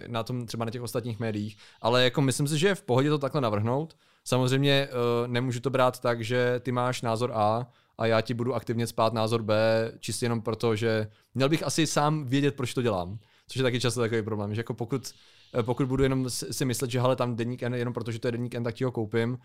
[0.08, 3.10] na tom třeba na těch ostatních médiích, ale jako myslím si, že je v pohodě
[3.10, 3.98] to takhle navrhnout.
[4.24, 8.56] Samozřejmě eh, nemůžu to brát tak, že ty máš názor A a já ti budu
[8.56, 12.82] aktivně spát názor B, čistě jenom proto, že měl bych asi sám vědět, proč to
[12.82, 13.20] dělám.
[13.48, 15.14] Což je taky často takový problém, že jako pokud,
[15.62, 18.56] pokud budu jenom si myslet, že hele, tam deník N, jenom protože to je deník
[18.56, 19.38] N, tak ti ho koupím,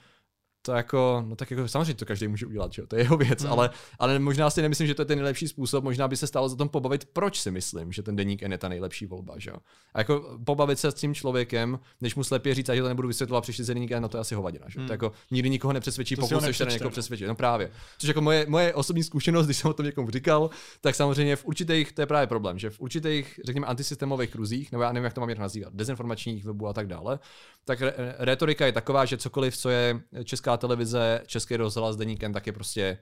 [0.66, 2.86] to jako, no tak jako samozřejmě to každý může udělat, že jo?
[2.86, 3.52] to je jeho věc, hmm.
[3.52, 6.48] ale, ale možná si nemyslím, že to je ten nejlepší způsob, možná by se stalo
[6.48, 9.50] za tom pobavit, proč si myslím, že ten deník N je ta nejlepší volba, že
[9.50, 9.56] jo?
[9.94, 13.40] A jako pobavit se s tím člověkem, než mu slepě říct, že to nebudu vysvětlovat,
[13.40, 14.78] přišli deník N, no to je asi hovadina, že?
[14.78, 14.86] Hmm.
[14.86, 17.70] To jako nikdy nikoho nepřesvědčí, to pokud se na někoho přesvědčit, no právě.
[17.98, 20.50] Což jako moje, moje osobní zkušenost, když jsem o tom někomu říkal,
[20.80, 24.82] tak samozřejmě v určitých, to je právě problém, že v určitých, řekněme, antisystémových kruzích, nebo
[24.82, 27.18] já nevím, jak to mám nazývat, dezinformačních webů a tak dále,
[27.64, 32.46] tak re- retorika je taková, že cokoliv, co je česká televize, český rozhlas, deníkem, tak
[32.46, 32.98] je prostě,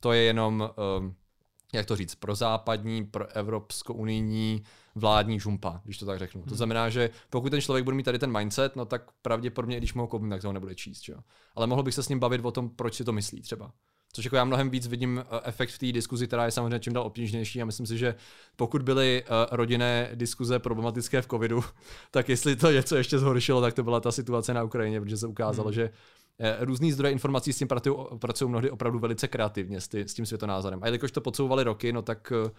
[0.00, 1.14] to je jenom, um,
[1.72, 4.62] jak to říct, pro západní, pro evropsko-unijní
[4.94, 6.40] vládní žumpa, když to tak řeknu.
[6.40, 6.48] Hmm.
[6.48, 9.94] To znamená, že pokud ten člověk bude mít tady ten mindset, no tak pravděpodobně, když
[9.94, 11.00] mu ho koupím, tak to ho nebude číst.
[11.00, 11.14] Čo?
[11.54, 13.72] Ale mohl bych se s ním bavit o tom, proč si to myslí třeba.
[14.12, 16.92] Což jako já mnohem víc vidím eh, efekt v té diskuzi, která je samozřejmě čím
[16.92, 18.14] dál obtížnější a myslím si, že
[18.56, 21.64] pokud byly uh, rodinné diskuze problematické v covidu,
[22.10, 25.26] tak jestli to něco ještě zhoršilo, tak to byla ta situace na Ukrajině, protože se
[25.26, 25.74] ukázalo, hmm.
[25.74, 26.23] že Eh,
[26.60, 27.68] různý zdroje informací s tím
[28.18, 30.80] pracují mnohdy opravdu velice kreativně s, ty, s tím světonázorem.
[30.82, 32.50] A jelikož to podsouvali roky, no tak eh,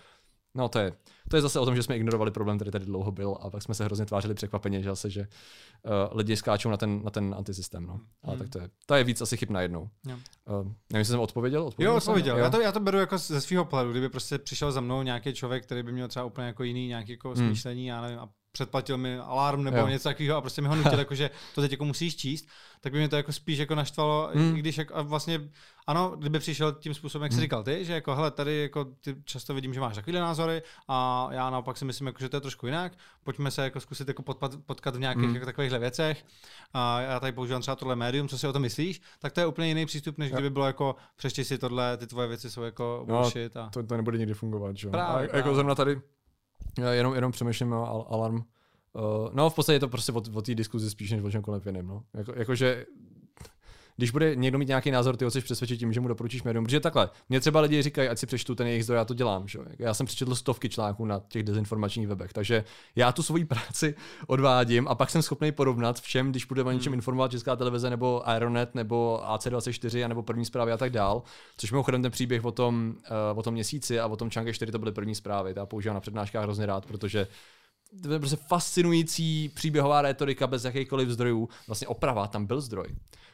[0.56, 0.94] No to je,
[1.30, 3.64] to je zase o tom, že jsme ignorovali problém, který tady dlouho byl a pak
[3.64, 7.36] jsme se hrozně tvářili překvapeně, že zase, že uh, lidi skáčou na ten, na ten
[7.38, 7.86] antisystém.
[7.86, 8.00] No.
[8.24, 8.40] Ale hmm.
[8.40, 9.82] tak to je, to je víc asi chyb najednou.
[9.82, 10.14] Uh,
[10.56, 11.64] nevím, jestli jsem odpověděl?
[11.64, 12.38] odpověděl jo, odpověděl.
[12.38, 15.34] Já to, já to beru jako ze svého pohledu, kdyby prostě přišel za mnou nějaký
[15.34, 17.48] člověk, který by měl třeba úplně jako jiný nějaký jako hmm.
[17.48, 19.88] smýšlení, já nevím, a předplatil mi alarm nebo Jo.
[19.88, 22.48] něco takového a prostě mi ho nutil, jako, že to teď jako musíš číst,
[22.82, 24.56] tak by mě to jako spíš jako naštvalo, Hmm.
[24.56, 25.42] i když jako, a vlastně
[25.88, 27.42] ano, kdyby přišel tím způsobem, jak jsi Hmm.
[27.42, 31.28] říkal ty, že jako hele, tady jako ty často vidím, že máš takovýhle názory a
[31.32, 32.92] já naopak si myslím, jako, že to je trošku jinak.
[33.24, 35.34] Pojďme se jako zkusit jako potpat, potkat v nějakých Hmm.
[35.36, 36.26] jako takovýchhle věcech.
[36.74, 39.46] A já tady používám třeba tohle médium, co si o tom myslíš, tak to je
[39.46, 40.36] úplně jiný přístup, než Jo.
[40.36, 43.58] kdyby bylo jako přešti si tohle, ty tvoje věci jsou jako No, bullshit.
[43.58, 43.70] A...
[43.70, 44.92] To, to nebude nikdy fungovat, že jo?
[44.92, 45.56] Právě, A, jako právě.
[45.56, 46.02] zrovna tady,
[46.92, 48.36] jenom, jenom přemýšlím o al- alarm.
[48.36, 48.42] Uh,
[49.34, 51.88] no v podstatě je to prostě o, o té diskuzi spíš než o čemkoliv jiném,
[51.88, 52.04] no.
[52.14, 52.86] Jako, jakože
[53.98, 56.66] když bude někdo mít nějaký názor, ty ho chceš přesvědčit tím, že mu doporučíš médium.
[56.66, 59.48] Protože takhle, mě třeba lidi říkají, ať si přečtu ten jejich zdroj, já to dělám.
[59.48, 59.60] Že?
[59.80, 62.64] Já jsem přečetl stovky článků na těch dezinformačních webech, takže
[62.96, 63.96] já tu svoji práci
[64.28, 68.30] odvádím a pak jsem schopný porovnat všem, když bude o něčem informovat Česká televize nebo
[68.30, 71.24] Aeronet nebo AC24 a nebo první zprávy a tak dál.
[71.58, 72.96] Což mimochodem ten příběh o tom,
[73.34, 75.54] uh, o tom měsíci a o tom Čanke 4 to byly první zprávy.
[75.56, 77.28] Já používám na přednáškách hrozně rád, protože
[78.04, 81.50] to je prostě fascinující příběhová retorika bez jakýchkoliv zdrojů.
[81.68, 82.88] Vlastně oprava, tam byl zdroj.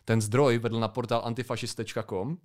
[0.05, 2.37] Ten zdroj vedl na portál antifascist.com,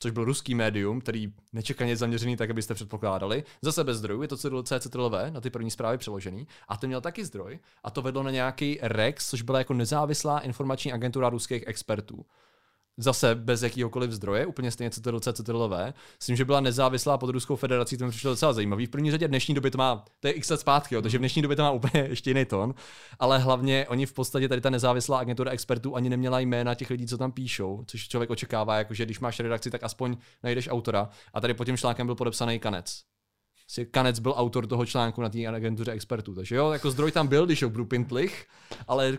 [0.00, 3.44] což byl ruský médium, který nečekaně zaměřený tak, abyste předpokládali.
[3.62, 6.46] Zase bez zdrojů, je to CCTLV, na ty první zprávy přeložený.
[6.68, 7.58] A ten měl taky zdroj.
[7.84, 12.24] A to vedlo na nějaký REX, což byla jako nezávislá informační agentura ruských expertů
[12.96, 15.74] zase bez jakýhokoliv zdroje, úplně stejně CTRL, CTRL,
[16.18, 18.86] s tím, že byla nezávislá pod Ruskou federací, to mi přišlo docela zajímavý.
[18.86, 21.20] V první řadě dnešní doby to má, to je x let zpátky, jo, takže v
[21.20, 22.74] dnešní době to má úplně ještě jiný tón,
[23.18, 27.06] ale hlavně oni v podstatě tady ta nezávislá agentura expertů ani neměla jména těch lidí,
[27.06, 31.08] co tam píšou, což člověk očekává, jakože když máš redakci, tak aspoň najdeš autora.
[31.34, 33.02] A tady pod tím článkem byl podepsaný Kanec.
[33.90, 36.34] Kanec byl autor toho článku na té agentuře expertů.
[36.34, 38.46] Takže jo, jako zdroj tam byl, když ho Brupintlich,
[38.88, 39.18] ale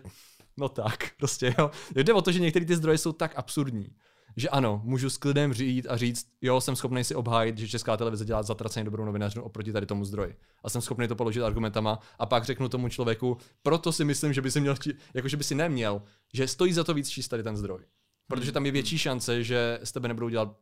[0.57, 1.71] no tak, prostě jo.
[1.95, 3.95] Jde o to, že některé ty zdroje jsou tak absurdní,
[4.37, 7.97] že ano, můžu s klidem říct a říct, jo, jsem schopný si obhájit, že česká
[7.97, 10.35] televize dělá zatraceně dobrou novinařinu oproti tady tomu zdroji.
[10.63, 14.41] A jsem schopný to položit argumentama a pak řeknu tomu člověku, proto si myslím, že
[14.41, 14.75] by si měl,
[15.13, 16.01] jako že by si neměl,
[16.33, 17.81] že stojí za to víc číst tady ten zdroj.
[18.27, 20.57] Protože tam je větší šance, že z tebe nebudou dělat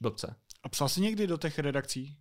[0.00, 0.34] blbce.
[0.62, 2.16] A psal jsi někdy do těch redakcí?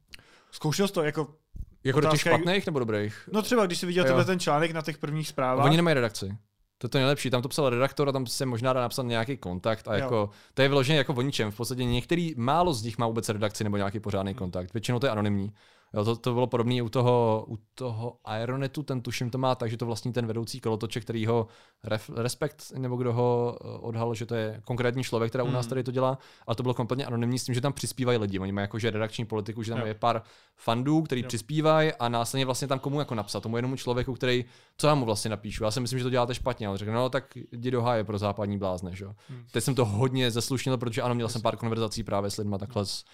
[0.52, 1.36] Zkoušel jsi to jako...
[1.84, 3.30] Jako do těch Otázka špatných nebo dobrých?
[3.34, 5.65] No třeba, když jsi viděl tenhle ten článek na těch prvních zprávách.
[5.65, 6.38] Oni nemají redakci.
[6.82, 7.30] To je to nejlepší.
[7.30, 10.03] Tam to psal redaktor a tam se možná dá napsat nějaký kontakt a Jo.
[10.03, 11.52] jako, to je vyloženě jako o ničem.
[11.52, 14.74] V podstatě některý, málo z nich má vůbec redakci nebo nějaký pořádný kontakt.
[14.74, 15.53] Většinou to je anonymní.
[15.93, 19.69] Jo, to, to bylo podobné u toho, u toho Aeronetu, ten tuším to má tak,
[19.72, 21.47] že to vlastní ten vedoucí kolotoče, který ho
[21.84, 25.65] ref, Respekt, nebo kdo ho eh, odhalil, že to je konkrétní člověk, která u nás
[25.65, 25.69] Hmm.
[25.69, 28.39] tady to dělá, a to bylo kompletně anonymní s tím, že tam přispívají lidi.
[28.39, 29.85] Oni mají jakože redakční politiku, že tam Jo.
[29.85, 30.22] je pár
[30.57, 31.27] fandů, který Jo.
[31.27, 34.45] přispívají a následně vlastně tam komu jako napsat, tomu jednomu člověku, který,
[34.77, 35.63] co já mu vlastně napíšu.
[35.63, 38.18] Já si myslím, že to děláte špatně, ale řekl, no tak jdi do háje pro
[38.18, 39.03] západní blázne, že?
[39.05, 39.13] jo.
[39.30, 39.45] Hmm.
[39.51, 42.85] Teď jsem to hodně zeslušnil, protože ano, měl jsem pár konverzací právě s lidma takhle
[42.85, 43.05] z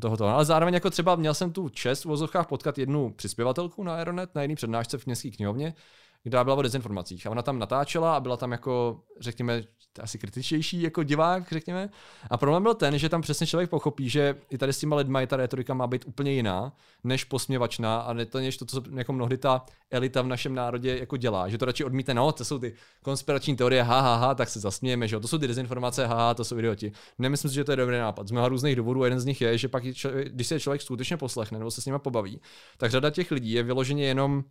[0.00, 0.26] tohoto.
[0.26, 4.34] Ale zároveň jako třeba měl jsem tu čest v vozovkách potkat jednu přispěvatelku na Aeronet
[4.34, 5.74] na jedné přednášce v městské knihovně,
[6.20, 7.26] která byla o dezinformacích.
[7.26, 9.62] A ona tam natáčela a byla tam jako, řekněme,
[10.00, 11.88] asi kritičtější jako divák, řekněme.
[12.30, 15.20] A problém byl ten, že tam přesně člověk pochopí, že i tady s těma lidma
[15.20, 16.72] i ta retorika má být úplně jiná,
[17.04, 20.98] než posměvačná a ne to, než to, co jako mnohdy ta elita v našem národě
[20.98, 21.48] jako dělá.
[21.48, 24.60] Že to radši odmítne, no, to jsou ty konspirační teorie, ha, ha, ha, tak se
[24.60, 26.92] zasmějeme, že jo, to jsou ty dezinformace, ha, ha, to jsou idioti.
[27.18, 28.28] Nemyslím si, že to je dobrý nápad.
[28.28, 29.84] Z mnoha různých důvodů, jeden z nich je, že pak,
[30.24, 32.40] když se člověk skutečně poslechne nebo se s nimi pobaví,
[32.76, 34.44] tak řada těch lidí je vyloženě jenom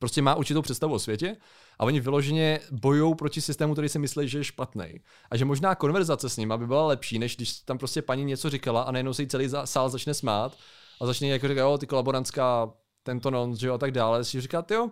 [0.00, 1.36] prostě má určitou představu o světě
[1.78, 5.00] a oni vyloženě bojují proti systému, který si myslí, že je špatný.
[5.30, 8.50] A že možná konverzace s ním by byla lepší, než když tam prostě paní něco
[8.50, 10.58] říkala a najednou se jí celý sál začne smát
[11.00, 12.72] a začne jako říkat, jo, ty kolaborantská,
[13.02, 14.24] tento non, že jo, a tak dále.
[14.24, 14.90] Si říkat, jo,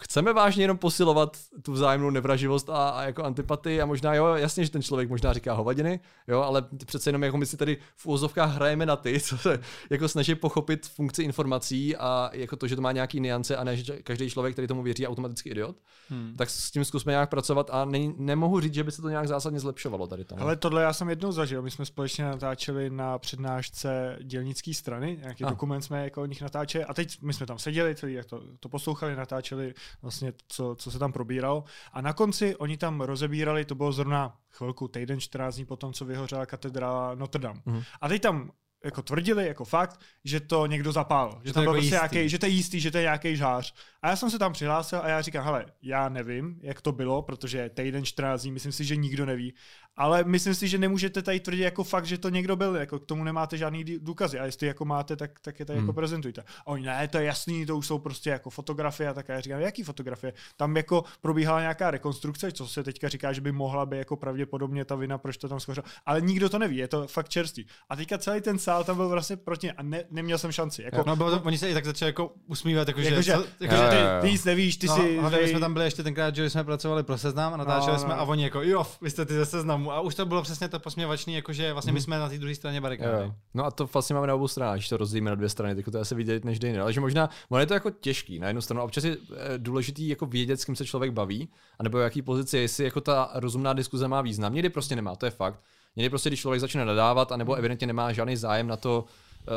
[0.00, 4.64] chceme vážně jenom posilovat tu vzájemnou nevraživost a, a jako antipatii a možná jo, jasně,
[4.64, 8.06] že ten člověk možná říká hovadiny, jo, ale přece jenom jako my si tady v
[8.06, 9.60] úzovkách hrajeme na ty, co se
[9.90, 13.76] jako snaží pochopit funkci informací a jako to, že to má nějaký niance a ne,
[13.76, 15.76] že každý člověk, který tomu věří, je automaticky idiot,
[16.10, 16.34] Hmm.
[16.36, 19.28] tak s tím zkusme nějak pracovat a ne, nemohu říct, že by se to nějak
[19.28, 20.36] zásadně zlepšovalo tady to.
[20.36, 20.42] no.
[20.42, 21.62] Ale tohle já jsem jednou zažil.
[21.62, 25.50] My jsme společně natáčeli na přednášce dělnické strany, nějaký A.
[25.50, 28.42] dokument jsme jako o nich natáčeli a teď my jsme tam seděli, celý jak to,
[28.60, 33.64] to poslouchali, natáčeli vlastně, co, co se tam probíralo a na konci oni tam rozebírali,
[33.64, 37.60] to bylo zrovna chvilku, týden, 14 dní potom, co vyhořela katedrála Notre Dame.
[37.66, 37.82] Mhm.
[38.00, 38.50] A teď tam
[38.84, 41.40] jako tvrdili, jako fakt, že to někdo zapál.
[41.44, 42.14] Že to tam je byl jako prostě jistý.
[42.14, 43.74] nějaký, že to je jistý, že to je nějaký žář.
[44.02, 47.22] A já jsem se tam přihlásil a já říkám, hele, já nevím, jak to bylo,
[47.22, 49.54] protože týden 14 dní, myslím si, že nikdo neví.
[49.98, 53.06] Ale myslím si, že nemůžete tady tvrdit jako fakt, že to někdo byl, jako k
[53.06, 54.38] tomu nemáte žádný důkazy.
[54.38, 55.86] A jestli jako máte, tak, tak je tady Hmm.
[55.88, 56.40] jako prezentujte.
[56.60, 59.30] A oni, ne, to je jasný, to už jsou prostě jako fotografie a tak.
[59.30, 60.32] A já říkám, jaký fotografie?
[60.56, 64.84] Tam jako probíhala nějaká rekonstrukce, co se teďka říká, že by mohla být jako pravděpodobně
[64.84, 65.84] ta vina, proč to tam schořelo.
[66.06, 67.66] Ale nikdo to neví, je to fakt čerstvý.
[67.88, 70.82] A teďka celý ten sál tam byl vlastně proti a ne, neměl jsem šanci.
[70.82, 73.82] Jako, No, bylo to, oni se i tak začali jako usmívat, jakože, jakože, co- jakože
[73.82, 75.00] Jo, ty, ty nic nevíš, ty no, si...
[75.00, 77.92] hlavně my tady- jsme tam byli ještě tenkrát, že jsme pracovali pro seznam a natáčeli
[77.92, 78.20] No, jsme no.
[78.20, 79.87] a oni jako, jo, vy jste ty ze seznamu.
[79.90, 82.80] A už to bylo přesně to posměvačný, jakože vlastně my jsme na té druhé straně
[82.80, 83.24] barikády.
[83.24, 83.34] Jo.
[83.54, 85.84] No a to vlastně máme na obou stranách, když to rozdělíme na dvě strany, tak
[85.84, 86.78] to je asi vidět než dejný.
[86.78, 88.82] Ale že možná, ono je to jako těžký na jednu stranu.
[88.82, 91.48] Občas je eh, důležitý jako vědět, s kým se člověk baví,
[91.78, 94.54] anebo v jaký pozici, jestli jako ta rozumná diskuze má význam.
[94.54, 95.60] Někdy prostě nemá, to je fakt.
[95.96, 99.04] Někdy prostě, když člověk začne nadávat, anebo evidentně nemá žádný zájem na to,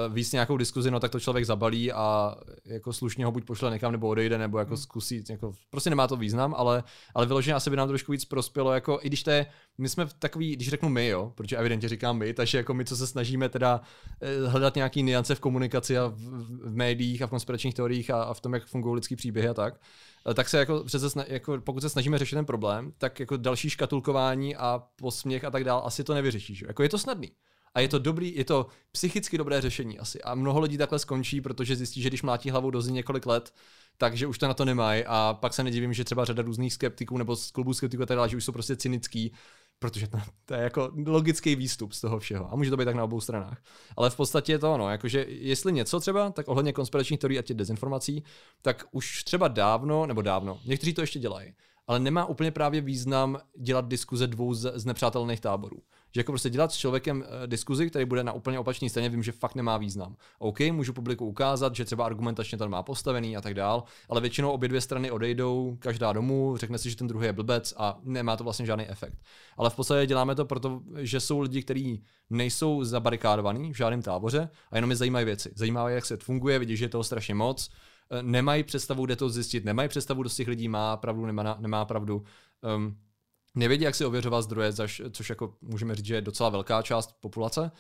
[0.09, 2.35] víc nějakou diskuzi, no tak to člověk zabalí a
[2.65, 6.15] jako slušně ho buď pošle někam nebo odejde, nebo jako zkusí, jako prostě nemá to
[6.15, 6.83] význam, ale,
[7.15, 9.45] ale vyloženě asi by nám trošku víc prospělo, jako i když to je,
[9.77, 12.85] my jsme v takový, když řeknu my, jo, protože evidentně říkám my, takže jako my,
[12.85, 13.81] co se snažíme teda
[14.21, 16.15] eh, hledat nějaký niance v komunikaci a v,
[16.69, 19.53] v, médiích a v konspiračních teoriích a, a v tom, jak fungují lidský příběhy a
[19.53, 19.81] tak,
[20.29, 23.69] eh, tak se jako, přece jako pokud se snažíme řešit ten problém, tak jako další
[23.69, 26.61] škatulkování a posměch a tak dál asi to nevyřešíš.
[26.61, 26.67] jo.
[26.67, 27.31] Jako je to snadný.
[27.73, 30.21] A je to dobrý, je to psychicky dobré řešení asi.
[30.21, 33.53] A mnoho lidí takhle skončí, protože zjistí, že když mlátí hlavou do několik let,
[33.97, 35.03] takže už to na to nemají.
[35.07, 38.15] A pak se nedivím, že třeba řada různých skeptiků nebo z klubů skeptiků a tak
[38.15, 39.33] dále, že už jsou prostě cynický,
[39.79, 42.53] protože to, to je jako logický výstup z toho všeho.
[42.53, 43.63] A může to být tak na obou stranách.
[43.97, 47.41] Ale v podstatě je to ono, jakože jestli něco třeba, tak ohledně konspiračních teorií a
[47.41, 48.23] těch dezinformací,
[48.61, 51.53] tak už třeba dávno, nebo dávno, někteří to ještě dělají,
[51.87, 55.77] ale nemá úplně právě význam dělat diskuze dvou z, z nepřátelných táborů.
[56.11, 59.23] Že jako prostě dělat s člověkem eh, diskuzi, který bude na úplně opačné straně, vím,
[59.23, 60.15] že fakt nemá význam.
[60.39, 64.51] OK, můžu publiku ukázat, že třeba argumentačně to má postavený a tak dál, ale většinou
[64.51, 68.37] obě dvě strany odejdou, každá domů, řekne si, že ten druhý je blbec a nemá
[68.37, 69.17] to vlastně žádný efekt.
[69.57, 74.49] Ale v podstatě děláme to proto, že jsou lidi, kteří nejsou zabarikádovaní v žádném táboře
[74.71, 75.51] a jenom je zajímají věci.
[75.55, 77.69] Zajímá jak svět funguje, vidí, že je toho strašně moc,
[78.11, 81.57] eh, nemají představu, kde to zjistit, nemají představu, kdo z těch lidí má pravdu, nemá,
[81.59, 82.23] nemá pravdu.
[82.75, 82.97] Um,
[83.55, 84.73] nevědí, jak si ověřovat zdroje,
[85.11, 87.71] což jako můžeme říct, že je docela velká část populace.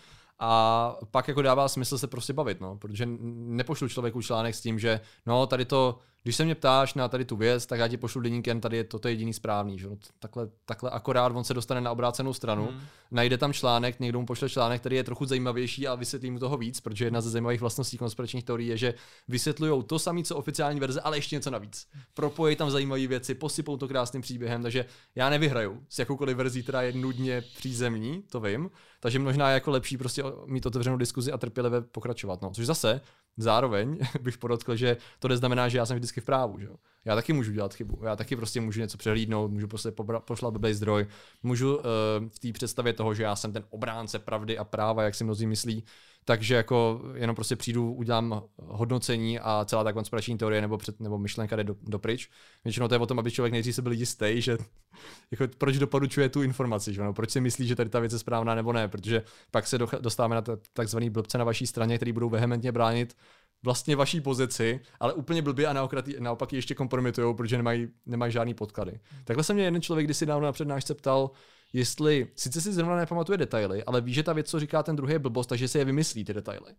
[0.43, 4.79] A pak jako dává smysl se prostě bavit, no, protože nepošlu člověku článek s tím,
[4.79, 7.97] že no tady to, když se mě ptáš na tady tu věc, tak já ti
[7.97, 9.87] pošlu deníkem, tady je toto je jediný správný, že?
[9.87, 12.81] No, takhle, takhle akorát on se dostane na obrácenou stranu, hmm.
[13.11, 16.57] najde tam článek, někdo mu pošle článek, který je trochu zajímavější a vysvětlí mu toho
[16.57, 18.93] víc, protože jedna ze zajímavých vlastností konspiračních teorií je, že
[19.27, 21.87] vysvětlují to samé, co oficiální verze, ale ještě něco navíc.
[22.13, 24.85] Propojí tam zajímavé věci, posypou to krásným příběhem, takže
[25.15, 28.69] já nevyhraju s jakoukoliv verzí, která je nudně přízemní, to vím,
[28.99, 32.41] takže možná je jako lepší prostě mít otevřenou diskuzi a trpělivě pokračovat.
[32.41, 33.01] No, což zase
[33.37, 36.59] zároveň bych podotkl, že to neznamená, že já jsem vždycky v právu.
[36.59, 36.67] Že?
[37.05, 37.99] Já taky můžu dělat chybu.
[38.03, 39.91] Já taky prostě můžu něco přehlídnout, můžu prostě
[40.25, 41.07] pošlat blbý zdroj.
[41.43, 41.83] Můžu uh,
[42.29, 45.47] v té představě toho, že já jsem ten obránce pravdy a práva, jak si mnozí
[45.47, 45.83] myslí,
[46.25, 51.17] takže jako jenom prostě přijdu, udělám hodnocení a celá ta konspirační teorie nebo, před, nebo
[51.17, 52.29] myšlenka jde do, do pryč.
[52.63, 54.57] Většinou to je o tom, aby člověk nejdřív se byl jistý, že
[55.31, 57.01] jako, proč doporučuje tu informaci, že?
[57.01, 59.77] No, proč si myslí, že tady ta věc je správná nebo ne, protože pak se
[59.77, 63.15] dostáváme na ta- takzvaný blbce na vaší straně, který budou vehementně bránit
[63.63, 68.31] vlastně vaší pozici, ale úplně blbě a naopak, naopak ji ještě kompromitují, protože nemají, nemají
[68.31, 68.99] žádný podklady.
[69.23, 71.31] Takhle se mě jeden člověk kdysi dávno na přednášce ptal,
[71.73, 75.13] jestli sice si zrovna nepamatuje detaily, ale ví, že ta věc, co říká ten druhý,
[75.13, 76.75] je blbost, takže si je vymyslí ty detaily.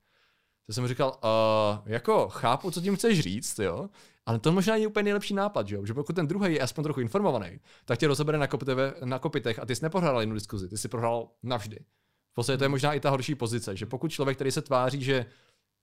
[0.66, 3.88] To jsem říkal, uh, jako chápu, co tím chceš říct, jo,
[4.26, 5.86] ale to možná je úplně nejlepší nápad, že, jo?
[5.86, 9.58] že pokud ten druhý je aspoň trochu informovaný, tak tě rozebere na, kopiteve, na kopitech
[9.58, 11.78] a ty jsi neprohrál jednu diskuzi, ty jsi prohrál navždy.
[12.32, 15.02] V podstatě to je možná i ta horší pozice, že pokud člověk, který se tváří,
[15.02, 15.26] že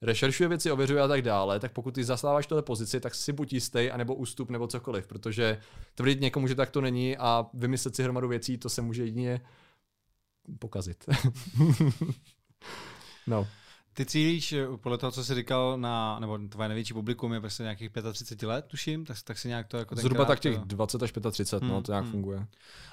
[0.02, 3.54] rešeršuje věci, ověřuje a tak dále, tak pokud ty zastáváš tohle pozici, tak si buď
[3.54, 5.58] jistý, anebo ústup, nebo cokoliv, protože
[5.96, 9.42] tvrdit někomu, že tak to není a vymyslet si hromadu věcí, to se může jedině
[10.60, 11.06] pokazit.
[13.28, 13.48] no.
[14.00, 17.64] Ty cílíš eh, podle toho, co jsi říkal, na, nebo tvoje největší publikum je prostě
[17.64, 21.04] nějakých 35 let, tuším, tak, tak si nějak to jako Zhruba tak těch eh, 20
[21.04, 22.12] až 35, no, Hmm, to nějak hmm.
[22.12, 22.48] funguje.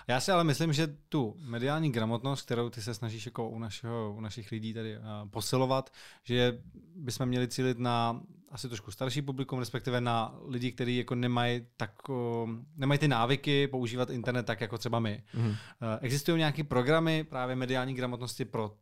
[0.08, 4.14] Já si ale myslím, že tu mediální gramotnost, kterou ty se snažíš jako u, našeho,
[4.16, 5.90] u našich lidí tady uh, posilovat,
[6.24, 6.58] že
[6.96, 8.20] bychom měli cílit na
[8.50, 13.66] asi trošku starší publikum, respektive na lidi, kteří jako nemají, tak, uh, nemají ty návyky
[13.66, 15.22] používat internet tak jako třeba my.
[15.34, 15.48] Mhm.
[15.48, 15.56] Uh,
[16.00, 18.72] existují nějaké programy právě mediální gramotnosti pro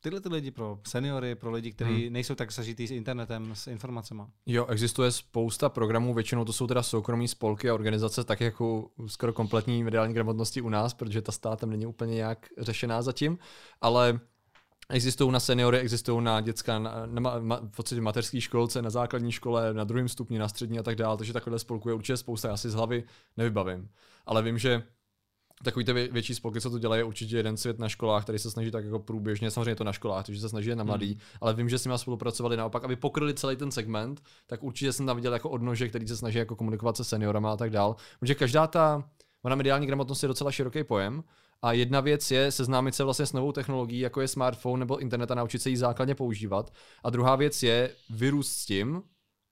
[0.00, 2.12] tyhle ty lidi, pro seniory, pro lidi, kteří Hmm.
[2.12, 4.22] nejsou tak sažitý s internetem, s informacemi.
[4.46, 9.32] Jo, existuje spousta programů, většinou to jsou teda soukromí spolky a organizace, tak jako skoro
[9.32, 13.38] kompletní mediální gramotnosti u nás, protože ta státem není úplně nějak řešená zatím,
[13.80, 14.20] ale
[14.90, 19.32] Existují na seniory, existují na dětská, na, na, ma, v podstatě mateřské školce, na základní
[19.32, 22.48] škole, na druhém stupni, na střední a tak dále, takže takhle spolků je určitě spousta,
[22.48, 23.04] já si z hlavy
[23.36, 23.88] nevybavím.
[24.26, 24.82] Ale vím, že
[25.64, 28.38] takový ty vě- větší spolky, co to dělají, je určitě jeden svět na školách, který
[28.38, 31.06] se snaží tak jako průběžně, samozřejmě je to na školách, takže se snaží na mladý,
[31.12, 31.20] hmm.
[31.40, 35.06] ale vím, že s nimi spolupracovali naopak, aby pokryli celý ten segment, tak určitě jsem
[35.06, 37.96] tam viděl jako odnože, který se snaží jako komunikovat se seniorama a tak dál.
[38.20, 39.04] Protože každá ta,
[39.42, 41.24] ona mediální gramotnost je docela široký pojem
[41.62, 45.30] A jedna věc je seznámit se vlastně s novou technologií, jako je smartphone nebo internet
[45.30, 46.72] a naučit se ji základně používat.
[47.04, 49.02] A druhá věc je vyrůst s tím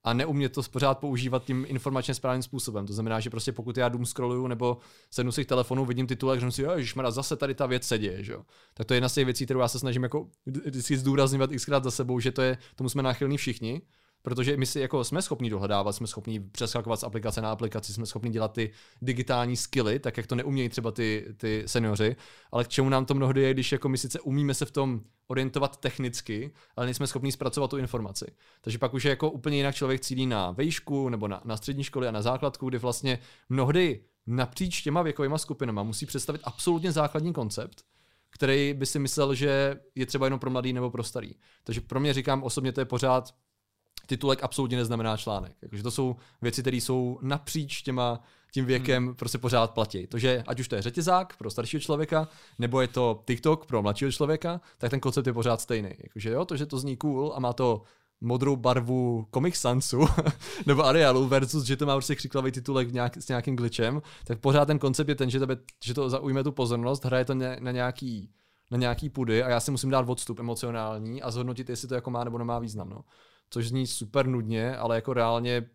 [0.03, 2.85] a neumět to pořád používat tím informačně správným způsobem.
[2.85, 4.77] To znamená, že prostě pokud já dům scrolluju nebo
[5.11, 8.23] sednu si k telefonu, vidím titulek, že si, že zase tady ta věc se děje,
[8.23, 8.43] že jo.
[8.73, 11.83] Tak to je jedna z těch věcí, kterou já se snažím jako vždycky zdůrazňovat xkrát
[11.83, 13.81] za sebou, že to je, tomu jsme náchylní všichni,
[14.27, 18.05] protože my si jako jsme schopni dohledávat, jsme schopni přeskakovat z aplikace na aplikaci, jsme
[18.05, 18.71] schopni dělat ty
[19.01, 22.15] digitální skilly, tak jak to neumějí třeba ty, ty seniori,
[22.51, 25.01] ale k čemu nám to mnohdy je, když jako my sice umíme se v tom
[25.27, 28.25] orientovat technicky, ale nejsme schopni zpracovat tu informaci.
[28.61, 31.83] Takže pak už je jako úplně jinak člověk cílí na vejšku nebo na, na střední
[31.83, 37.33] školy a na základku, kdy vlastně mnohdy napříč těma věkovými skupinama musí představit absolutně základní
[37.33, 37.83] koncept,
[38.29, 41.35] který by si myslel, že je třeba jenom pro mladý nebo pro starý.
[41.63, 43.33] Takže pro mě říkám osobně, to je pořád
[44.07, 45.51] titulek absolutně neznamená článek.
[45.61, 48.19] Jakože to jsou věci, které jsou napříč těma,
[48.51, 49.15] tím věkem hmm.
[49.15, 50.07] prostě pořád platí.
[50.07, 52.27] To, že ať už to je řetězák pro staršího člověka,
[52.59, 55.89] nebo je to TikTok pro mladšího člověka, tak ten koncept je pořád stejný.
[56.03, 57.81] Jakože jo, to, že to zní cool a má to
[58.21, 60.05] modrou barvu Comic Sansu
[60.65, 64.65] nebo Arialu versus, že to má prostě křiklavý titulek nějak, s nějakým glitchem, tak pořád
[64.65, 67.71] ten koncept je ten, že, tebe, že to zaujme tu pozornost, hraje to ně, na
[67.71, 68.29] nějaký
[68.71, 72.11] na nějaký pudy a já si musím dát odstup emocionální a zhodnotit, jestli to jako
[72.11, 72.89] má nebo nemá význam.
[72.89, 73.01] No
[73.49, 75.69] což zní super nudně, ale jako reálně,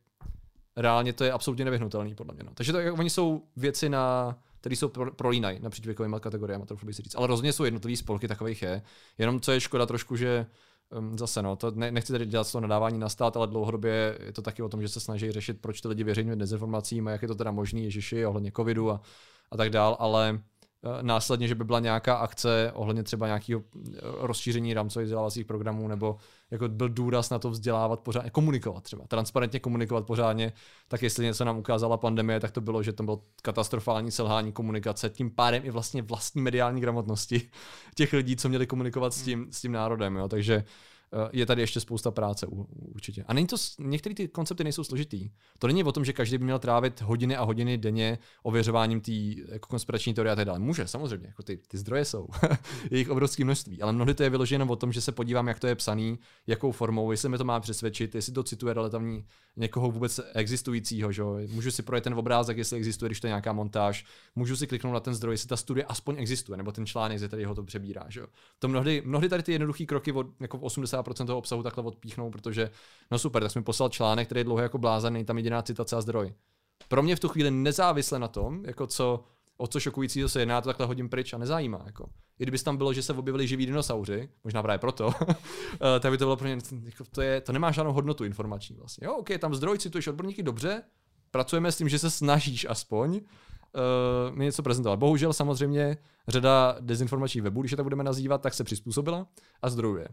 [0.76, 2.44] reálně to je absolutně nevyhnutelný podle mě.
[2.44, 2.50] No.
[2.54, 6.86] Takže to, jako, oni jsou věci na které jsou pro, prolínají napříč věkovými kategoriemi, trochu
[6.86, 7.14] bych si říct.
[7.14, 8.82] Ale rozhodně jsou jednotlivé spolky, takových je.
[9.18, 10.46] Jenom co je škoda trošku, že
[10.98, 14.32] um, zase no, to ne, nechci tady dělat toho nadávání na stát, ale dlouhodobě je
[14.32, 17.22] to taky o tom, že se snaží řešit, proč ty lidi věří dezinformacím a jak
[17.22, 19.00] je to teda možný, ježiši, ohledně covidu a,
[19.50, 20.40] a tak dál, ale
[21.02, 26.16] následně, že by byla nějaká akce ohledně třeba nějakého eh, rozšíření rámcových vzdělávacích programů, nebo
[26.50, 30.52] jako byl důraz na to vzdělávat pořádně, komunikovat třeba, transparentně komunikovat pořádně,
[30.88, 35.10] tak jestli něco nám ukázala pandemie, tak to bylo, že to bylo katastrofální selhání komunikace,
[35.10, 37.50] tím pádem i vlastně vlastní mediální gramotnosti
[37.94, 40.16] těch lidí, co měli komunikovat s tím, s tím národem.
[40.16, 40.28] Jo.
[40.28, 40.64] Takže Eh,
[41.32, 42.46] je tady ještě spousta práce
[42.94, 43.24] určitě.
[43.26, 45.30] A není to, některé ty koncepty nejsou složitý.
[45.58, 49.12] To není o tom, že každý by měl trávit hodiny a hodiny denně ověřováním té
[49.52, 50.58] jako konspirační teorie a tak dále.
[50.58, 52.28] Může, samozřejmě, jako ty, ty zdroje jsou,
[52.90, 55.60] je jich obrovské množství, ale mnohdy to je vyloženo o tom, že se podívám, jak
[55.60, 59.24] to je psaný, jakou formou, jestli mi to má přesvědčit, jestli to cituje relativní
[59.56, 61.22] někoho vůbec existujícího, že?
[61.50, 64.04] můžu si projet ten obrázek, jestli existuje, když to je nějaká montáž,
[64.36, 67.28] můžu si kliknout na ten zdroj, jestli ta studie aspoň existuje, nebo ten článek, ze
[67.28, 68.04] kterého to přebírá.
[68.08, 68.22] Že?
[68.58, 72.30] To mnohdy, mnohdy tady ty jednoduché kroky od jako 80 50% toho obsahu takhle odpíchnou,
[72.30, 72.70] protože
[73.10, 76.00] no super, tak jsme poslal článek, který je dlouho jako blázený, tam jediná citace a
[76.00, 76.34] zdroj.
[76.88, 79.24] Pro mě v tu chvíli nezávisle na tom, jako co,
[79.56, 81.82] o co šokující se jedná, to takhle hodím pryč a nezajímá.
[81.86, 82.04] Jako.
[82.38, 86.18] I kdyby tam bylo, že se objevili živí dinosauři, možná právě proto, eh, tak by
[86.18, 89.06] to bylo pro mě, jako to, je, to nemá žádnou hodnotu informační vlastně.
[89.06, 90.82] Jo, OK, tam zdroj, cituješ odborníky dobře,
[91.30, 94.96] pracujeme s tím, že se snažíš aspoň uh, mi něco prezentovat.
[94.96, 95.96] Bohužel samozřejmě
[96.28, 99.26] řada dezinformačních webů, když je to budeme nazývat, tak se přizpůsobila
[99.62, 100.08] a zdrojuje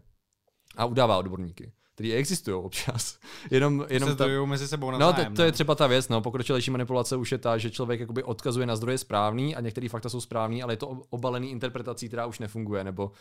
[0.80, 3.18] a udává odborníky který existují občas.
[3.50, 4.26] jenom, jenom ta...
[4.44, 5.52] mezi sebou navzájem, No, to, to, je no.
[5.52, 8.98] třeba ta věc, no, pokročilejší manipulace už je ta, že člověk jakoby odkazuje na zdroje
[8.98, 13.12] správný a některé fakta jsou správný, ale je to obalený interpretací, která už nefunguje, nebo,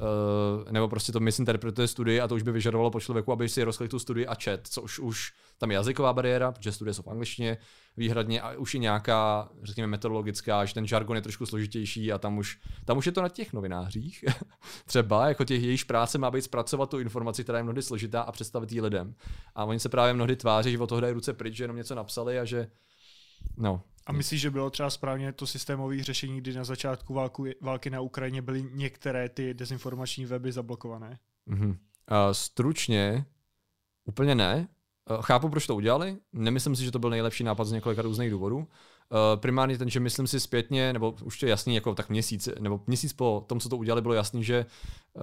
[0.00, 3.64] uh, nebo prostě to misinterpretuje studii a to už by vyžadovalo po člověku, aby si
[3.64, 7.02] rozklik tu studii a čet, co už, už tam je jazyková bariéra, protože studie jsou
[7.02, 7.58] v angličtině
[7.98, 12.38] výhradně a už je nějaká, řekněme, metodologická, že ten žargon je trošku složitější a tam
[12.38, 14.24] už, tam už je to na těch novinářích.
[14.86, 18.32] třeba, jako těch jejich práce má být zpracovat tu informaci, která je mnohdy složitá a
[18.32, 19.14] představit ji lidem.
[19.54, 21.94] A oni se právě mnohdy tváří, že od toho dají ruce pryč, že jenom něco
[21.94, 22.68] napsali a že
[23.56, 23.82] No.
[24.06, 28.00] A myslíš, že bylo třeba správně to systémové řešení, kdy na začátku válku, války na
[28.00, 31.18] Ukrajině byly některé ty dezinformační weby zablokované?
[31.48, 31.70] Mm-hmm.
[31.70, 31.76] Uh,
[32.32, 33.24] stručně,
[34.04, 34.68] úplně ne.
[35.10, 36.16] Uh, chápu, proč to udělali.
[36.32, 38.56] Nemyslím si, že to byl nejlepší nápad z několika různých důvodů.
[38.56, 38.66] Uh,
[39.36, 42.80] primárně ten, že myslím si zpětně, nebo už to je jasný, jako tak měsíc, nebo
[42.86, 44.66] měsíc po tom, co to udělali, bylo jasný, že
[45.14, 45.22] uh,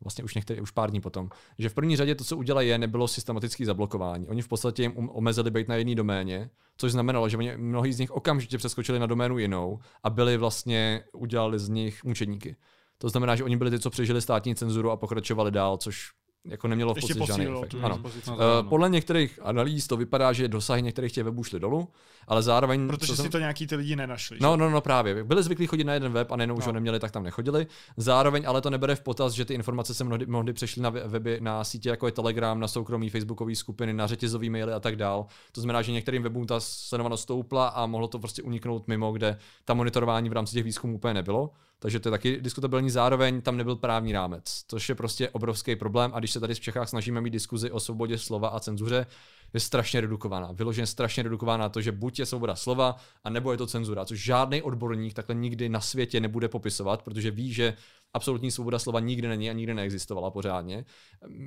[0.00, 1.28] vlastně už některý, už pár dní potom,
[1.58, 4.28] že v první řadě to, co udělali, je, nebylo systematické zablokování.
[4.28, 7.92] Oni v podstatě jim um, omezili být na jedné doméně, což znamenalo, že oni, mnohí
[7.92, 12.56] z nich okamžitě přeskočili na doménu jinou a byli vlastně, udělali z nich mučedníky.
[12.98, 16.10] To znamená, že oni byli ty, co přežili státní cenzuru a pokračovali dál, což
[16.44, 17.74] jako nemělo v podstatě žádný efekt.
[17.82, 18.00] Ano.
[18.28, 21.88] Uh, podle některých analýz to vypadá, že dosahy některých těch webů šly dolů,
[22.28, 22.88] ale zároveň...
[22.88, 23.30] Protože si jsem...
[23.30, 24.38] to nějaký ty lidi nenašli.
[24.40, 25.24] No, no, no, právě.
[25.24, 26.68] Byli zvyklí chodit na jeden web a nejenom už no.
[26.68, 27.66] ho neměli, tak tam nechodili.
[27.96, 31.38] Zároveň ale to nebere v potaz, že ty informace se mnohdy, mnohdy přešly na weby,
[31.40, 35.26] na sítě jako je Telegram, na soukromí Facebookové skupiny, na řetězové maily a tak dál.
[35.52, 39.38] To znamená, že některým webům ta sledovanost stoupla a mohlo to prostě uniknout mimo, kde
[39.64, 41.50] ta monitorování v rámci těch výzkumů úplně nebylo.
[41.84, 42.90] Takže to je taky diskutabilní.
[42.90, 46.10] Zároveň tam nebyl právní rámec, což je prostě obrovský problém.
[46.14, 49.06] A když se tady v Čechách snažíme mít diskuzi o svobodě slova a cenzuře,
[49.54, 50.52] je strašně redukovaná.
[50.52, 54.24] Vyloženě strašně redukovaná to, že buď je svoboda slova, a nebo je to cenzura, což
[54.24, 57.74] žádný odborník takhle nikdy na světě nebude popisovat, protože ví, že
[58.14, 60.84] absolutní svoboda slova nikdy není a nikdy neexistovala pořádně.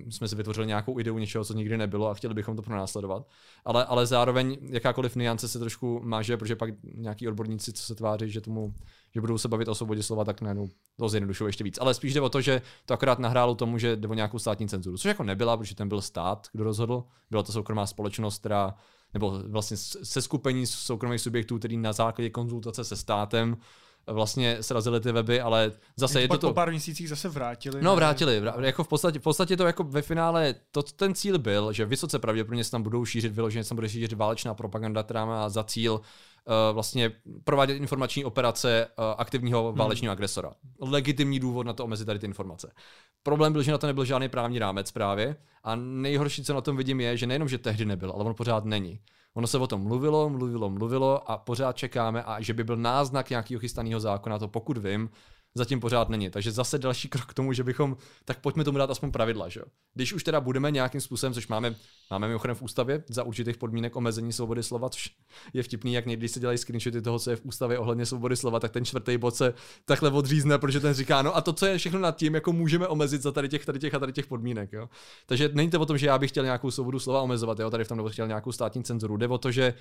[0.09, 3.27] Jsme si vytvořili nějakou ideu něčeho, co nikdy nebylo a chtěli bychom to pronásledovat.
[3.65, 8.29] Ale, ale zároveň jakákoliv niance se trošku máže, protože pak nějaký odborníci, co se tváří,
[8.31, 8.73] že tomu
[9.13, 10.69] že budou se bavit o svobodě slova, tak najednou
[10.99, 11.77] to zjednodušují ještě víc.
[11.81, 14.67] Ale spíš jde o to, že to akorát nahrálo tomu, že jde o nějakou státní
[14.67, 17.03] cenzuru, což jako nebyla, protože ten byl stát, kdo rozhodl.
[17.29, 18.75] Byla to soukromá společnost, která
[19.13, 23.57] nebo vlastně se skupení soukromých subjektů, který na základě konzultace se státem
[24.07, 26.47] vlastně srazili ty weby, ale zase je to to...
[26.47, 27.81] po pár měsících zase vrátili.
[27.81, 28.39] No, vrátili.
[28.39, 28.55] Vrá...
[28.59, 32.19] Jako v podstatě, v podstatě to jako ve finále, to, ten cíl byl, že vysoce
[32.19, 35.63] pravděpodobně se tam budou šířit, vyloženě se tam bude šířit válečná propaganda, která má za
[35.63, 36.01] cíl
[36.47, 37.11] Uh, vlastně
[37.43, 39.77] provádět informační operace uh, aktivního hmm.
[39.77, 40.51] válečního agresora.
[40.81, 42.71] Legitimní důvod na to omezit tady ty informace.
[43.23, 46.77] Problém byl, že na to nebyl žádný právní rámec právě a nejhorší, co na tom
[46.77, 48.99] vidím, je, že nejenom, že tehdy nebyl, ale on pořád není.
[49.33, 53.29] Ono se o tom mluvilo, mluvilo, mluvilo a pořád čekáme, a že by byl náznak
[53.29, 55.09] nějakého chystaného zákona, to pokud vím,
[55.57, 56.29] zatím pořád není.
[56.29, 59.59] Takže zase další krok k tomu, že bychom, tak pojďme tomu dát aspoň pravidla, že
[59.59, 59.65] jo.
[59.93, 61.75] Když už teda budeme nějakým způsobem, což máme,
[62.11, 65.09] máme mimochodem v ústavě za určitých podmínek omezení svobody slova, což
[65.53, 68.59] je vtipný, jak někdy se dělají screenshoty toho, co je v ústavě ohledně svobody slova,
[68.59, 69.53] tak ten čtvrtý bod se
[69.85, 72.87] takhle odřízne, protože ten říká, no a to, co je všechno nad tím, jako můžeme
[72.87, 74.89] omezit za tady těch, tady těch a tady těch podmínek, jo.
[75.25, 77.83] Takže není to o tom, že já bych chtěl nějakou svobodu slova omezovat, jo, tady
[77.83, 79.17] v tom nebo chtěl nějakou státní cenzuru.
[79.17, 79.73] Jde o to, že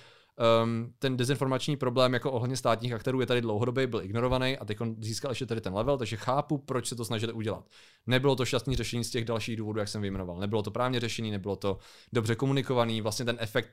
[0.63, 4.77] um, ten dezinformační problém jako ohledně státních aktérů je tady dlouhodobý, byl ignorovaný a teď
[4.99, 7.65] získal ještě tady ten level, takže chápu, proč se to snažili udělat.
[8.07, 10.39] Nebylo to šťastný řešení z těch dalších důvodů, jak jsem vyjmenoval.
[10.39, 11.77] Nebylo to právně řešení, nebylo to
[12.13, 13.69] dobře komunikovaný, vlastně ten efekt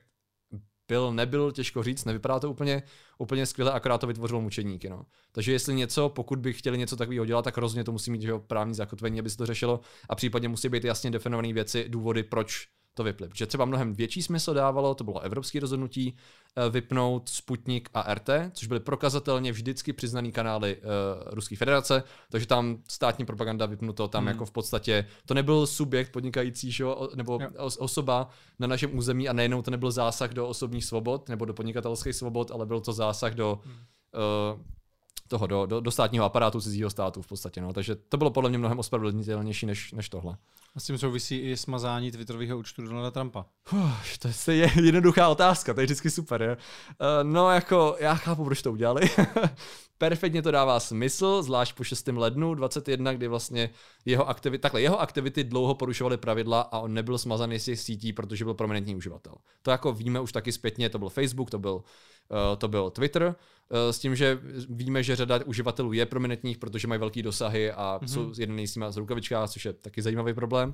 [0.87, 2.83] byl, nebyl, těžko říct, nevypadá to úplně,
[3.17, 4.89] úplně skvěle, akorát to vytvořilo mučeníky.
[4.89, 5.05] No.
[5.31, 8.31] Takže jestli něco, pokud by chtěli něco takového dělat, tak rozhodně to musí mít že
[8.47, 12.67] právní zakotvení, aby se to řešilo a případně musí být jasně definované věci, důvody, proč
[12.95, 13.29] to vypli.
[13.29, 16.17] Protože třeba mnohem větší smysl dávalo, to bylo evropské rozhodnutí,
[16.55, 20.81] eh, vypnout Sputnik a RT, což byly prokazatelně vždycky přiznaný kanály uh,
[21.25, 24.27] Ruské federace, takže tam státní propaganda vypnuto, tam hmm.
[24.27, 27.49] jako v podstatě to nebyl subjekt podnikající, šo, nebo jo.
[27.77, 32.15] osoba na našem území a nejenom to nebyl zásah do osobních svobod nebo do podnikatelských
[32.15, 33.73] svobod, ale byl to zásah do hmm.
[34.53, 34.61] uh,
[35.27, 37.61] toho, do, do, do státního aparátu cizího státu v podstatě.
[37.61, 37.73] No.
[37.73, 40.37] Takže to bylo podle mě mnohem ospravedlnitelnější než, než tohle.
[40.75, 43.45] A s tím souvisí i smazání Twitterového účtu Donalda Trumpa.
[43.71, 46.41] Uf, to je jednoduchá otázka, to je vždycky super.
[46.41, 46.57] Je?
[46.57, 46.57] Uh,
[47.23, 49.09] no jako, já chápu, proč to udělali.
[49.97, 52.07] Perfektně to dává smysl, zvlášť po 6.
[52.07, 53.69] lednu 21, kdy vlastně
[54.05, 58.13] jeho aktivity, takhle, jeho aktivity dlouho porušovaly pravidla a on nebyl smazaný z těch sítí,
[58.13, 59.33] protože byl prominentní uživatel.
[59.61, 61.81] To jako víme už taky zpětně, to byl Facebook, to byl, uh,
[62.57, 64.39] to byl Twitter, uh, s tím, že
[64.69, 68.07] víme, že řada uživatelů je prominentních, protože mají velký dosahy a mm-hmm.
[68.07, 70.64] jsou jeden s nimi z rukavička, což je taky zajímavý problém.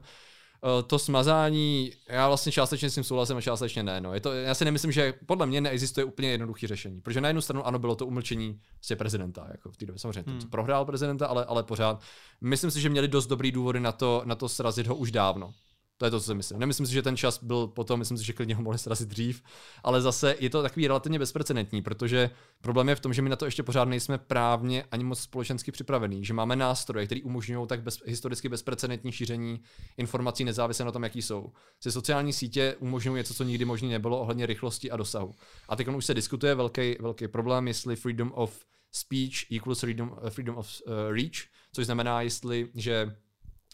[0.64, 4.02] Eh, to smazání, já vlastně částečně s tím souhlasím a částečně ne.
[4.02, 4.14] No.
[4.14, 7.02] Je to, já si nemyslím, že podle mě neexistuje úplně jednoduché řešení.
[7.02, 10.32] Protože na jednu stranu ano, bylo to umlčení vlastně prezidenta, jako v té době samozřejmě
[10.32, 10.50] hmm.
[10.50, 12.02] prohrál prezidenta, ale, ale pořád.
[12.42, 15.54] Myslím si, že měli dost dobrý důvody na to, na to srazit ho už dávno.
[16.02, 16.60] To je to, co si myslím.
[16.60, 19.44] Nemyslím si, že ten čas byl potom, myslím si, že klidně ho mohli srazit dřív,
[19.84, 22.30] ale zase je to takový relativně bezprecedentní, protože
[22.62, 25.72] problém je v tom, že my na to ještě pořád nejsme právně ani moc společensky
[25.72, 29.62] připravení, že máme nástroje, které umožňují tak bez, historicky bezprecedentní šíření
[29.98, 31.52] informací nezávisle na tom, jaký jsou.
[31.80, 35.36] Se sociální sítě umožňují něco, co nikdy možné nebylo ohledně rychlosti a dosahu.
[35.70, 40.58] A teď už se diskutuje velký, velký problém, jestli freedom of speech equals freedom, freedom
[40.58, 43.16] of uh, reach, což znamená, jestli, že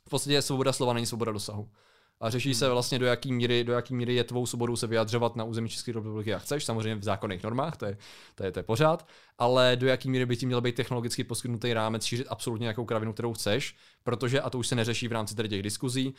[0.07, 1.69] v podstatě svoboda slova není svoboda dosahu
[2.19, 5.35] a řeší se vlastně do jaký míry, do jaký míry je tvou svobodou se vyjadřovat
[5.35, 7.97] na území České republiky, jak chceš, samozřejmě v zákonných normách, to je,
[8.35, 9.07] to je, to je pořád,
[9.37, 13.13] ale do jaký míry by ti měl být technologicky poskytnutý rámec šířit absolutně nějakou kravinu,
[13.13, 16.13] kterou chceš, protože, a to už se neřeší v rámci tady těch diskuzí,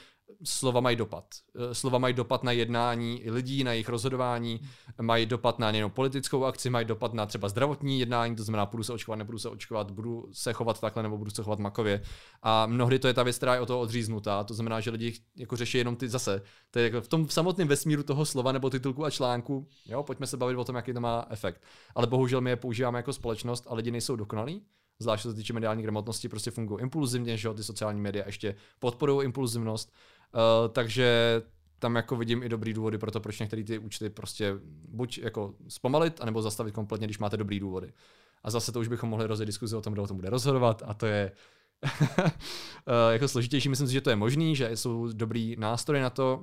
[0.45, 1.25] slova mají dopad.
[1.57, 4.61] Eh, slova mají dopad na jednání lidí, na jejich rozhodování,
[5.01, 8.83] mají dopad na něnou politickou akci, mají dopad na třeba zdravotní jednání, to znamená, budu
[8.83, 12.03] se očkovat, nebudu se očkovat, budu se chovat takhle nebo budu se chovat makově.
[12.43, 14.45] A mnohdy to je ta věc, která je o toho odříznutá.
[14.45, 16.43] To znamená, že lidi jako řeší jenom ty zase.
[16.71, 19.69] To je jako v tom samotném vesmíru toho slova nebo titulku a článku.
[19.87, 21.63] Jo, pojďme se bavit o tom, jaký to má efekt.
[21.95, 24.63] Ale bohužel my je používáme jako společnost a lidi nejsou dokonalí
[24.99, 28.55] zvlášť co se týče mediální gramotnosti, prostě fungují impulzivně, že jo, ty sociální média ještě
[28.79, 29.93] podporují impulzivnost,
[30.35, 31.43] uh, takže
[31.79, 34.55] tam jako vidím i dobrý důvody pro to, proč některé ty účty prostě
[34.89, 37.93] buď jako zpomalit, anebo zastavit kompletně, když máte dobrý důvody.
[38.43, 40.83] A zase to už bychom mohli rozjet diskuzi o tom, kdo o tom bude rozhodovat
[40.87, 41.33] a to je
[43.11, 43.69] jako složitější.
[43.69, 46.41] Myslím si, že to je možný, že jsou dobrý nástroje na to.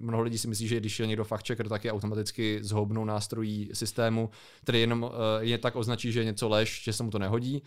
[0.00, 3.70] Mnoho lidí si myslí, že když je někdo fakt checker, tak je automaticky zhoubnou nástrojí
[3.72, 4.30] systému,
[4.62, 5.10] který jenom uh,
[5.40, 7.62] je tak označí, že je něco lež, že se mu to nehodí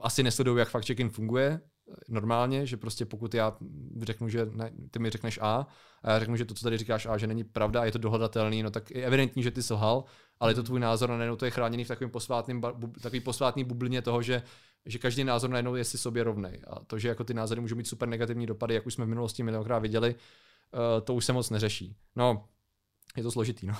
[0.00, 1.60] asi nesledují, jak fact-checking funguje
[2.08, 3.56] normálně, že prostě pokud já
[4.02, 5.66] řeknu, že ne, ty mi řekneš A
[6.02, 7.98] a já řeknu, že to, co tady říkáš A, že není pravda a je to
[7.98, 10.04] dohledatelný, no tak je evidentní, že ty selhal,
[10.40, 12.62] ale je to tvůj názor a najednou to je chráněný v takovém posvátným,
[13.02, 14.42] takový posvátný bublině toho, že,
[14.86, 16.60] že každý názor najednou je si sobě rovnej.
[16.66, 19.08] A to, že jako ty názory můžou mít super negativní dopady, jak už jsme v
[19.08, 21.96] minulosti milionkrát viděli, uh, to už se moc neřeší.
[22.16, 22.44] No,
[23.16, 23.74] je to složitý, no.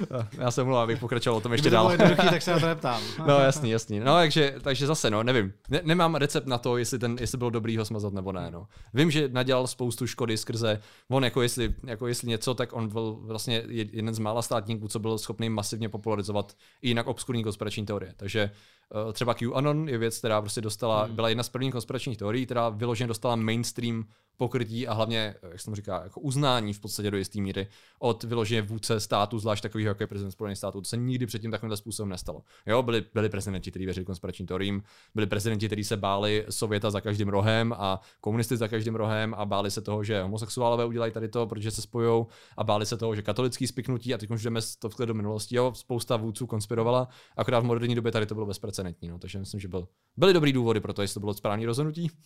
[0.38, 1.96] Já se mluvím, abych pokračoval o tom ještě dál.
[2.16, 3.02] tak se na to neptám.
[3.26, 4.00] no jasný, jasný.
[4.00, 5.52] No takže, takže zase, no, nevím.
[5.68, 8.66] Ne, nemám recept na to, jestli, ten, jestli bylo dobrý ho smazat nebo ne, no.
[8.94, 13.18] Vím, že nadělal spoustu škody skrze, on jako jestli, jako jestli něco, tak on byl
[13.20, 18.14] vlastně jeden z mála státníků, co byl schopný masivně popularizovat i jinak obskurní konspirační teorie.
[18.16, 21.14] Takže uh, třeba QAnon je věc, která prostě dostala, hmm.
[21.14, 24.04] byla jedna z prvních konspiračních teorií, která vyloženě dostala mainstream
[24.36, 27.68] pokrytí a hlavně, jak se říká, jako uznání v podstatě do jisté míry
[27.98, 30.80] od vyloženě vůdce státu, zvlášť takových, jako je prezident Spojených států.
[30.80, 32.42] To se nikdy předtím takovým způsobem nestalo.
[32.66, 34.82] Jo, byli, byli prezidenti, kteří věřili konspiračním teoriím,
[35.14, 39.44] byli prezidenti, kteří se báli Sověta za každým rohem a komunisty za každým rohem a
[39.44, 42.26] báli se toho, že homosexuálové udělají tady to, protože se spojou
[42.56, 45.56] a báli se toho, že katolický spiknutí a teď už jdeme to do minulosti.
[45.56, 48.75] Jo, spousta vůdců konspirovala, akorát v moderní době tady to bylo bezprecedentní.
[48.84, 52.10] No, takže myslím, že byl, byly dobrý důvody pro to, jestli to bylo správné rozhodnutí.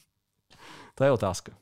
[0.95, 1.59] To je otázka.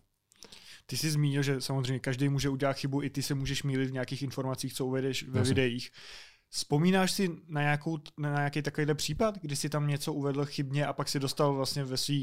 [0.87, 3.93] Ty jsi zmínil, že samozřejmě každý může udělat chybu, i ty se můžeš mílit v
[3.93, 5.55] nějakých informacích, co uvedeš ve Jasně.
[5.55, 5.91] videích.
[6.49, 10.93] Vzpomínáš si na, nějakou, na nějaký takovýhle případ, kdy jsi tam něco uvedl chybně a
[10.93, 12.15] pak si dostal vlastně ve své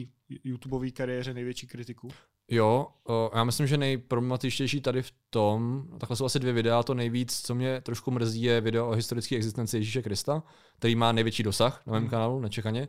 [0.43, 2.09] YouTubeové kariéře největší kritiku?
[2.49, 6.93] Jo, o, já myslím, že nejproblematičtější tady v tom, takhle jsou asi dvě videa, to
[6.93, 10.43] nejvíc, co mě trošku mrzí, je video o historické existenci Ježíše Krista,
[10.77, 12.09] který má největší dosah na mém hmm.
[12.09, 12.87] kanálu, nečekaně.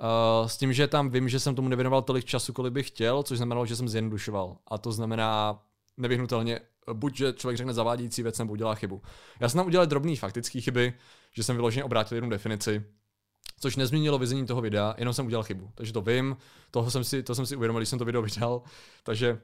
[0.00, 3.22] Uh, s tím, že tam vím, že jsem tomu nevěnoval tolik času, kolik bych chtěl,
[3.22, 4.56] což znamenalo, že jsem zjednodušoval.
[4.66, 5.62] A to znamená
[5.96, 6.60] nevyhnutelně,
[6.92, 9.02] buď že člověk řekne zavádějící věc, nebo udělá chybu.
[9.40, 10.94] Já jsem tam udělal drobné faktické chyby,
[11.32, 12.84] že jsem vyloženě obrátil jednu definici,
[13.62, 15.70] což nezměnilo vizení toho videa, jenom jsem udělal chybu.
[15.74, 16.36] Takže to vím,
[16.70, 18.62] toho jsem si, to jsem si uvědomil, když jsem to video vydal,
[19.02, 19.38] takže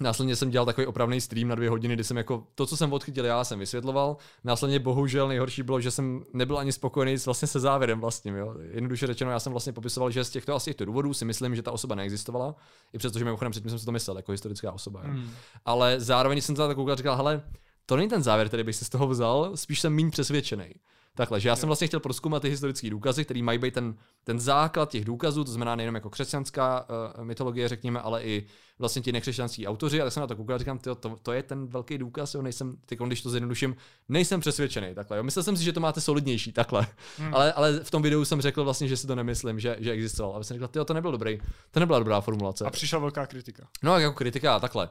[0.00, 2.92] Následně jsem dělal takový opravný stream na dvě hodiny, kdy jsem jako to, co jsem
[2.92, 4.16] odchytil, já jsem vysvětloval.
[4.44, 8.32] Následně bohužel nejhorší bylo, že jsem nebyl ani spokojený vlastně se závěrem vlastně.
[8.32, 8.54] Jo.
[8.70, 11.62] Jednoduše řečeno, já jsem vlastně popisoval, že z těchto asi těchto důvodů si myslím, že
[11.62, 12.54] ta osoba neexistovala.
[12.92, 15.02] I přesto, že mimochodem předtím jsem si to myslel jako historická osoba.
[15.04, 15.12] Jo.
[15.12, 15.30] Mm.
[15.64, 17.42] Ale zároveň jsem se tak koukal a říkal, hele,
[17.86, 20.74] to není ten závěr, který bych si z toho vzal, spíš jsem méně přesvědčený.
[21.16, 24.40] Takhle, že já jsem vlastně chtěl proskoumat ty historické důkazy, které mají být ten, ten
[24.40, 26.86] základ těch důkazů, to znamená nejenom jako křesťanská
[27.18, 28.46] uh, mytologie, řekněme, ale i
[28.78, 30.00] vlastně ti nekřesťanský autoři.
[30.00, 32.34] A tak jsem na to koukal a říkám, tyjo, to, to, je ten velký důkaz,
[32.34, 33.76] jo, nejsem, ty, když to zjednoduším,
[34.08, 34.94] nejsem přesvědčený.
[34.94, 35.22] Takhle, jo.
[35.22, 36.86] Myslel jsem si, že to máte solidnější, takhle.
[37.18, 37.34] Hmm.
[37.34, 40.36] Ale, ale v tom videu jsem řekl vlastně, že si to nemyslím, že, že existoval.
[40.36, 41.38] A jsem řekl, tyjo, to nebyl dobrý,
[41.70, 42.64] to nebyla dobrá formulace.
[42.64, 43.66] A přišla velká kritika.
[43.82, 44.88] No, jako kritika, takhle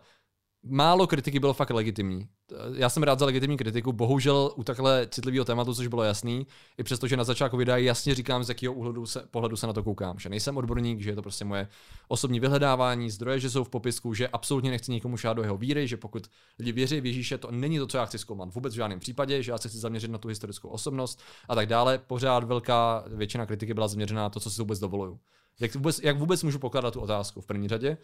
[0.63, 2.27] málo kritiky bylo fakt legitimní.
[2.73, 6.83] Já jsem rád za legitimní kritiku, bohužel u takhle citlivého tématu, což bylo jasný, i
[6.83, 9.83] přesto, že na začátku videa jasně říkám, z jakého úhledu se, pohledu se na to
[9.83, 11.67] koukám, že nejsem odborník, že je to prostě moje
[12.07, 15.87] osobní vyhledávání, zdroje, že jsou v popisku, že absolutně nechci nikomu šát do jeho víry,
[15.87, 16.27] že pokud
[16.59, 19.43] lidi věří v Ježíše, to není to, co já chci zkoumat vůbec v žádném případě,
[19.43, 21.97] že já se chci zaměřit na tu historickou osobnost a tak dále.
[21.97, 25.19] Pořád velká většina kritiky byla zaměřena na to, co si vůbec dovoluju.
[25.59, 27.97] Jak vůbec, jak vůbec můžu pokládat tu otázku v první řadě?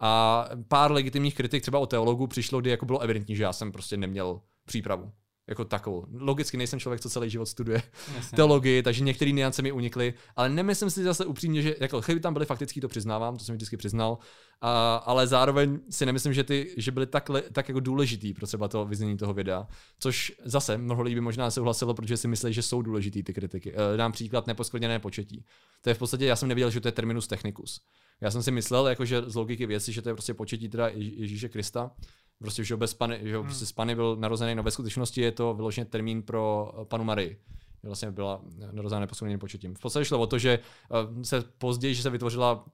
[0.00, 3.72] A pár legitimních kritik třeba o teologu přišlo, kdy jako bylo evidentní, že já jsem
[3.72, 5.12] prostě neměl přípravu
[5.46, 6.06] jako takovou.
[6.18, 7.82] Logicky nejsem člověk, co celý život studuje
[8.16, 8.36] Jasně.
[8.36, 12.32] teologii, takže některé niance mi unikly, ale nemyslím si zase upřímně, že jako chyby tam
[12.32, 14.18] byly faktický, to přiznávám, to jsem vždycky přiznal,
[14.60, 18.68] a, ale zároveň si nemyslím, že ty, že byly tak, tak jako důležitý pro třeba
[18.68, 19.66] to vyznění toho videa,
[19.98, 23.74] což zase mnoho lidí by možná souhlasilo, protože si myslí, že jsou důležitý ty kritiky.
[23.74, 25.44] E, dám příklad neposkvrněné početí.
[25.80, 27.80] To je v podstatě, já jsem nevěděl, že to je terminus technicus.
[28.24, 30.88] Já jsem si myslel, jako, že z logiky věci, že to je prostě početí teda
[30.88, 31.90] Ježíše Krista,
[32.38, 33.46] prostě, že bez pany, že hmm.
[33.46, 37.04] prostě z pany byl narozený, no ve skutečnosti je to vyloženě termín pro eh, panu
[37.04, 37.40] Marii.
[37.82, 38.40] Vlastně byla
[38.72, 39.74] narozená neposledním početím.
[39.74, 42.64] V podstatě šlo o to, že eh, se později, že se vytvořila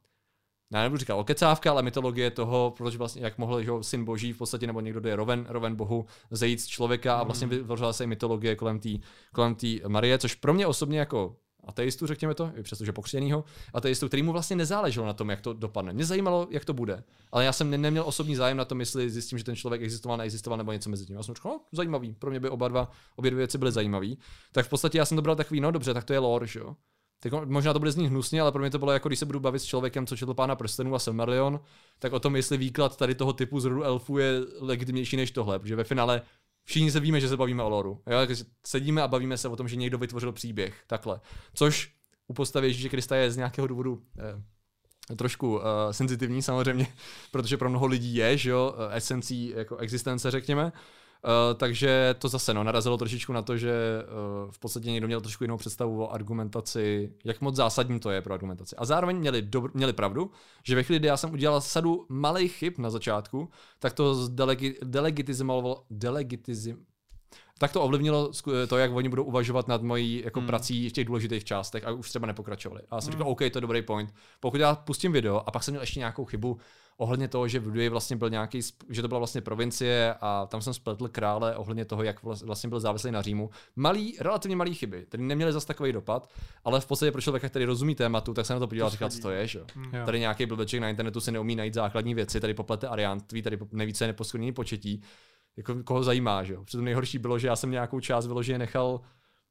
[0.72, 4.38] já nebudu říkat okecávka, ale mytologie toho, protože vlastně jak mohl že, syn boží v
[4.38, 7.56] podstatě, nebo někdo, kdo je roven, roven bohu, zajít z člověka a vlastně hmm.
[7.56, 8.88] vytvořila se i mytologie kolem té
[9.34, 9.56] kolem
[9.88, 14.32] Marie, což pro mě osobně jako ateistu, řekněme to, i přestože pokřtěnýho, ateistu, který mu
[14.32, 15.92] vlastně nezáleželo na tom, jak to dopadne.
[15.92, 19.10] Mě zajímalo, jak to bude, ale já jsem ne- neměl osobní zájem na tom, jestli
[19.10, 21.16] zjistím, že ten člověk existoval, neexistoval nebo něco mezi tím.
[21.16, 24.08] Já jsem řekl, no, zajímavý, pro mě by oba dva, obě dvě věci byly zajímavé.
[24.52, 26.60] Tak v podstatě já jsem to bral takový, no dobře, tak to je lore, že
[26.60, 26.76] jo.
[27.22, 29.40] Tak možná to bude znít hnusně, ale pro mě to bylo jako když se budu
[29.40, 31.60] bavit s člověkem, co četl pána prstenů a Silmarillion,
[31.98, 35.58] tak o tom, jestli výklad tady toho typu z rodu elfů je legitimnější než tohle,
[35.58, 36.22] protože ve finále
[36.70, 38.02] všichni se víme, že se bavíme o loru.
[38.06, 38.36] Jo?
[38.66, 40.74] Sedíme a bavíme se o tom, že někdo vytvořil příběh.
[40.86, 41.20] Takhle.
[41.54, 41.92] Což
[42.26, 44.02] u postavy Ježíše Krista je z nějakého důvodu
[45.10, 46.86] eh, trošku uh, senzitivní samozřejmě,
[47.30, 50.64] protože pro mnoho lidí je, že jo, eh, esencí jako existence, řekněme.
[50.64, 50.70] Uh,
[51.56, 55.44] takže to zase no, narazilo trošičku na to, že uh, v podstatě někdo měl trošku
[55.44, 58.76] jinou představu o argumentaci, jak moc zásadní to je pro argumentaci.
[58.76, 60.30] A zároveň měli, dobr, měli pravdu,
[60.62, 63.48] že ve chvíli, kdy já jsem udělal sadu malých chyb na začátku,
[63.78, 64.78] tak to delegi,
[65.90, 66.84] delegitizm,
[67.58, 68.30] tak to ovlivnilo
[68.68, 70.46] to, jak oni budou uvažovat nad mojí jako hmm.
[70.46, 72.82] prací v těch důležitých částech a už třeba nepokračovali.
[72.90, 73.18] A já jsem hmm.
[73.18, 74.14] říkal, OK, to je dobrý point.
[74.40, 76.58] Pokud já pustím video a pak jsem měl ještě nějakou chybu,
[77.00, 80.62] ohledně toho, že v Dui vlastně byl nějaký, že to byla vlastně provincie a tam
[80.62, 83.50] jsem spletl krále ohledně toho, jak vlastně byl závislý na Římu.
[83.76, 86.30] Malý, relativně malý chyby, které neměly zase takový dopad,
[86.64, 89.10] ale v podstatě pro člověka, který rozumí tématu, tak se na to podíval a říkal,
[89.10, 89.60] co to je, že?
[89.74, 90.04] Hmm.
[90.06, 93.58] Tady nějaký blbeček na internetu si neumí najít základní věci, tady poplete ariantví, tady
[94.00, 95.02] je neposchodný početí.
[95.56, 96.64] Jako koho zajímá, že jo?
[96.64, 99.00] Přitom nejhorší bylo, že já jsem nějakou část vyloženě nechal,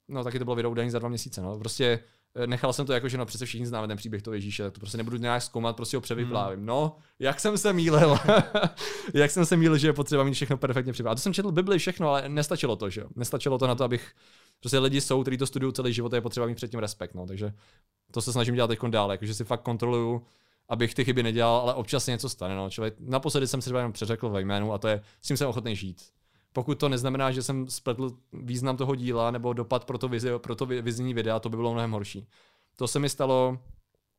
[0.08, 1.60] no taky to bylo video údajně za dva měsíce, no.
[1.60, 2.00] Prostě
[2.46, 4.80] nechal jsem to jako, že no přece všichni známe ten příběh toho Ježíše, tak to
[4.80, 6.60] prostě nebudu nějak zkoumat, prostě ho převyplávím.
[6.60, 6.66] Hmm.
[6.66, 8.18] No, jak jsem se mýlil.
[9.14, 11.12] jak jsem se mýlil, že je potřeba mít všechno perfektně připravit.
[11.12, 13.08] A to jsem četl Bibli všechno, ale nestačilo to, že jo.
[13.16, 14.14] Nestačilo to na to, abych
[14.60, 17.28] prostě lidi jsou, kteří to studují celý život a je potřeba mít předtím respekt, no.
[17.28, 17.54] Takže
[18.12, 20.26] to se snažím dělat teď dál, jakože si fakt kontroluju,
[20.70, 22.56] abych ty chyby nedělal, ale občas se něco stane.
[22.56, 22.70] No.
[22.70, 25.48] Člověk, naposledy jsem si třeba jenom přeřekl ve jménu a to je, s tím jsem
[25.48, 26.02] ochotný žít
[26.54, 30.56] pokud to neznamená, že jsem spletl význam toho díla nebo dopad pro to, vizi, pro
[30.56, 32.28] to vizní videa, to by bylo mnohem horší.
[32.76, 33.60] To se mi stalo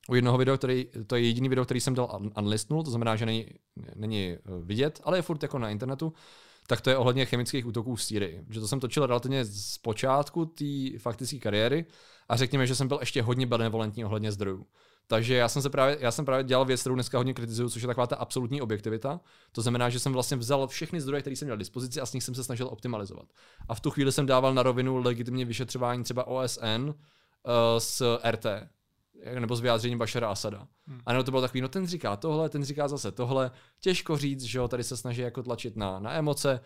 [0.08, 3.26] u jednoho videa, který, to je jediný video, který jsem dal unlistnul, to znamená, že
[3.26, 3.46] není,
[3.94, 6.12] není eh, vidět, ale je furt jako na internetu,
[6.66, 8.44] tak to je ohledně chemických útoků v Sýrii.
[8.50, 11.86] Že to jsem točil relativně z počátku té faktické kariéry
[12.28, 14.66] a řekněme, že jsem byl ještě hodně benevolentní ohledně zdrojů.
[15.10, 17.82] Takže já jsem, se právě, já jsem právě dělal věc, kterou dneska hodně kritizuju, což
[17.82, 19.20] je taková ta absolutní objektivita.
[19.52, 22.12] To znamená, že jsem vlastně vzal všechny zdroje, které jsem měl k dispozici a z
[22.12, 23.26] nich jsem se snažil optimalizovat.
[23.68, 26.92] A v tu chvíli jsem dával na rovinu legitimně vyšetřování třeba OSN uh,
[27.78, 28.46] s RT,
[29.38, 30.66] nebo s vyjádřením Bašara Asada.
[30.86, 31.00] Hmm.
[31.06, 33.50] A nebo to bylo takový, no ten říká tohle, ten říká zase tohle.
[33.80, 36.60] Těžko říct, že jo, tady se snaží jako tlačit na, na emoce.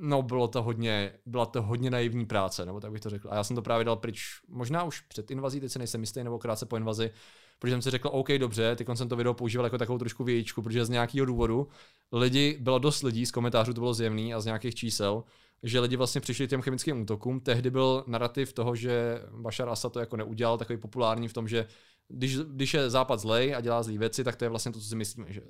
[0.00, 3.28] No, bylo to hodně, byla to hodně naivní práce, nebo tak bych to řekl.
[3.30, 6.24] A já jsem to právě dal pryč, možná už před invazí, teď se nejsem jistý,
[6.24, 7.10] nebo krátce po invazi,
[7.58, 10.62] protože jsem si řekl, OK, dobře, ty jsem to video používal jako takovou trošku vějíčku,
[10.62, 11.68] protože z nějakého důvodu
[12.12, 15.24] lidi, bylo dost lidí, z komentářů to bylo zjevný a z nějakých čísel,
[15.62, 17.40] že lidi vlastně přišli těm chemickým útokům.
[17.40, 21.66] Tehdy byl narrativ toho, že Bashar Assad to jako neudělal, takový populární v tom, že
[22.08, 24.84] když, když je západ zlej a dělá zlý věci, tak to je vlastně to, co
[24.84, 25.42] si myslíme, že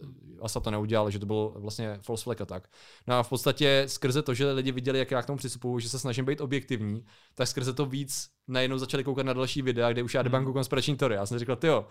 [0.43, 2.69] Assad to neudělal, že to byl vlastně false flag attack.
[3.07, 5.89] No a v podstatě skrze to, že lidi viděli, jak já k tomu přistupuju, že
[5.89, 7.05] se snažím být objektivní,
[7.35, 10.55] tak skrze to víc najednou začali koukat na další videa, kde už já debanku hmm.
[10.55, 11.19] konspirační teorie.
[11.19, 11.87] Já jsem říkal, jo,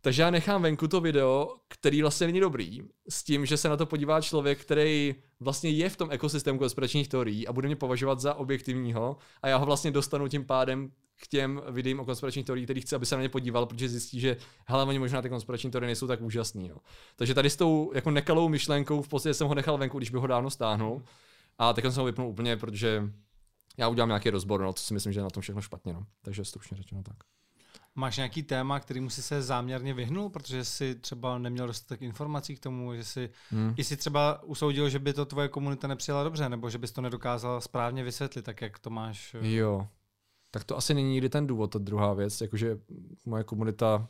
[0.00, 3.76] takže já nechám venku to video, který vlastně není dobrý, s tím, že se na
[3.76, 8.20] to podívá člověk, který vlastně je v tom ekosystému konspiračních teorií a bude mě považovat
[8.20, 12.66] za objektivního a já ho vlastně dostanu tím pádem k těm videím o konspiračních teoriích,
[12.66, 14.36] který chci, aby se na ně podíval, protože zjistí, že
[14.66, 16.68] hele, oni možná ty konspirační teorie nejsou tak úžasný.
[16.68, 16.76] Jo.
[17.16, 20.18] Takže tady s tou jako nekalou myšlenkou v podstatě jsem ho nechal venku, když by
[20.18, 21.02] ho dávno stáhnul.
[21.58, 23.02] A teď jsem ho vypnul úplně, protože
[23.78, 25.92] já udělám nějaký rozbor, no, co si myslím, že je na tom všechno špatně.
[25.92, 26.06] No.
[26.22, 27.16] Takže stručně řečeno tak.
[27.94, 32.60] Máš nějaký téma, který si se záměrně vyhnul, protože jsi třeba neměl dostatek informací k
[32.60, 33.74] tomu, že si, hmm.
[33.76, 37.60] jsi třeba usoudil, že by to tvoje komunita nepřijela dobře, nebo že bys to nedokázal
[37.60, 39.34] správně vysvětlit, tak jak to máš?
[39.34, 39.48] Eh?
[39.48, 39.88] Jo,
[40.50, 42.78] tak to asi není nikdy ten důvod, ta druhá věc, jakože
[43.26, 44.08] moje komunita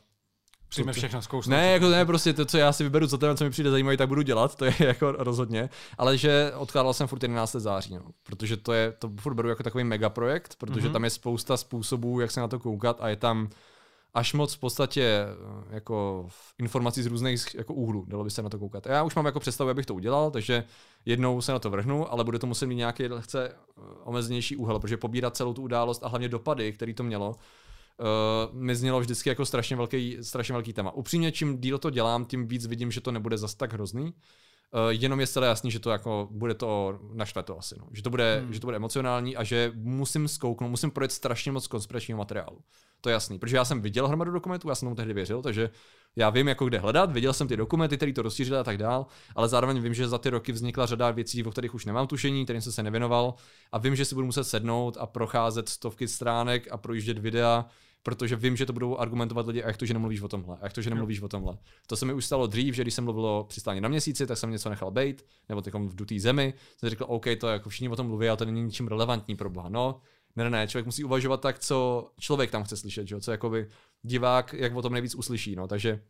[0.69, 1.51] Přijme všechno zkousnout.
[1.57, 3.97] Ne, jako ne, prostě to, co já si vyberu, co téma, co mi přijde zajímavé,
[3.97, 5.69] tak budu dělat, to je jako rozhodně.
[5.97, 7.51] Ale že odkládal jsem furt 11.
[7.51, 10.93] září, no, protože to je, to furt beru jako takový megaprojekt, protože mm-hmm.
[10.93, 13.49] tam je spousta způsobů, jak se na to koukat a je tam
[14.13, 16.27] až moc v podstatě eh, jako
[16.59, 18.85] informací z různých jako úhlů, dalo by se na to koukat.
[18.85, 20.63] Já už mám jako představu, abych to udělal, takže
[21.05, 24.79] jednou se na to vrhnu, ale bude to muset mít nějaký lehce eh, omezenější úhel,
[24.79, 29.29] protože pobírat celou tu událost a hlavně dopady, který to mělo, uh, mi znělo vždycky
[29.29, 30.91] jako strašně velký, strašně velký téma.
[30.91, 34.03] Upřímně, čím díl to dělám, tím víc vidím, že to nebude zas tak hrozný.
[34.03, 34.11] Uh,
[34.89, 37.87] jenom je celé jasný, že to jako bude to naštve to asi, no.
[37.91, 38.53] že, to bude, hmm.
[38.53, 42.59] že to bude emocionální a že musím zkouknout, musím projet strašně moc konspiračního materiálu.
[43.01, 45.69] To je jasný, protože já jsem viděl hromadu dokumentů, já jsem tomu tehdy věřil, takže
[46.15, 49.05] já vím, jako kde hledat, viděl jsem ty dokumenty, které to rozšířily a tak dál,
[49.35, 52.43] ale zároveň vím, že za ty roky vznikla řada věcí, o kterých už nemám tušení,
[52.43, 53.33] kterým jsem se nevěnoval
[53.71, 57.65] a vím, že si budu muset sednout a procházet stovky stránek a projíždět videa,
[58.03, 60.63] protože vím, že to budou argumentovat lidi, a jak to, že nemluvíš o tomhle, a
[60.63, 61.57] jak to, že nemluvíš o tomhle.
[61.87, 64.37] To se mi už stalo dřív, že když jsem mluvil o přistání na měsíci, tak
[64.37, 67.95] jsem něco nechal bejt, nebo v dutý zemi, jsem řekl, OK, to jako všichni o
[67.95, 69.69] tom mluví, ale to není ničím relevantní pro boha.
[69.69, 70.01] No,
[70.39, 73.19] ne, ne, ne, člověk musí uvažovat tak, co člověk tam chce slyšet, že?
[73.19, 73.67] co jakoby
[74.01, 76.01] divák, jak o tom nejvíc uslyší, no, takže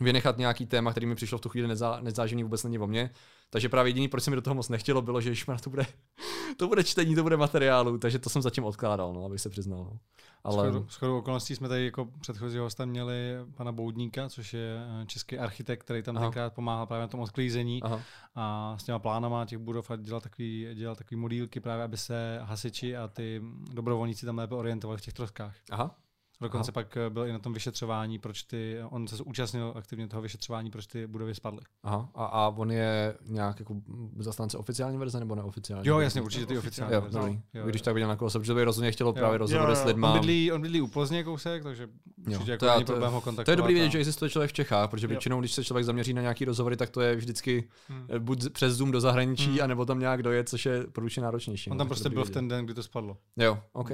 [0.00, 3.10] vynechat nějaký téma, který mi přišlo v tu chvíli nezá, nezáživný, vůbec není o mně.
[3.50, 5.86] Takže právě jediný, proč se mi do toho moc nechtělo, bylo, že když to bude,
[6.56, 9.78] to bude čtení, to bude materiálu, takže to jsem zatím odkládal, no, abych se přiznal.
[9.78, 9.98] No.
[10.44, 10.70] Ale...
[10.70, 13.14] Shodou, shodou okolností jsme tady jako předchozí hosta měli
[13.56, 16.26] pana Boudníka, což je eh, český architekt, který tam Aha.
[16.26, 18.00] tenkrát pomáhal právě na tom odklízení Aha.
[18.34, 22.40] a s těma plánama těch budov a dělal takový, dělal takový modílky právě, aby se
[22.42, 23.42] hasiči a ty
[23.72, 25.56] dobrovolníci tam lépe orientovali v těch troskách.
[25.70, 25.96] Aha.
[26.42, 26.84] Dokonce Aha.
[26.84, 30.70] pak eh, byl i na tom vyšetřování, proč ty, on se zúčastnil aktivně toho vyšetřování,
[30.70, 31.60] proč ty budovy spadly.
[31.82, 33.74] Aha, a, a on je nějak jako
[34.18, 35.88] zastánce oficiální verze nebo neoficiální?
[35.88, 37.18] Jo, jasně, určitě ty oficiální jo, verze.
[37.18, 39.14] Jo, jo, Když tak viděl na koho, protože by rozhodně chtělo jo.
[39.14, 40.06] právě rozhovory s lidmi.
[40.06, 41.88] On bydlí, on bydlí u Plzně kousek, takže
[42.26, 43.44] určitě jako to, není to, problém ho kontaktovat.
[43.44, 46.14] To je dobrý vědět, že existuje člověk v Čechách, protože většinou, když se člověk zaměří
[46.14, 48.06] na nějaký rozhovory, tak to je vždycky hmm.
[48.08, 49.62] Eh, buď přes Zoom do zahraničí, hmm.
[49.62, 51.70] anebo tam nějak dojet, což je průčně náročnější.
[51.70, 53.16] On no, tam prostě byl v ten den, kdy to spadlo.
[53.36, 53.90] Jo, OK.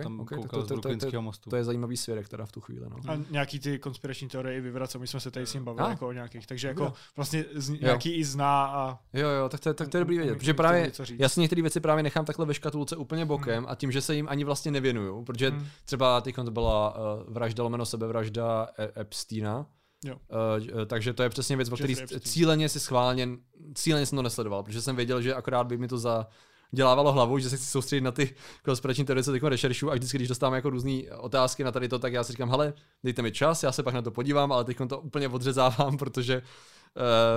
[1.48, 2.86] To je zajímavý svědek teda v tu chvíli.
[3.08, 5.90] A nějaký ty konspirační teorie i vyvracel, my jsme se tady s ním bavili a?
[5.90, 8.98] jako o nějakých, takže jako vlastně z, nějaký i zná a...
[9.12, 11.80] Jo, jo, tak to, tak to je dobrý vědět, protože právě, já si některé věci
[11.80, 13.72] právě nechám takhle ve škatulce úplně bokem hmm.
[13.72, 15.66] a tím, že se jim ani vlastně nevěnuju, protože hmm.
[15.84, 19.66] třeba teď to byla uh, vražda lomeno sebevražda e- Epsteina,
[20.04, 20.14] Jo.
[20.14, 23.28] Uh, takže to je přesně věc, o který cíleně si schválně,
[23.74, 26.26] cíleně jsem to nesledoval, protože jsem věděl, že akorát by mi to za
[26.70, 28.34] dělávalo hlavu, že se chci soustředit na ty
[28.64, 31.98] konspirační teorie, co teď rešeršu a vždycky, když dostávám jako různé otázky na tady to,
[31.98, 32.72] tak já si říkám, hele,
[33.04, 36.42] dejte mi čas, já se pak na to podívám, ale teď to úplně odřezávám, protože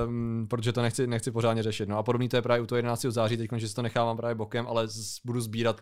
[0.08, 1.90] um, protože to nechci, nechci pořádně řešit.
[1.90, 3.02] No a podobný to je právě u toho 11.
[3.02, 5.82] září, teď, že si to nechávám právě bokem, ale z, budu sbírat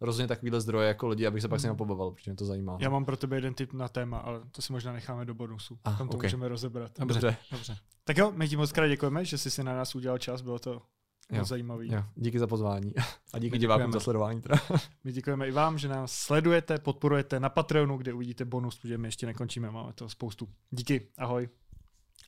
[0.00, 1.76] rozhodně takovýhle zdroje jako lidi, abych se pak s ním hmm.
[1.76, 2.78] pobavil, protože mě to zajímá.
[2.80, 5.78] Já mám pro tebe jeden tip na téma, ale to si možná necháme do bonusu.
[5.84, 6.26] Ah, Tam to okay.
[6.26, 6.92] můžeme rozebrat.
[6.98, 7.36] Dobře.
[7.52, 7.76] Dobře.
[8.04, 10.58] Tak jo, my ti moc krát děkujeme, že jsi si na nás udělal čas, bylo
[10.58, 10.82] to
[11.32, 11.92] Jo, zajímavý.
[11.92, 12.92] Jo, díky za pozvání.
[13.32, 14.42] A díky divákům za sledování.
[14.42, 14.56] Teda.
[15.04, 19.08] My děkujeme i vám, že nás sledujete, podporujete na Patreonu, kde uvidíte bonus, protože my
[19.08, 20.48] ještě nekončíme, máme to spoustu.
[20.70, 21.48] Díky, ahoj.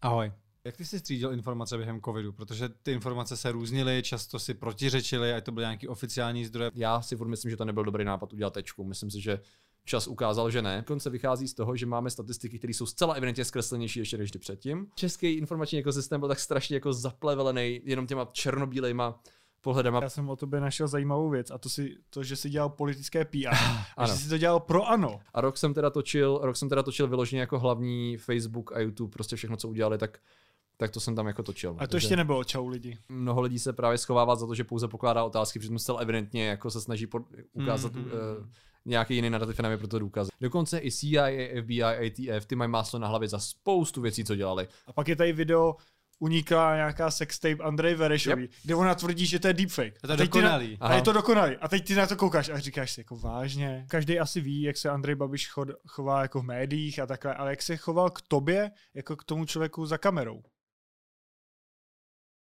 [0.03, 0.33] Ahoj.
[0.65, 2.33] Jak ty jsi střídil informace během covidu?
[2.33, 6.71] Protože ty informace se různily, často si protiřečily, a to byly nějaký oficiální zdroje.
[6.75, 8.85] Já si furt myslím, že to nebyl dobrý nápad udělat tečku.
[8.85, 9.41] Myslím si, že
[9.85, 10.77] čas ukázal, že ne.
[10.77, 14.87] Dokonce vychází z toho, že máme statistiky, které jsou zcela evidentně zkreslenější ještě než předtím.
[14.95, 19.21] Český informační ekosystém byl tak strašně jako zaplevelený jenom těma černobílejma
[19.61, 20.01] pohledama.
[20.03, 23.25] Já jsem o tobě našel zajímavou věc a to, si, to že jsi dělal politické
[23.25, 23.57] PR.
[23.97, 25.21] a že jsi to dělal pro ANO.
[25.35, 29.13] A rok jsem teda točil, rok jsem teda točil vyloženě jako hlavní Facebook a YouTube,
[29.13, 30.19] prostě všechno, co udělali, tak
[30.77, 31.77] tak to jsem tam jako točil.
[31.79, 32.99] A to ještě nebylo čau lidi.
[33.09, 36.71] Mnoho lidí se právě schovává za to, že pouze pokládá otázky, přitom zcela evidentně jako
[36.71, 38.05] se snaží pod, ukázat mm-hmm.
[38.05, 38.47] uh,
[38.85, 40.29] nějaký jiný narrativ a pro to důkaz.
[40.41, 41.27] Dokonce i CIA,
[41.63, 44.69] FBI, ATF, ty mají máslo na hlavě za spoustu věcí, co dělali.
[44.87, 45.77] A pak je tady video
[46.21, 48.51] uniká nějaká sextape Andrej Verešový, yep.
[48.65, 49.99] kde ona tvrdí, že to je deepfake.
[50.05, 50.79] A to je dokonalý.
[50.81, 51.57] Na, a je to dokonalý.
[51.57, 53.87] A teď ty na to koukáš a říkáš si jako vážně.
[53.89, 57.51] Každý asi ví, jak se Andrej Babiš chod, chová jako v médiích a takhle, ale
[57.51, 60.43] jak se choval k tobě, jako k tomu člověku za kamerou.